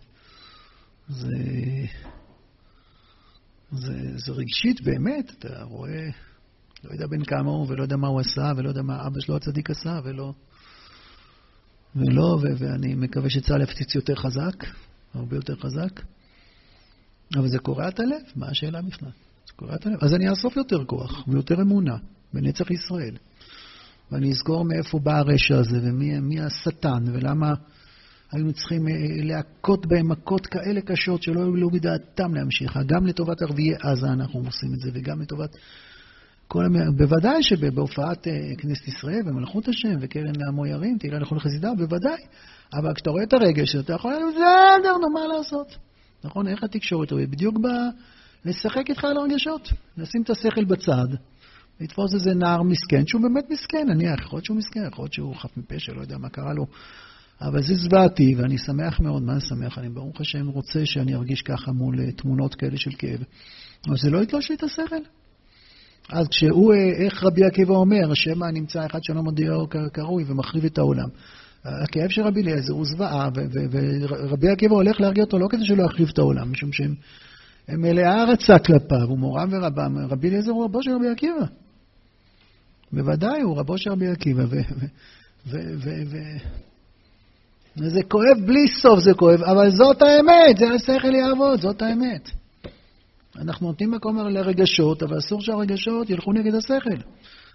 זה, 1.09 1.37
זה, 3.71 4.17
זה 4.17 4.31
רגשית 4.31 4.81
באמת, 4.81 5.31
אתה 5.39 5.63
רואה, 5.63 6.09
לא 6.83 6.91
יודע 6.93 7.07
בן 7.07 7.23
כמה 7.23 7.51
הוא, 7.51 7.67
ולא 7.69 7.81
יודע 7.81 7.97
מה 7.97 8.07
הוא 8.07 8.19
עשה, 8.19 8.51
ולא 8.57 8.69
יודע 8.69 8.81
מה 8.81 9.07
אבא 9.07 9.19
שלו 9.19 9.35
הצדיק 9.35 9.69
עשה, 9.69 9.99
ולא, 10.03 10.33
ולא, 11.95 12.39
ו, 12.41 12.45
ואני 12.57 12.95
מקווה 12.95 13.29
שצה"ל 13.29 13.61
יפציץ 13.61 13.95
יותר 13.95 14.15
חזק, 14.15 14.65
הרבה 15.13 15.35
יותר 15.35 15.55
חזק. 15.55 16.01
אבל 17.35 17.47
זה 17.47 17.59
קורע 17.59 17.87
את 17.87 17.99
הלב, 17.99 18.21
מה 18.35 18.47
השאלה 18.47 18.81
בכלל? 18.81 19.09
זה 19.47 19.53
קורע 19.55 19.75
את 19.75 19.85
הלב. 19.85 19.97
אז 20.01 20.13
אני 20.13 20.29
אאסוף 20.29 20.57
יותר 20.57 20.85
כוח 20.85 21.27
ויותר 21.27 21.61
אמונה 21.61 21.97
בנצח 22.33 22.71
ישראל. 22.71 23.15
ואני 24.11 24.31
אזכור 24.31 24.65
מאיפה 24.65 24.99
בא 24.99 25.17
הרשע 25.17 25.57
הזה 25.57 25.77
ומי 25.83 26.41
השטן 26.41 27.03
ולמה 27.13 27.53
היינו 28.31 28.53
צריכים 28.53 28.87
אה, 28.87 28.93
להכות 29.23 29.85
בהם 29.85 30.11
מכות 30.11 30.45
כאלה 30.45 30.81
קשות 30.81 31.23
שלא 31.23 31.39
היו 31.39 31.55
לו 31.55 31.69
בדעתם 31.69 32.33
להמשיך. 32.33 32.79
גם 32.85 33.05
לטובת 33.07 33.41
ערביי 33.41 33.75
עזה 33.81 34.07
אנחנו 34.07 34.39
עושים 34.39 34.73
את 34.73 34.79
זה 34.79 34.89
וגם 34.93 35.21
לטובת 35.21 35.49
כל 36.47 36.65
המ... 36.65 36.95
בוודאי 36.97 37.43
שבהופעת 37.43 38.27
uh, 38.27 38.61
כנסת 38.61 38.87
ישראל 38.87 39.21
ומלכות 39.25 39.67
השם 39.67 39.95
וקרן 40.01 40.35
לעמו 40.35 40.65
ירים, 40.65 40.97
תהילה 40.97 41.19
לכל 41.19 41.39
חסידה, 41.39 41.73
בוודאי. 41.77 42.21
אבל 42.73 42.93
כשאתה 42.93 43.09
רואה 43.09 43.23
את 43.23 43.33
הרגש, 43.33 43.75
אתה 43.75 43.93
יכול 43.93 44.11
להגיד, 44.11 44.27
בסדר, 44.29 44.97
נו, 44.97 45.09
מה 45.13 45.37
לעשות? 45.37 45.88
נכון? 46.23 46.47
איך 46.47 46.63
התקשורת 46.63 47.11
עובדת? 47.11 47.29
בדיוק 47.29 47.57
ב... 47.57 47.67
לשחק 48.45 48.89
איתך 48.89 49.03
על 49.03 49.17
הרגשות. 49.17 49.69
לשים 49.97 50.21
את 50.21 50.29
השכל 50.29 50.65
בצד, 50.65 51.07
לתפוס 51.81 52.13
איזה 52.13 52.33
נער 52.33 52.63
מסכן, 52.63 53.07
שהוא 53.07 53.21
באמת 53.21 53.45
מסכן, 53.49 53.87
נניח, 53.89 54.19
יכול 54.19 54.37
להיות 54.37 54.45
שהוא 54.45 54.57
מסכן, 54.57 54.79
יכול 54.87 55.03
להיות 55.03 55.13
שהוא 55.13 55.35
חף 55.35 55.57
מפשע, 55.57 55.93
לא 55.93 56.01
יודע 56.01 56.17
מה 56.17 56.29
קרה 56.29 56.53
לו. 56.53 56.65
אבל 57.41 57.61
זה 57.61 57.75
זוועתי, 57.75 58.35
ואני 58.37 58.57
שמח 58.57 58.99
מאוד, 58.99 59.23
מה 59.23 59.31
אני 59.31 59.41
שמח? 59.41 59.77
אני 59.77 59.89
ברוך 59.89 60.21
השם 60.21 60.47
רוצה 60.47 60.85
שאני 60.85 61.15
ארגיש 61.15 61.41
ככה 61.41 61.71
מול 61.71 61.99
אה, 61.99 62.11
תמונות 62.11 62.55
כאלה 62.55 62.77
של 62.77 62.91
כאב. 62.97 63.23
אבל 63.87 63.97
זה 63.97 64.09
לא 64.09 64.23
יתלוש 64.23 64.49
לי 64.49 64.55
את 64.55 64.63
השכל. 64.63 65.01
אז 66.09 66.27
כשהוא, 66.27 66.73
אה, 66.73 67.05
איך 67.05 67.23
רבי 67.23 67.45
עקיבא 67.45 67.73
אומר, 67.73 68.13
שמא 68.13 68.45
נמצא 68.45 68.85
אחד 68.85 69.03
שלא 69.03 69.21
מודיעו 69.21 69.67
קרוי 69.93 70.23
ומחריב 70.27 70.65
את 70.65 70.77
העולם. 70.77 71.09
הכאב 71.65 72.09
של 72.09 72.21
רבי 72.21 72.41
אליעזר 72.41 72.73
הוא 72.73 72.85
זוועה, 72.85 73.29
ורבי 73.71 74.49
עקיבא 74.49 74.75
הולך 74.75 75.01
להרגיע 75.01 75.23
אותו 75.23 75.39
לא 75.39 75.47
כדי 75.49 75.65
שלא 75.65 75.83
יחריב 75.83 76.09
את 76.13 76.17
העולם, 76.17 76.51
משום 76.51 76.73
שהם 76.73 76.95
מלאה 77.69 78.11
הערצה 78.11 78.59
כלפיו, 78.59 79.07
הוא 79.07 79.19
מורם 79.19 79.49
ורבם. 79.51 79.97
רבי 80.09 80.29
אליעזר 80.29 80.51
הוא 80.51 80.63
רבו 80.63 80.83
של 80.83 80.91
רבי 80.91 81.09
עקיבא. 81.09 81.45
בוודאי, 82.91 83.41
הוא 83.41 83.57
רבו 83.57 83.77
של 83.77 83.91
רבי 83.91 84.07
עקיבא. 84.07 84.43
וזה 87.77 88.03
כואב 88.07 88.45
בלי 88.45 88.67
סוף, 88.81 88.99
זה 88.99 89.13
כואב, 89.13 89.43
אבל 89.43 89.69
זאת 89.69 90.01
האמת, 90.01 90.57
זה 90.57 90.65
השכל 90.75 91.15
יעבוד, 91.15 91.61
זאת 91.61 91.81
האמת. 91.81 92.29
אנחנו 93.37 93.67
נותנים 93.67 93.91
מקום 93.91 94.17
לרגשות, 94.17 95.03
אבל 95.03 95.17
אסור 95.17 95.41
שהרגשות 95.41 96.09
ילכו 96.09 96.33
נגד 96.33 96.55
השכל. 96.55 96.97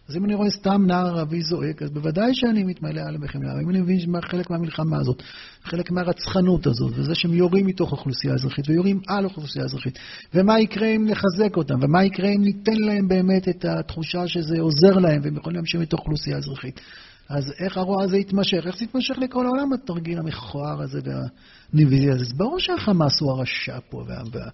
אז 0.08 0.16
אם 0.16 0.24
אני 0.24 0.34
רואה 0.34 0.50
סתם 0.50 0.86
נער 0.86 1.06
ערבי 1.06 1.42
זועק, 1.42 1.82
אז 1.82 1.90
בוודאי 1.90 2.34
שאני 2.34 2.64
מתמלא 2.64 3.00
על 3.00 3.16
בחמלה. 3.16 3.60
אם 3.62 3.70
אני 3.70 3.80
מבין 3.80 3.98
חלק 4.20 4.50
מהמלחמה 4.50 4.96
הזאת, 5.00 5.22
חלק 5.62 5.90
מהרצחנות 5.90 6.66
הזאת, 6.66 6.92
וזה 6.96 7.14
שהם 7.14 7.34
יורים 7.34 7.66
מתוך 7.66 7.92
אוכלוסייה 7.92 8.34
אזרחית 8.34 8.68
ויורים 8.68 9.00
על 9.08 9.24
אוכלוסייה 9.24 9.64
אזרחית, 9.64 9.98
ומה 10.34 10.60
יקרה 10.60 10.88
אם 10.88 11.06
נחזק 11.08 11.56
אותם, 11.56 11.74
ומה 11.82 12.04
יקרה 12.04 12.28
אם 12.28 12.42
ניתן 12.42 12.76
להם 12.76 13.08
באמת 13.08 13.48
את 13.48 13.64
התחושה 13.64 14.26
שזה 14.26 14.60
עוזר 14.60 14.98
להם 14.98 15.20
והם 15.22 15.36
יכולים 15.36 15.56
להמשיך 15.56 15.80
מתוך 15.80 16.00
אוכלוסייה 16.00 16.36
אזרחית. 16.36 16.80
אז 17.28 17.52
איך 17.58 17.76
הרוע 17.76 18.04
הזה 18.04 18.16
יתמשך? 18.16 18.66
איך 18.66 18.76
זה 18.76 18.84
יתמשך 18.84 19.14
לכל 19.18 19.46
העולם, 19.46 19.72
התרגיל 19.72 20.18
המכוער 20.18 20.82
הזה 20.82 21.00
והנביזי 21.04 22.10
הזה? 22.10 22.20
אז 22.20 22.32
ברור 22.32 22.58
שהחמאס 22.58 23.20
הוא 23.20 23.30
הרשע 23.30 23.78
פה 23.90 24.04
וה, 24.06 24.22
וה, 24.32 24.48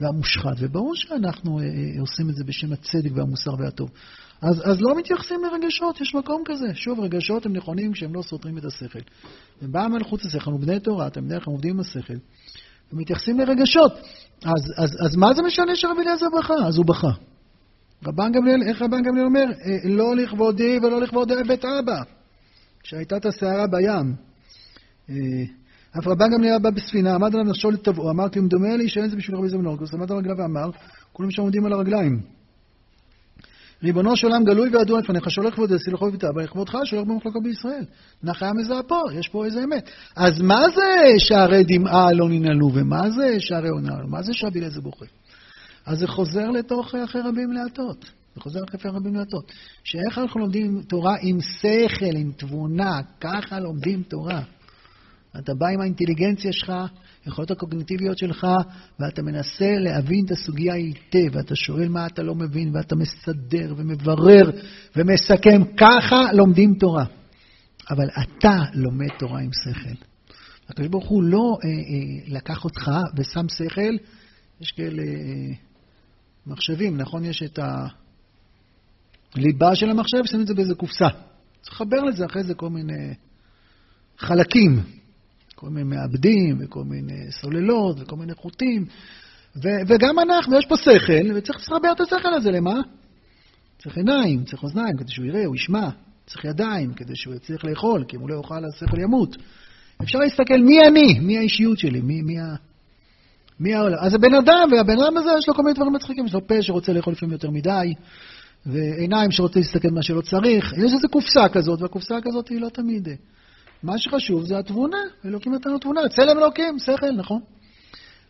והמושחת, 0.00 0.56
וברור 0.58 0.94
שאנחנו 0.94 1.58
אה, 1.58 1.64
אה, 1.64 2.00
עושים 2.00 2.30
את 2.30 2.34
זה 2.34 2.44
בשם 2.44 2.72
הצדק 2.72 3.10
והמוסר 3.14 3.54
והטוב. 3.58 3.90
אז, 4.42 4.62
אז 4.70 4.80
לא 4.80 4.96
מתייחסים 4.96 5.40
לרגשות, 5.44 6.00
יש 6.00 6.14
מקום 6.14 6.42
כזה. 6.44 6.74
שוב, 6.74 7.00
רגשות 7.00 7.46
הם 7.46 7.52
נכונים 7.52 7.92
כשהם 7.92 8.14
לא 8.14 8.22
סותרים 8.22 8.58
את 8.58 8.64
השכל. 8.64 8.98
ובאה 9.62 9.88
מלכות 9.88 10.20
השכל, 10.20 10.36
אנחנו 10.36 10.58
בני 10.58 10.80
תורה, 10.80 11.06
אתם 11.06 11.24
בדרך 11.24 11.44
כלל 11.44 11.52
עובדים 11.52 11.74
עם 11.74 11.80
השכל, 11.80 12.14
ומתייחסים 12.92 13.40
לרגשות. 13.40 13.92
אז, 14.44 14.62
אז, 14.76 14.90
אז 15.06 15.16
מה 15.16 15.34
זה 15.34 15.42
משנה 15.42 15.76
שרבי 15.76 16.00
אליעזר 16.00 16.26
בכה? 16.38 16.54
אז 16.54 16.76
הוא 16.76 16.86
בכה. 16.86 17.10
רבן 18.06 18.32
גמליאל, 18.32 18.62
איך 18.68 18.82
רבן 18.82 19.02
גמליאל 19.02 19.26
אומר? 19.26 19.44
אה, 19.64 19.78
לא 19.84 20.16
לכבודי 20.16 20.78
ולא 20.82 21.00
לכבודי 21.00 21.34
בית 21.48 21.64
אבא. 21.64 22.02
כשהייתה 22.82 23.16
את 23.16 23.26
הסערה 23.26 23.66
בים. 23.66 24.14
אה, 25.10 25.14
אף 25.98 26.06
רבן 26.06 26.30
גמליאל 26.34 26.58
בא 26.58 26.70
בספינה, 26.70 27.14
עמד 27.14 27.34
עליו 27.34 27.44
נחשול 27.44 27.74
לטבעו, 27.74 28.10
אמר 28.10 28.28
כי 28.28 28.40
מדומה 28.40 28.76
לי 28.76 28.88
שאין 28.88 29.08
זה 29.08 29.16
בשביל 29.16 29.36
רבי 29.36 29.48
זמנור, 29.48 29.76
אז 29.82 29.94
עמד 29.94 30.12
על 30.12 30.18
רגליו 30.18 30.36
ואמר, 30.38 30.70
כולם 31.12 31.30
שם 31.30 31.42
עומדים 31.42 31.66
על 31.66 31.72
הרגליים. 31.72 32.20
ריבונו 33.82 34.16
של 34.16 34.26
עולם 34.26 34.44
גלוי 34.44 34.68
וידוע 34.68 35.00
לפניך, 35.00 35.30
שולח 35.30 35.54
כבוד 35.54 35.72
עשי 35.72 35.90
לכל 35.90 36.10
ביתה, 36.10 36.28
לכבודך 36.42 36.78
שולח 36.84 37.02
במחלקה 37.02 37.40
בישראל. 37.42 37.84
נחיה 38.22 38.52
מזהה 38.52 38.82
פה, 38.82 39.00
יש 39.14 39.28
פה 39.28 39.44
איזה 39.44 39.64
אמת. 39.64 39.90
אז 40.16 40.40
מה 40.40 40.62
זה 40.74 41.18
שערי 41.18 41.64
דמעה 41.64 42.12
לא 42.12 42.28
ננעלו, 42.28 42.70
ומה 42.74 43.10
זה 43.10 43.40
שערי 43.40 43.68
עונה, 43.68 43.94
מה 44.08 44.22
זה 44.22 44.32
שבי 44.32 44.60
לאיזה 44.60 44.80
בוכה? 44.80 45.04
אז 45.86 45.98
זה 45.98 46.06
חוזר 46.06 46.50
לתוך 46.50 46.94
אחרי 46.94 47.20
רבים 47.20 47.52
להטות. 47.52 48.10
זה 48.34 48.40
חוזר 48.40 48.60
אחרי 48.64 48.90
רבים 48.90 49.14
להטות. 49.14 49.52
שאיך 49.84 50.18
אנחנו 50.18 50.40
לומדים 50.40 50.82
תורה 50.82 51.16
עם 51.22 51.38
שכל, 51.40 52.16
עם 52.16 52.32
תבונה, 52.36 53.00
ככה 53.20 53.60
לומדים 53.60 54.02
תורה. 54.02 54.42
אתה 55.38 55.54
בא 55.54 55.66
עם 55.68 55.80
האינטליגנציה 55.80 56.52
שלך, 56.52 56.72
היכולות 57.24 57.50
הקוגניטיביות 57.50 58.18
שלך, 58.18 58.46
ואתה 59.00 59.22
מנסה 59.22 59.70
להבין 59.78 60.24
את 60.26 60.30
הסוגיה 60.30 60.74
היטב, 60.74 61.28
ואתה 61.32 61.56
שואל 61.56 61.88
מה 61.88 62.06
אתה 62.06 62.22
לא 62.22 62.34
מבין, 62.34 62.76
ואתה 62.76 62.96
מסדר 62.96 63.74
ומברר 63.76 64.50
ומסכם. 64.96 65.62
ככה 65.76 66.32
לומדים 66.32 66.74
תורה. 66.74 67.04
אבל 67.90 68.08
אתה 68.22 68.58
לומד 68.74 69.08
תורה 69.18 69.40
עם 69.40 69.50
שכל. 69.52 70.04
הקדוש 70.68 70.88
ברוך 70.88 71.08
הוא 71.08 71.22
לא 71.22 71.58
אה, 71.64 71.68
אה, 71.68 72.34
לקח 72.36 72.64
אותך 72.64 72.90
ושם 73.16 73.48
שכל, 73.48 73.96
יש 74.60 74.70
כאלה 74.70 75.02
אה, 75.02 75.54
מחשבים, 76.46 76.96
נכון? 76.96 77.24
יש 77.24 77.42
את 77.42 77.58
הליבה 79.34 79.74
של 79.74 79.90
המחשב, 79.90 80.24
שמים 80.24 80.42
את 80.42 80.46
זה 80.46 80.54
באיזה 80.54 80.74
קופסה. 80.74 81.08
צריך 81.62 81.72
לחבר 81.72 82.00
לזה 82.00 82.26
אחרי 82.26 82.42
זה 82.42 82.54
כל 82.54 82.70
מיני 82.70 83.14
חלקים. 84.18 84.82
כל 85.54 85.70
מיני 85.70 85.96
מעבדים, 85.96 86.58
וכל 86.60 86.84
מיני 86.84 87.32
סוללות, 87.32 87.96
וכל 88.00 88.16
מיני 88.16 88.34
חוטים. 88.34 88.84
ו- 89.56 89.82
וגם 89.86 90.18
אנחנו, 90.18 90.58
יש 90.58 90.66
פה 90.66 90.76
שכל, 90.76 91.36
וצריך 91.36 91.58
לחבר 91.58 91.92
את 91.92 92.00
השכל 92.00 92.34
הזה, 92.36 92.50
למה? 92.50 92.80
צריך 93.78 93.96
עיניים, 93.96 94.44
צריך 94.44 94.62
אוזניים, 94.62 94.96
כדי 94.96 95.12
שהוא 95.12 95.26
יראה, 95.26 95.44
הוא 95.44 95.56
ישמע. 95.56 95.88
צריך 96.26 96.44
ידיים, 96.44 96.94
כדי 96.94 97.16
שהוא 97.16 97.34
יצליח 97.34 97.64
לאכול, 97.64 98.04
כי 98.08 98.16
אם 98.16 98.20
הוא 98.20 98.30
לא 98.30 98.36
יאכל, 98.36 98.64
השכל 98.64 99.00
ימות. 99.00 99.36
אפשר 100.02 100.18
להסתכל 100.18 100.58
מי 100.58 100.80
אני, 100.88 101.18
מי 101.20 101.38
האישיות 101.38 101.78
שלי, 101.78 102.00
מי, 102.00 102.22
מי, 102.22 102.40
ה... 102.40 102.54
מי 103.62 103.74
העולם. 103.74 103.98
אז 104.00 104.14
הבן 104.14 104.34
אדם, 104.34 104.68
והבן 104.72 105.02
אדם 105.02 105.16
הזה 105.16 105.30
יש 105.38 105.48
לו 105.48 105.54
כל 105.54 105.62
מיני 105.62 105.74
דברים 105.74 105.92
מצחיקים, 105.92 106.26
יש 106.26 106.34
לו 106.34 106.46
פה 106.46 106.62
שרוצה 106.62 106.92
לאכול 106.92 107.12
לפעמים 107.12 107.32
יותר 107.32 107.50
מדי, 107.50 107.94
ועיניים 108.66 109.30
שרוצה 109.30 109.58
להסתכל 109.58 109.88
מה 109.90 110.02
שלא 110.02 110.20
צריך. 110.20 110.72
יש 110.72 110.92
איזו 110.92 111.08
קופסה 111.10 111.48
כזאת, 111.48 111.82
והקופסה 111.82 112.20
כזאת 112.20 112.48
היא 112.48 112.60
לא 112.60 112.68
תמיד... 112.68 113.08
מה 113.82 113.98
שחשוב 113.98 114.44
זה 114.44 114.58
התבונה, 114.58 114.96
אלוקים 115.24 115.54
נתן 115.54 115.70
לו 115.70 115.78
תבונה, 115.78 116.00
צלם 116.08 116.38
אלוקים, 116.38 116.78
שכל, 116.78 117.10
נכון? 117.10 117.40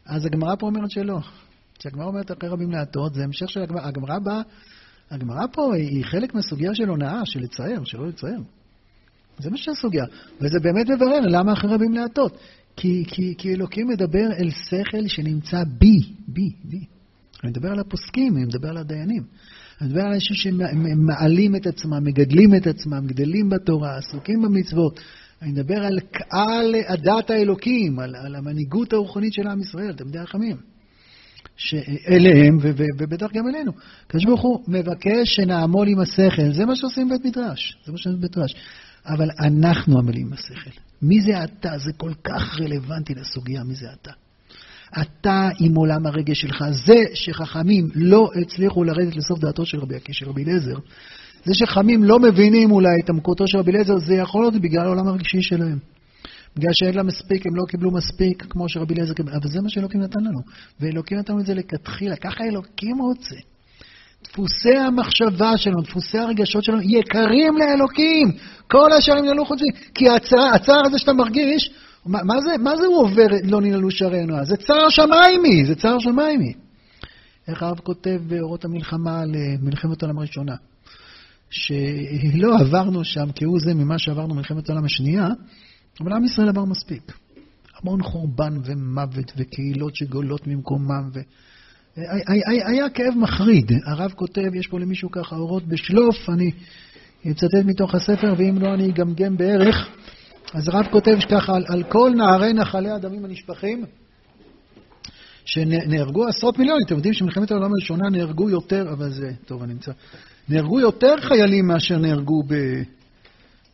אז 0.06 0.26
הגמרא 0.26 0.54
פה 0.58 0.66
אומרת 0.66 0.90
שלא. 0.90 1.18
כשהגמרא 1.78 2.06
אומרת 2.06 2.32
אחרי 2.32 2.48
רבים 2.48 2.70
להטות, 2.70 3.14
זה 3.14 3.24
המשך 3.24 3.50
של 3.50 3.62
הגמרא. 3.62 3.86
הגמרא 3.86 4.18
באה, 4.18 4.42
הגמרא 5.10 5.46
פה 5.52 5.74
היא 5.74 6.04
חלק 6.04 6.34
מהסוגיה 6.34 6.74
של 6.74 6.88
הונאה, 6.88 7.20
של 7.24 7.40
לצייר, 7.40 7.84
שלא 7.84 8.08
לצייר. 8.08 8.40
זה 9.38 9.50
מה 9.50 9.56
שהסוגיה. 9.56 10.04
וזה 10.40 10.60
באמת 10.60 10.90
מברר 10.90 11.20
למה 11.20 11.52
אחרי 11.52 11.74
רבים 11.74 11.92
להטות. 11.92 12.38
כי, 12.76 13.04
כי, 13.08 13.34
כי 13.38 13.54
אלוקים 13.54 13.88
מדבר 13.88 14.26
אל 14.38 14.50
שכל 14.50 15.08
שנמצא 15.08 15.62
בי, 15.78 15.98
בי, 16.28 16.50
בי. 16.64 16.84
אני 17.42 17.50
מדבר 17.50 17.68
על 17.68 17.78
הפוסקים, 17.78 18.36
אני 18.36 18.44
מדבר 18.44 18.68
על 18.68 18.76
הדיינים. 18.76 19.22
אני 19.80 19.88
מדבר 19.88 20.00
על 20.00 20.12
אנשים 20.12 20.36
שמעלים 20.36 21.56
את 21.56 21.66
עצמם, 21.66 22.04
מגדלים 22.04 22.54
את 22.54 22.66
עצמם, 22.66 23.06
גדלים 23.06 23.48
בתורה, 23.50 23.96
עסוקים 23.96 24.42
במצוות, 24.42 25.00
אני 25.42 25.52
מדבר 25.52 25.84
על 25.84 26.00
קהל 26.00 26.74
הדת 26.88 27.30
האלוקים, 27.30 27.98
על, 27.98 28.16
על 28.16 28.34
המנהיגות 28.34 28.92
הרוחנית 28.92 29.32
של 29.32 29.46
עם 29.46 29.60
ישראל, 29.60 29.92
תלמידי 29.92 30.18
החכמים. 30.18 30.56
שאליהם, 31.56 32.58
ובטח 32.98 33.26
גם 33.34 33.48
אלינו. 33.48 33.72
הקדוש 34.06 34.24
ברוך 34.24 34.40
הוא 34.40 34.64
מבקש 34.68 35.36
שנעמול 35.36 35.88
עם 35.88 36.00
השכל, 36.00 36.52
זה 36.52 36.64
מה 36.64 36.76
שעושים 36.76 37.08
בבית 37.08 37.24
מדרש, 37.24 37.76
זה 37.84 37.92
מה 37.92 37.98
שעושים 37.98 38.18
בבית 38.18 38.36
מדרש. 38.36 38.54
אבל 39.06 39.30
אנחנו 39.40 39.98
עמלים 39.98 40.26
עם 40.26 40.32
השכל. 40.32 40.70
מי 41.02 41.20
זה 41.20 41.44
אתה? 41.44 41.78
זה 41.78 41.92
כל 41.92 42.12
כך 42.24 42.60
רלוונטי 42.60 43.14
לסוגיה, 43.14 43.64
מי 43.64 43.74
זה 43.74 43.86
אתה? 43.92 44.10
אתה 45.00 45.48
עם 45.60 45.74
עולם 45.74 46.06
הרגש 46.06 46.40
שלך. 46.40 46.64
זה 46.86 47.04
שחכמים 47.14 47.88
לא 47.94 48.30
הצליחו 48.42 48.84
לרדת 48.84 49.16
לסוף 49.16 49.38
דעתו 49.38 49.66
של 49.66 49.78
רבי 49.78 49.96
עקיש, 49.96 50.18
של 50.18 50.28
רבי 50.28 50.44
אליעזר, 50.44 50.76
זה 51.44 51.54
שחכמים 51.54 52.04
לא 52.04 52.18
מבינים 52.18 52.70
אולי 52.70 53.00
את 53.04 53.10
עמקותו 53.10 53.46
של 53.46 53.58
רבי 53.58 53.70
אליעזר, 53.70 53.98
זה 53.98 54.14
יכול 54.14 54.42
להיות 54.42 54.54
בגלל 54.54 54.86
העולם 54.86 55.08
הרגשי 55.08 55.42
שלהם. 55.42 55.78
בגלל 56.56 56.72
שאין 56.72 56.94
לה 56.94 57.02
מספיק, 57.02 57.46
הם 57.46 57.56
לא 57.56 57.62
קיבלו 57.68 57.90
מספיק, 57.90 58.46
כמו 58.50 58.68
שרבי 58.68 58.94
אליעזר 58.94 59.14
קיבל. 59.14 59.32
אבל 59.32 59.48
זה 59.48 59.60
מה 59.62 59.68
שאלוקים 59.68 60.00
נתן 60.00 60.20
לנו. 60.20 60.40
ואלוקים 60.80 61.18
נתן 61.18 61.32
לנו 61.32 61.42
את 61.42 61.46
זה 61.46 61.54
לכתחילה, 61.54 62.16
ככה 62.16 62.44
אלוקים 62.44 62.98
רוצה. 62.98 63.36
דפוסי 64.24 64.76
המחשבה 64.76 65.56
שלנו, 65.56 65.82
דפוסי 65.82 66.18
הרגשות 66.18 66.64
שלנו, 66.64 66.80
יקרים 66.82 67.54
לאלוקים. 67.58 68.32
כל 68.70 68.92
אשר 68.92 69.14
נעלו 69.14 69.44
חוצים. 69.44 69.68
כי 69.94 70.08
הצער, 70.08 70.54
הצער 70.54 70.86
הזה 70.86 70.98
שאתה 70.98 71.12
מרגיש, 71.12 71.70
מה, 72.06 72.22
מה, 72.22 72.40
זה, 72.40 72.50
מה 72.58 72.76
זה 72.76 72.86
הוא 72.86 72.96
עובר, 72.96 73.26
לא 73.44 73.60
ננעלו 73.60 73.90
שערינו? 73.90 74.44
זה 74.44 74.56
צער 74.56 74.88
שמיימי, 74.88 75.64
זה 75.66 75.74
צער 75.74 75.98
שמיימי. 75.98 76.52
איך 77.48 77.62
הרב 77.62 77.78
כותב 77.78 78.20
באורות 78.26 78.64
המלחמה 78.64 79.22
למלחמת 79.24 80.02
העולם 80.02 80.18
הראשונה? 80.18 80.54
שלא 81.50 82.58
עברנו 82.60 83.04
שם 83.04 83.28
כהוא 83.34 83.58
זה 83.64 83.74
ממה 83.74 83.98
שעברנו 83.98 84.34
במלחמת 84.34 84.68
העולם 84.68 84.84
השנייה, 84.84 85.28
אבל 86.00 86.12
עם 86.12 86.24
ישראל 86.24 86.48
עבר 86.48 86.64
מספיק. 86.64 87.12
המון 87.82 88.02
חורבן 88.02 88.54
ומוות 88.64 89.32
וקהילות 89.36 89.96
שגולות 89.96 90.46
ממקומם, 90.46 91.10
ו... 91.14 91.20
היה 92.66 92.90
כאב 92.90 93.14
מחריד. 93.16 93.72
הרב 93.86 94.12
כותב, 94.12 94.54
יש 94.54 94.66
פה 94.66 94.80
למישהו 94.80 95.10
ככה 95.10 95.36
אורות 95.36 95.66
בשלוף, 95.66 96.30
אני 96.30 96.50
אצטט 97.30 97.54
מתוך 97.64 97.94
הספר, 97.94 98.34
ואם 98.36 98.58
לא 98.58 98.74
אני 98.74 98.90
אגמגם 98.90 99.36
בערך. 99.36 99.88
אז 100.54 100.68
הרב 100.68 100.86
כותב 100.90 101.18
ככה, 101.30 101.56
על, 101.56 101.64
על 101.68 101.82
כל 101.82 102.12
נערי 102.16 102.52
נחלי 102.52 102.90
הדמים 102.90 103.24
הנשפכים, 103.24 103.84
שנהרגו 105.44 106.26
עשרות 106.26 106.58
מיליונים. 106.58 106.86
אתם 106.86 106.94
יודעים 106.94 107.14
שמלחמת 107.14 107.50
העולם 107.50 107.70
הראשונה 107.72 108.08
נהרגו 108.10 108.50
יותר, 108.50 108.92
אבל 108.92 109.10
זה, 109.10 109.30
טוב, 109.46 109.62
אני 109.62 109.72
אמצא, 109.72 109.92
נהרגו 110.48 110.80
יותר 110.80 111.14
חיילים 111.20 111.66
מאשר 111.66 111.98
נהרגו 111.98 112.42
ב, 112.42 112.54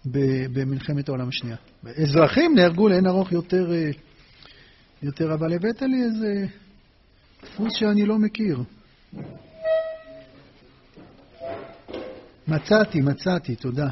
ב, 0.06 0.18
במלחמת 0.52 1.08
העולם 1.08 1.28
השנייה. 1.28 1.56
אזרחים 1.96 2.54
נהרגו 2.54 2.88
לאין 2.88 3.06
ארוך 3.06 3.32
יותר, 3.32 3.72
אה, 3.72 3.90
יותר, 5.02 5.34
אבל 5.34 5.52
הבאת 5.52 5.82
לי 5.82 6.02
איזה 6.02 6.46
דפוס 7.42 7.72
שאני 7.76 8.06
לא 8.06 8.18
מכיר. 8.18 8.58
מצאתי, 12.48 13.00
מצאתי, 13.00 13.56
תודה. 13.56 13.88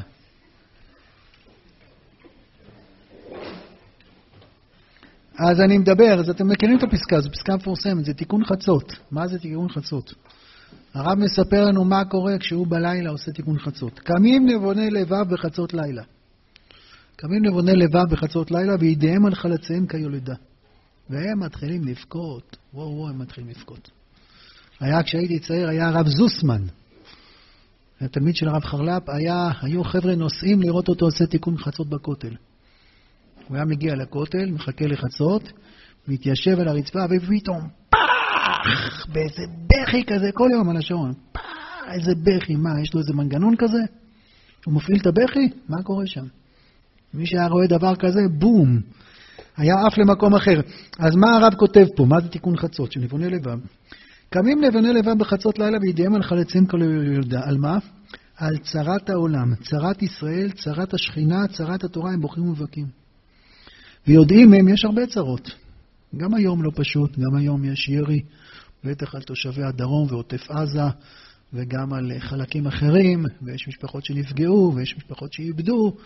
אז 5.37 5.61
אני 5.61 5.77
מדבר, 5.77 6.19
אז 6.19 6.29
אתם 6.29 6.47
מכירים 6.47 6.77
את 6.77 6.83
הפסקה, 6.83 7.19
זו 7.19 7.31
פסקה 7.31 7.55
מפורסמת, 7.55 8.05
זה 8.05 8.13
תיקון 8.13 8.45
חצות. 8.45 8.93
מה 9.11 9.27
זה 9.27 9.39
תיקון 9.39 9.69
חצות? 9.69 10.13
הרב 10.93 11.17
מספר 11.17 11.65
לנו 11.65 11.85
מה 11.85 12.05
קורה 12.05 12.37
כשהוא 12.37 12.67
בלילה 12.67 13.09
עושה 13.09 13.31
תיקון 13.31 13.59
חצות. 13.59 13.99
קמים 13.99 14.49
נבוני 14.49 14.89
לבב 14.89 15.33
בחצות 15.33 15.73
לילה. 15.73 16.03
קמים 17.15 17.45
נבוני 17.45 17.75
לבב 17.75 18.09
בחצות 18.09 18.51
לילה 18.51 18.75
וידיהם 18.79 19.25
על 19.25 19.35
חלציהם 19.35 19.87
כיולדה. 19.87 20.35
והם 21.09 21.39
מתחילים 21.39 21.83
לבכות. 21.83 22.57
וואו 22.73 22.87
וואו, 22.87 23.09
הם 23.09 23.19
מתחילים 23.19 23.49
לבכות. 23.49 23.91
היה, 24.79 25.03
כשהייתי 25.03 25.39
צעיר, 25.39 25.69
היה 25.69 25.87
הרב 25.87 26.07
זוסמן. 26.07 26.61
התלמיד 28.01 28.35
של 28.35 28.47
הרב 28.47 28.63
חרל"פ, 28.63 29.09
היה, 29.09 29.49
היו 29.61 29.83
חבר'ה 29.83 30.15
נוסעים 30.15 30.61
לראות 30.61 30.89
אותו 30.89 31.05
עושה 31.05 31.25
תיקון 31.25 31.57
חצות 31.57 31.89
בכותל. 31.89 32.35
הוא 33.47 33.55
היה 33.55 33.65
מגיע 33.65 33.95
לכותל, 33.95 34.51
מחכה 34.51 34.87
לחצות, 34.87 35.51
מתיישב 36.07 36.59
על 36.59 36.67
הרצפה, 36.67 36.99
ופתאום, 37.05 37.67
פאח! 37.89 39.05
באיזה 39.13 39.41
בכי 39.67 40.03
כזה, 40.05 40.29
כל 40.33 40.49
יום 40.53 40.69
על 40.69 40.77
השעון. 40.77 41.13
פאח! 41.31 41.43
איזה 41.91 42.11
בכי, 42.23 42.55
מה, 42.55 42.69
יש 42.81 42.93
לו 42.93 42.99
איזה 42.99 43.13
מנגנון 43.13 43.55
כזה? 43.57 43.79
הוא 44.65 44.73
מפעיל 44.73 44.97
את 45.01 45.05
הבכי? 45.05 45.49
מה 45.69 45.83
קורה 45.83 46.07
שם? 46.07 46.25
מי 47.13 47.25
שהיה 47.25 47.47
רואה 47.47 47.67
דבר 47.67 47.95
כזה, 47.95 48.19
בום. 48.31 48.81
היה 49.57 49.75
עף 49.87 49.97
למקום 49.97 50.35
אחר. 50.35 50.61
אז 50.99 51.15
מה 51.15 51.35
הרב 51.35 51.53
כותב 51.53 51.85
פה? 51.95 52.05
מה 52.05 52.21
זה 52.21 52.27
תיקון 52.27 52.57
חצות? 52.57 52.91
של 52.91 52.99
נבוני 52.99 53.29
לבב. 53.29 53.59
קמים 54.29 54.63
נבוני 54.63 54.93
לבב 54.93 55.17
בחצות 55.19 55.59
לילה 55.59 55.77
וידיהם 55.81 56.15
על 56.15 56.23
חלצים 56.23 56.65
כל 56.65 56.81
יולדה. 56.81 57.41
על 57.43 57.57
מה? 57.57 57.77
על 58.37 58.57
צרת 58.57 59.09
העולם, 59.09 59.55
צרת 59.55 60.01
ישראל, 60.01 60.51
צרת 60.51 60.93
השכינה, 60.93 61.47
צרת 61.47 61.83
התורה, 61.83 62.11
הם 62.11 62.21
בוכים 62.21 62.43
ומבכים. 62.43 62.85
ויודעים 64.07 64.49
מהם, 64.49 64.67
יש 64.67 64.85
הרבה 64.85 65.07
צרות. 65.07 65.51
גם 66.17 66.33
היום 66.33 66.63
לא 66.63 66.71
פשוט, 66.75 67.17
גם 67.17 67.35
היום 67.35 67.65
יש 67.65 67.89
ירי, 67.89 68.21
בטח 68.83 69.15
על 69.15 69.21
תושבי 69.21 69.63
הדרום 69.63 70.07
ועוטף 70.09 70.51
עזה, 70.51 70.81
וגם 71.53 71.93
על 71.93 72.11
חלקים 72.19 72.67
אחרים, 72.67 73.25
ויש 73.41 73.67
משפחות 73.67 74.05
שנפגעו, 74.05 74.73
ויש 74.75 74.97
משפחות 74.97 75.33
שאיבדו, 75.33 75.97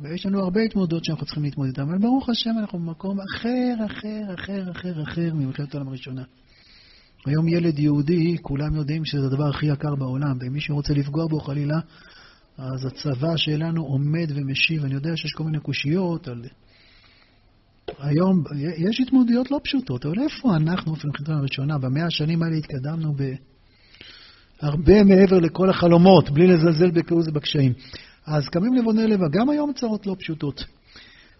ויש 0.00 0.26
לנו 0.26 0.42
הרבה 0.42 0.60
התמודדות 0.60 1.04
שאנחנו 1.04 1.26
צריכים 1.26 1.42
להתמודד 1.42 1.70
איתן, 1.70 1.82
אבל 1.82 1.98
ברוך 1.98 2.28
השם 2.28 2.50
אנחנו 2.60 2.78
במקום 2.78 3.18
אחר, 3.20 3.74
אחר, 3.86 4.34
אחר, 4.34 4.70
אחר, 4.70 5.02
אחר 5.02 5.34
ממלחמת 5.34 5.74
העולם 5.74 5.88
הראשונה. 5.88 6.22
היום 7.26 7.48
ילד 7.48 7.78
יהודי, 7.78 8.36
כולם 8.42 8.74
יודעים 8.74 9.04
שזה 9.04 9.26
הדבר 9.26 9.48
הכי 9.48 9.66
יקר 9.66 9.94
בעולם, 9.94 10.36
ואם 10.40 10.52
מישהו 10.52 10.76
רוצה 10.76 10.94
לפגוע 10.94 11.26
בו 11.26 11.40
חלילה, 11.40 11.80
אז 12.58 12.86
הצבא 12.86 13.36
שלנו 13.36 13.82
עומד 13.82 14.26
ומשיב. 14.34 14.84
אני 14.84 14.94
יודע 14.94 15.16
שיש 15.16 15.32
כל 15.32 15.44
מיני 15.44 15.60
קושיות 15.60 16.28
על 16.28 16.44
היום 17.98 18.44
יש 18.78 19.00
התמודדויות 19.00 19.50
לא 19.50 19.60
פשוטות, 19.64 20.06
אבל 20.06 20.18
איפה 20.18 20.56
אנחנו, 20.56 20.94
אפילו 20.94 21.12
מבחינת 21.12 21.28
הראשונה, 21.28 21.78
במאה 21.78 22.06
השנים 22.06 22.42
האלה 22.42 22.56
התקדמנו 22.56 23.14
בהרבה 24.62 25.04
מעבר 25.04 25.38
לכל 25.38 25.70
החלומות, 25.70 26.30
בלי 26.30 26.46
לזלזל 26.46 26.90
בכהוא 26.90 27.22
זה 27.22 27.30
בקשיים. 27.30 27.72
אז 28.26 28.48
קמים 28.48 28.74
לבוני 28.74 29.06
לב, 29.06 29.20
גם 29.30 29.50
היום 29.50 29.72
צרות 29.72 30.06
לא 30.06 30.16
פשוטות. 30.18 30.64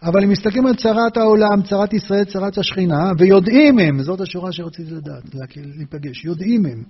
אבל 0.03 0.23
הם 0.23 0.31
מסתכלים 0.31 0.67
על 0.67 0.75
צרת 0.75 1.17
העולם, 1.17 1.63
צרת 1.63 1.93
ישראל, 1.93 2.25
צרת 2.25 2.59
השכינה, 2.59 3.13
ויודעים 3.19 3.79
הם, 3.79 4.03
זאת 4.03 4.21
השורה 4.21 4.53
שרציתי 4.53 4.91
לדעת, 4.91 5.23
להיפגש, 5.57 6.25
יודעים 6.25 6.67
הם, 6.67 6.83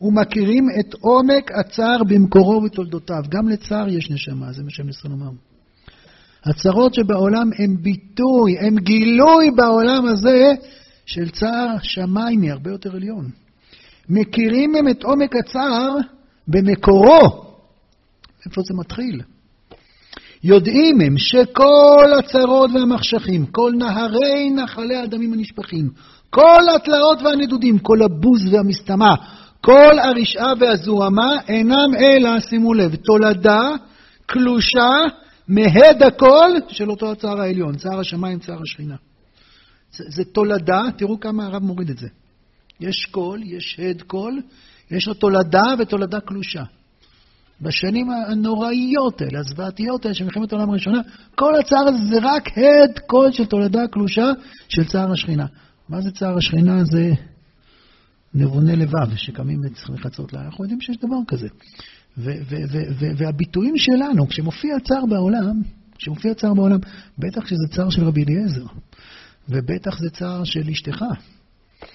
ומכירים 0.00 0.68
את 0.80 0.94
עומק 1.00 1.50
הצער 1.52 2.04
במקורו 2.08 2.62
ותולדותיו. 2.62 3.22
גם 3.28 3.48
לצער 3.48 3.88
יש 3.88 4.10
נשמה, 4.10 4.52
זה 4.52 4.62
מה 4.62 4.70
שהם 4.70 4.86
ניסו 4.86 5.08
לומר. 5.08 5.30
הצרות 6.44 6.94
שבעולם 6.94 7.50
הם 7.58 7.76
ביטוי, 7.82 8.58
הם 8.58 8.76
גילוי 8.76 9.50
בעולם 9.56 10.06
הזה 10.06 10.54
של 11.06 11.30
צער 11.30 11.76
שמיימי, 11.82 12.50
הרבה 12.50 12.70
יותר 12.70 12.96
עליון. 12.96 13.30
מכירים 14.08 14.74
הם 14.74 14.88
את 14.88 15.04
עומק 15.04 15.36
הצער 15.36 15.96
במקורו. 16.48 17.45
איפה 18.46 18.60
זה 18.64 18.74
מתחיל? 18.74 19.20
יודעים 20.44 21.00
הם 21.00 21.18
שכל 21.18 22.12
הצרות 22.18 22.70
והמחשכים, 22.74 23.46
כל 23.46 23.72
נהרי 23.78 24.50
נחלי 24.50 24.96
הדמים 24.96 25.32
הנשפכים, 25.32 25.90
כל 26.30 26.62
התלאות 26.76 27.22
והנדודים, 27.22 27.78
כל 27.78 28.02
הבוז 28.02 28.52
והמסתמה, 28.52 29.14
כל 29.60 29.98
הרשעה 29.98 30.52
והזוהמה 30.60 31.32
אינם 31.48 31.94
אלא, 31.98 32.40
שימו 32.40 32.74
לב, 32.74 32.94
תולדה 32.94 33.70
קלושה 34.26 34.90
מהד 35.48 36.02
הכל 36.02 36.50
של 36.68 36.90
אותו 36.90 37.12
הצער 37.12 37.40
העליון, 37.40 37.76
צער 37.76 38.00
השמיים, 38.00 38.38
צער 38.38 38.62
השכינה. 38.62 38.96
זה, 39.92 40.04
זה 40.08 40.24
תולדה, 40.24 40.82
תראו 40.98 41.20
כמה 41.20 41.46
הרב 41.46 41.62
מוריד 41.62 41.90
את 41.90 41.98
זה. 41.98 42.08
יש 42.80 43.06
קול, 43.10 43.42
יש 43.44 43.80
הד 43.80 44.02
קול, 44.02 44.40
יש 44.90 45.08
לו 45.08 45.14
תולדה 45.14 45.64
ותולדה 45.78 46.20
קלושה. 46.20 46.62
בשנים 47.60 48.10
הנוראיות 48.10 49.20
האלה, 49.20 49.38
הזוועתיות 49.38 50.04
האלה 50.04 50.14
של 50.14 50.24
מלחמת 50.24 50.52
העולם 50.52 50.70
הראשונה, 50.70 51.00
כל 51.34 51.54
הצער 51.54 51.88
הזה 51.88 52.04
זה 52.10 52.18
רק 52.22 52.48
הד 52.48 52.98
קול 53.06 53.32
של 53.32 53.46
תולדה 53.46 53.88
קלושה 53.88 54.30
של 54.68 54.84
צער 54.84 55.12
השכינה. 55.12 55.46
מה 55.88 56.00
זה 56.00 56.10
צער 56.10 56.36
השכינה? 56.36 56.84
זה 56.84 57.12
נבוני 58.34 58.76
לבב 58.76 59.16
שקמים 59.16 59.60
וצריכים 59.64 59.94
לחצות 59.94 60.32
לה. 60.32 60.40
אנחנו 60.40 60.64
יודעים 60.64 60.80
שיש 60.80 60.96
דבר 60.96 61.16
כזה. 61.28 61.48
והביטויים 63.16 63.76
שלנו, 63.76 64.28
כשמופיע 64.28 64.80
צער 64.80 65.06
בעולם, 65.06 65.62
כשמופיע 65.98 66.34
צער 66.34 66.54
בעולם, 66.54 66.78
בטח 67.18 67.46
שזה 67.46 67.66
צער 67.76 67.90
של 67.90 68.04
רבי 68.04 68.24
אליעזר, 68.24 68.66
ובטח 69.48 69.98
זה 69.98 70.10
צער 70.10 70.44
של 70.44 70.68
אשתך. 70.70 71.04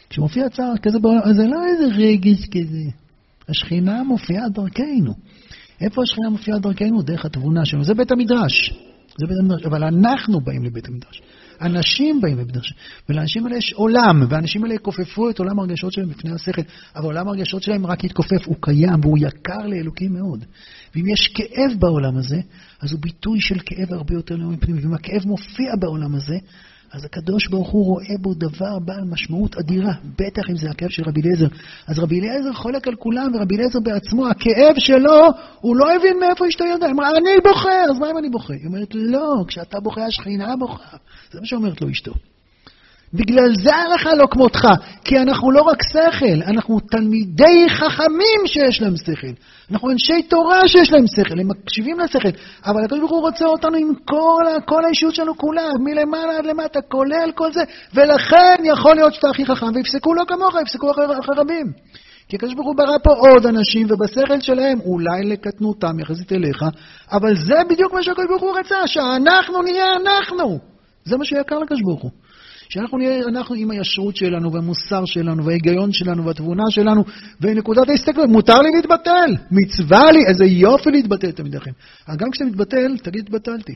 כשמופיע 0.10 0.50
צער 0.50 0.78
כזה 0.82 1.00
בעולם, 1.00 1.22
אז 1.24 1.36
זה 1.36 1.48
לא 1.48 1.66
איזה 1.66 1.96
רגש 1.96 2.46
כזה. 2.46 3.01
השכינה 3.52 4.04
מופיעה 4.04 4.50
דרכנו. 4.50 5.14
איפה 5.82 6.02
השכינה 6.04 6.30
מופיעה 6.30 6.60
דרכנו? 6.60 7.02
דרך 7.02 7.26
התבונה 7.26 7.66
שלנו. 7.66 7.84
זה 7.84 7.94
בית 7.94 8.12
המדרש. 8.12 8.74
זה 9.20 9.28
בית 9.28 9.38
המדרש. 9.40 9.66
אבל 9.66 9.84
אנחנו 9.84 10.42
באים 10.42 10.64
לבית 10.64 10.88
המדרש. 10.88 11.22
אנשים 11.62 12.22
באים 12.22 12.38
למדרש, 12.38 12.74
ולאנשים 13.10 13.46
האלה 13.46 13.58
יש 13.58 13.74
עולם, 13.74 14.24
והאנשים 14.30 14.64
האלה 14.64 14.76
יכופפו 14.76 15.30
את 15.30 15.40
עולם 15.40 15.60
הרגשות 15.60 15.94
שלהם 15.94 16.10
בפני 16.10 16.32
השכל, 16.32 16.62
אבל 16.96 17.06
עולם 17.06 17.28
הרגשות 17.28 17.64
שלהם 17.64 17.86
רק 17.86 18.04
יתכופף, 18.04 18.46
הוא 18.46 18.56
קיים 18.60 19.00
והוא 19.02 19.18
יקר 19.22 19.68
לאלוקים 19.68 20.14
מאוד. 20.14 20.46
ואם 20.96 21.10
יש 21.10 21.28
כאב 21.28 21.80
בעולם 21.80 22.18
הזה, 22.18 22.42
אז 22.82 22.92
הוא 22.92 23.02
ביטוי 23.02 23.42
של 23.42 23.60
כאב 23.66 23.94
הרבה 23.94 24.14
יותר 24.14 24.36
לאומי 24.36 24.58
פנימי, 24.58 24.82
ואם 24.82 24.94
הכאב 24.94 25.22
מופיע 25.26 25.76
בעולם 25.80 26.16
הזה, 26.16 26.36
אז 26.94 27.06
הקדוש 27.06 27.48
ברוך 27.48 27.70
הוא 27.70 27.86
רואה 27.86 28.18
בו 28.22 28.34
דבר 28.34 28.80
בעל 28.86 29.04
משמעות 29.04 29.58
אדירה, 29.58 29.94
בטח 30.20 30.50
אם 30.50 30.56
זה 30.56 30.70
הכאב 30.70 30.90
של 30.90 31.04
רבי 31.04 31.22
אליעזר. 31.22 31.48
אז 31.88 32.00
רבי 32.00 32.20
אליעזר 32.20 32.54
חולק 32.54 32.88
על 32.88 32.96
כולם, 32.96 33.32
ורבי 33.36 33.56
אליעזר 33.56 33.80
בעצמו, 33.80 34.28
הכאב 34.28 34.76
שלו, 34.78 35.28
הוא 35.62 35.76
לא 35.76 35.96
הבין 35.96 36.20
מאיפה 36.20 36.48
אשתו 36.48 36.66
יודעת. 36.66 36.84
היא 36.84 36.92
אמרה, 36.92 37.10
אני 37.10 37.30
בוכה, 37.44 37.84
אז 37.90 38.00
מה 38.00 38.12
אם 38.12 38.18
אני 38.18 38.30
בוכה? 38.30 38.54
היא 38.54 38.66
אומרת, 38.66 38.96
לא, 38.96 39.44
כשאתה 39.48 39.80
בוכה, 39.80 40.06
השכינה 40.06 40.56
בוכה. 40.56 40.98
זה 41.32 41.40
מה 41.40 41.46
שאומרת 41.46 41.82
לו 41.82 41.90
אשתו. 41.90 42.14
בגלל 43.14 43.56
זה 43.64 43.76
ההלכה 43.76 44.16
לא 44.16 44.26
כמותך, 44.32 44.68
כי 45.04 45.18
אנחנו 45.18 45.52
לא 45.52 45.62
רק 45.62 45.84
שכל, 45.84 46.52
אנחנו 46.52 46.80
תלמידי 46.80 47.70
חכמים 47.70 48.42
שיש 48.46 48.82
להם 48.82 48.98
שכל. 48.98 49.34
אנחנו 49.72 49.92
אנשי 49.92 50.22
תורה 50.22 50.68
שיש 50.68 50.94
להם 50.94 51.08
שכל, 51.08 51.40
הם 51.40 51.48
מקשיבים 51.48 52.00
לשכל, 52.00 52.30
אבל 52.66 52.84
הקדוש 52.84 53.00
ברוך 53.00 53.12
הוא 53.12 53.22
רוצה 53.22 53.46
אותנו 53.46 53.78
עם 53.78 53.94
כל, 54.06 54.44
כל 54.66 54.86
האישיות 54.86 55.16
שלנו 55.16 55.38
כולה, 55.38 55.70
מלמעלה 55.84 56.38
עד 56.38 56.46
למטה, 56.46 56.80
כולל 56.82 57.32
כל 57.36 57.54
זה, 57.54 57.64
ולכן 57.94 58.56
יכול 58.64 58.96
להיות 58.96 59.14
שאתה 59.14 59.30
הכי 59.30 59.46
חכם, 59.46 59.68
ויפסקו 59.76 60.14
לא 60.14 60.24
כמוך, 60.28 60.56
יפסקו 60.62 60.92
אחרי, 60.92 61.06
אחרי 61.06 61.36
רבים. 61.38 61.66
כי 62.28 62.36
הקדוש 62.36 62.54
ברוך 62.54 62.68
הוא 62.68 62.76
ברא 62.76 62.98
פה 63.04 63.12
עוד 63.12 63.46
אנשים, 63.46 63.88
ובשכל 63.90 64.40
שלהם, 64.40 64.80
אולי 64.80 65.24
לקטנותם 65.24 66.00
יחסית 66.00 66.32
אליך, 66.32 66.64
אבל 67.12 67.36
זה 67.36 67.56
בדיוק 67.70 67.94
מה 67.94 68.04
שהקדוש 68.04 68.26
ברוך 68.30 68.42
הוא 68.42 68.60
רצה, 68.60 68.88
שאנחנו 68.88 69.62
נהיה 69.62 69.96
אנחנו. 69.96 70.60
זה 71.06 71.18
מה 71.18 71.26
שיקר 71.26 71.60
לקדוש 71.60 71.82
ברוך 71.82 72.02
הוא. 72.02 72.12
שאנחנו 72.72 72.98
נהיה, 72.98 73.20
אנחנו 73.28 73.56
עם 73.56 73.72
הישרות 73.72 74.16
שלנו, 74.16 74.54
והמוסר 74.54 75.06
שלנו, 75.06 75.46
וההיגיון 75.46 75.92
שלנו, 75.92 76.26
והתבונה 76.26 76.64
שלנו, 76.70 77.04
ונקודת 77.42 77.90
ההסתכלות, 77.90 78.30
מותר 78.30 78.62
לי 78.62 78.70
להתבטל, 78.76 79.36
מצווה 79.52 80.12
לי, 80.12 80.20
איזה 80.28 80.46
יופי 80.46 80.92
להתבטל 80.92 81.32
תמיד 81.32 81.56
לכם. 81.56 81.72
גם 82.18 82.32
כשאתה 82.32 82.46
מתבטל, 82.46 82.98
תגיד, 83.04 83.24
התבטלתי. 83.24 83.74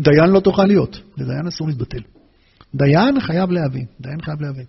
דיין 0.00 0.30
לא 0.30 0.40
תוכל 0.40 0.64
להיות, 0.64 1.00
לדיין 1.18 1.46
אסור 1.46 1.68
להתבטל. 1.68 2.00
דיין 2.74 3.20
חייב 3.20 3.50
להבין, 3.50 3.84
דיין 4.00 4.20
חייב 4.22 4.42
להבין. 4.42 4.64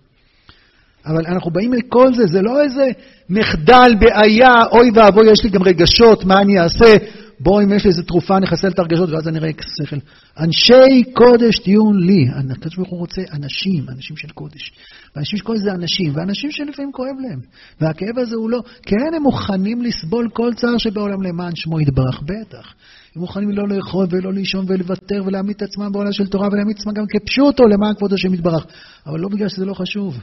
אבל 1.06 1.26
אנחנו 1.26 1.50
באים 1.50 1.72
לכל 1.72 2.14
זה, 2.14 2.26
זה 2.26 2.42
לא 2.42 2.62
איזה 2.62 2.84
מחדל, 3.30 3.94
בעיה, 4.00 4.54
אוי 4.72 4.90
ואבוי, 4.94 5.30
יש 5.30 5.44
לי 5.44 5.50
גם 5.50 5.62
רגשות, 5.62 6.24
מה 6.24 6.40
אני 6.40 6.60
אעשה? 6.60 6.96
בוא, 7.40 7.62
אם 7.62 7.72
יש 7.72 7.84
לי 7.84 7.90
איזה 7.90 8.02
תרופה, 8.02 8.38
נחסל 8.38 8.68
את 8.68 8.78
הרגשות, 8.78 9.10
ואז 9.10 9.28
אני 9.28 9.38
אראה 9.38 9.50
שכל. 9.84 9.96
אנשי 10.38 11.12
קודש 11.12 11.58
תהיו 11.58 11.92
לי. 11.92 12.28
הקדוש 12.50 12.76
ברוך 12.76 12.88
הוא 12.88 12.98
רוצה 12.98 13.22
אנשים, 13.32 13.84
אנשים 13.88 14.16
של 14.16 14.28
קודש. 14.28 14.72
ואנשים 15.16 15.38
של 15.38 15.44
קודש 15.44 15.60
זה 15.60 15.72
אנשים, 15.72 16.12
ואנשים 16.14 16.50
שלפעמים 16.50 16.92
כואב 16.92 17.16
להם. 17.28 17.40
והכאב 17.80 18.18
הזה 18.18 18.36
הוא 18.36 18.50
לא... 18.50 18.62
כן, 18.82 19.14
הם 19.16 19.22
מוכנים 19.22 19.82
לסבול 19.82 20.28
כל 20.32 20.50
צער 20.56 20.78
שבעולם 20.78 21.22
למען 21.22 21.56
שמו 21.56 21.80
יתברך, 21.80 22.22
בטח. 22.22 22.74
הם 23.16 23.22
מוכנים 23.22 23.50
לא 23.50 23.68
לאכול 23.68 24.06
ולא 24.10 24.32
לישון 24.32 24.64
ולוותר 24.68 25.22
ולהעמיד 25.26 25.56
את 25.56 25.62
עצמם 25.62 25.92
בעולם 25.92 26.12
של 26.12 26.26
תורה 26.26 26.48
ולהעמיד 26.52 26.76
את 26.76 26.80
עצמם 26.80 26.92
גם 26.92 27.04
כפשוטו 27.08 27.64
למען 27.64 27.94
כבוד 27.94 28.12
השם 28.12 28.34
יתברך. 28.34 28.66
אבל 29.06 29.20
לא 29.20 29.28
בגלל 29.28 29.48
שזה 29.48 29.64
לא 29.64 29.74
חשוב. 29.74 30.18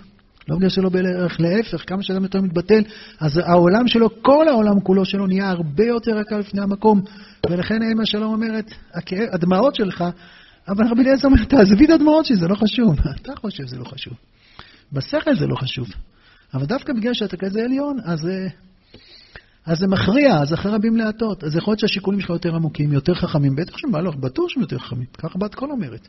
לא 0.47 0.55
בגלל 0.55 0.69
שלא 0.69 0.89
בערך, 0.89 1.39
להפך, 1.39 1.83
כמה 1.87 2.03
שאדם 2.03 2.23
יותר 2.23 2.41
מתבטל, 2.41 2.81
אז 3.19 3.37
העולם 3.37 3.87
שלו, 3.87 4.21
כל 4.21 4.47
העולם 4.47 4.79
כולו 4.79 5.05
שלו 5.05 5.27
נהיה 5.27 5.49
הרבה 5.49 5.85
יותר 5.85 6.19
יקר 6.19 6.37
לפני 6.37 6.61
המקום. 6.61 7.01
ולכן 7.49 7.79
אמא 7.91 8.05
שלום 8.05 8.33
אומרת, 8.33 8.71
הדמעות 9.33 9.75
שלך, 9.75 10.03
אבל 10.67 10.87
רבי 10.87 11.01
אליעזר 11.01 11.27
אומר, 11.27 11.43
תעזבי 11.43 11.85
את 11.85 11.89
הדמעות 11.89 12.25
שלי, 12.25 12.35
זה 12.35 12.47
לא 12.47 12.55
חשוב. 12.55 12.95
אתה 13.21 13.35
חושב 13.35 13.63
שזה 13.67 13.77
לא 13.77 13.83
חשוב. 13.83 14.13
בשכל 14.93 15.35
זה 15.35 15.47
לא 15.47 15.55
חשוב. 15.55 15.87
אבל 16.53 16.65
דווקא 16.65 16.93
בגלל 16.93 17.13
שאתה 17.13 17.37
כזה 17.37 17.63
עליון, 17.63 17.97
אז, 18.03 18.29
אז 19.65 19.79
זה 19.79 19.87
מכריע, 19.87 20.37
אז 20.41 20.53
אחרי 20.53 20.71
רבים 20.71 20.97
להטות. 20.97 21.43
אז 21.43 21.55
יכול 21.55 21.71
להיות 21.71 21.79
שהשיקולים 21.79 22.21
שלך 22.21 22.29
יותר 22.29 22.55
עמוקים, 22.55 22.93
יותר 22.93 23.13
חכמים. 23.13 23.55
בטח 23.55 23.77
שהם 23.77 23.95
לא, 23.95 24.11
בטוח 24.11 24.49
שהם 24.49 24.61
יותר 24.61 24.77
חכמים. 24.77 25.05
ככה 25.17 25.39
בת 25.39 25.55
קול 25.55 25.71
אומרת. 25.71 26.07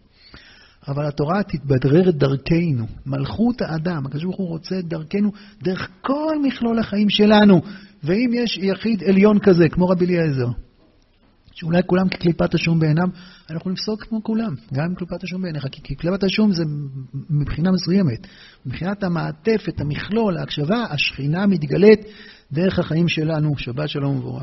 אבל 0.88 1.06
התורה 1.06 1.42
תתבדרר 1.42 2.10
דרכנו, 2.10 2.86
מלכות 3.06 3.62
האדם, 3.62 4.06
הקדוש 4.06 4.24
ברוך 4.24 4.36
הוא 4.36 4.48
רוצה 4.48 4.78
את 4.78 4.84
דרכנו 4.84 5.32
דרך 5.62 5.88
כל 6.00 6.36
מכלול 6.42 6.78
החיים 6.78 7.10
שלנו. 7.10 7.62
ואם 8.04 8.30
יש 8.34 8.58
יחיד 8.62 9.02
עליון 9.02 9.38
כזה, 9.38 9.68
כמו 9.68 9.88
רבי 9.88 10.04
אליעזר, 10.04 10.48
שאולי 11.52 11.80
כולם 11.86 12.08
כקליפת 12.08 12.54
השום 12.54 12.80
בעיניו, 12.80 13.08
אנחנו 13.50 13.70
נפסוק 13.70 14.02
כמו 14.04 14.22
כולם, 14.22 14.54
גם 14.72 14.84
עם 14.84 14.94
קליפת 14.94 15.24
השום 15.24 15.42
בעיניך, 15.42 15.66
כי 15.72 15.94
קליפת 15.94 16.24
השום 16.24 16.52
זה 16.52 16.62
מבחינה 17.30 17.70
מסוימת. 17.72 18.26
מבחינת 18.66 19.02
המעטפת, 19.04 19.80
המכלול, 19.80 20.38
ההקשבה, 20.38 20.84
השכינה 20.90 21.46
מתגלית 21.46 22.00
דרך 22.52 22.78
החיים 22.78 23.08
שלנו. 23.08 23.58
שבת 23.58 23.88
שלום 23.88 24.16
ומבורך. 24.16 24.42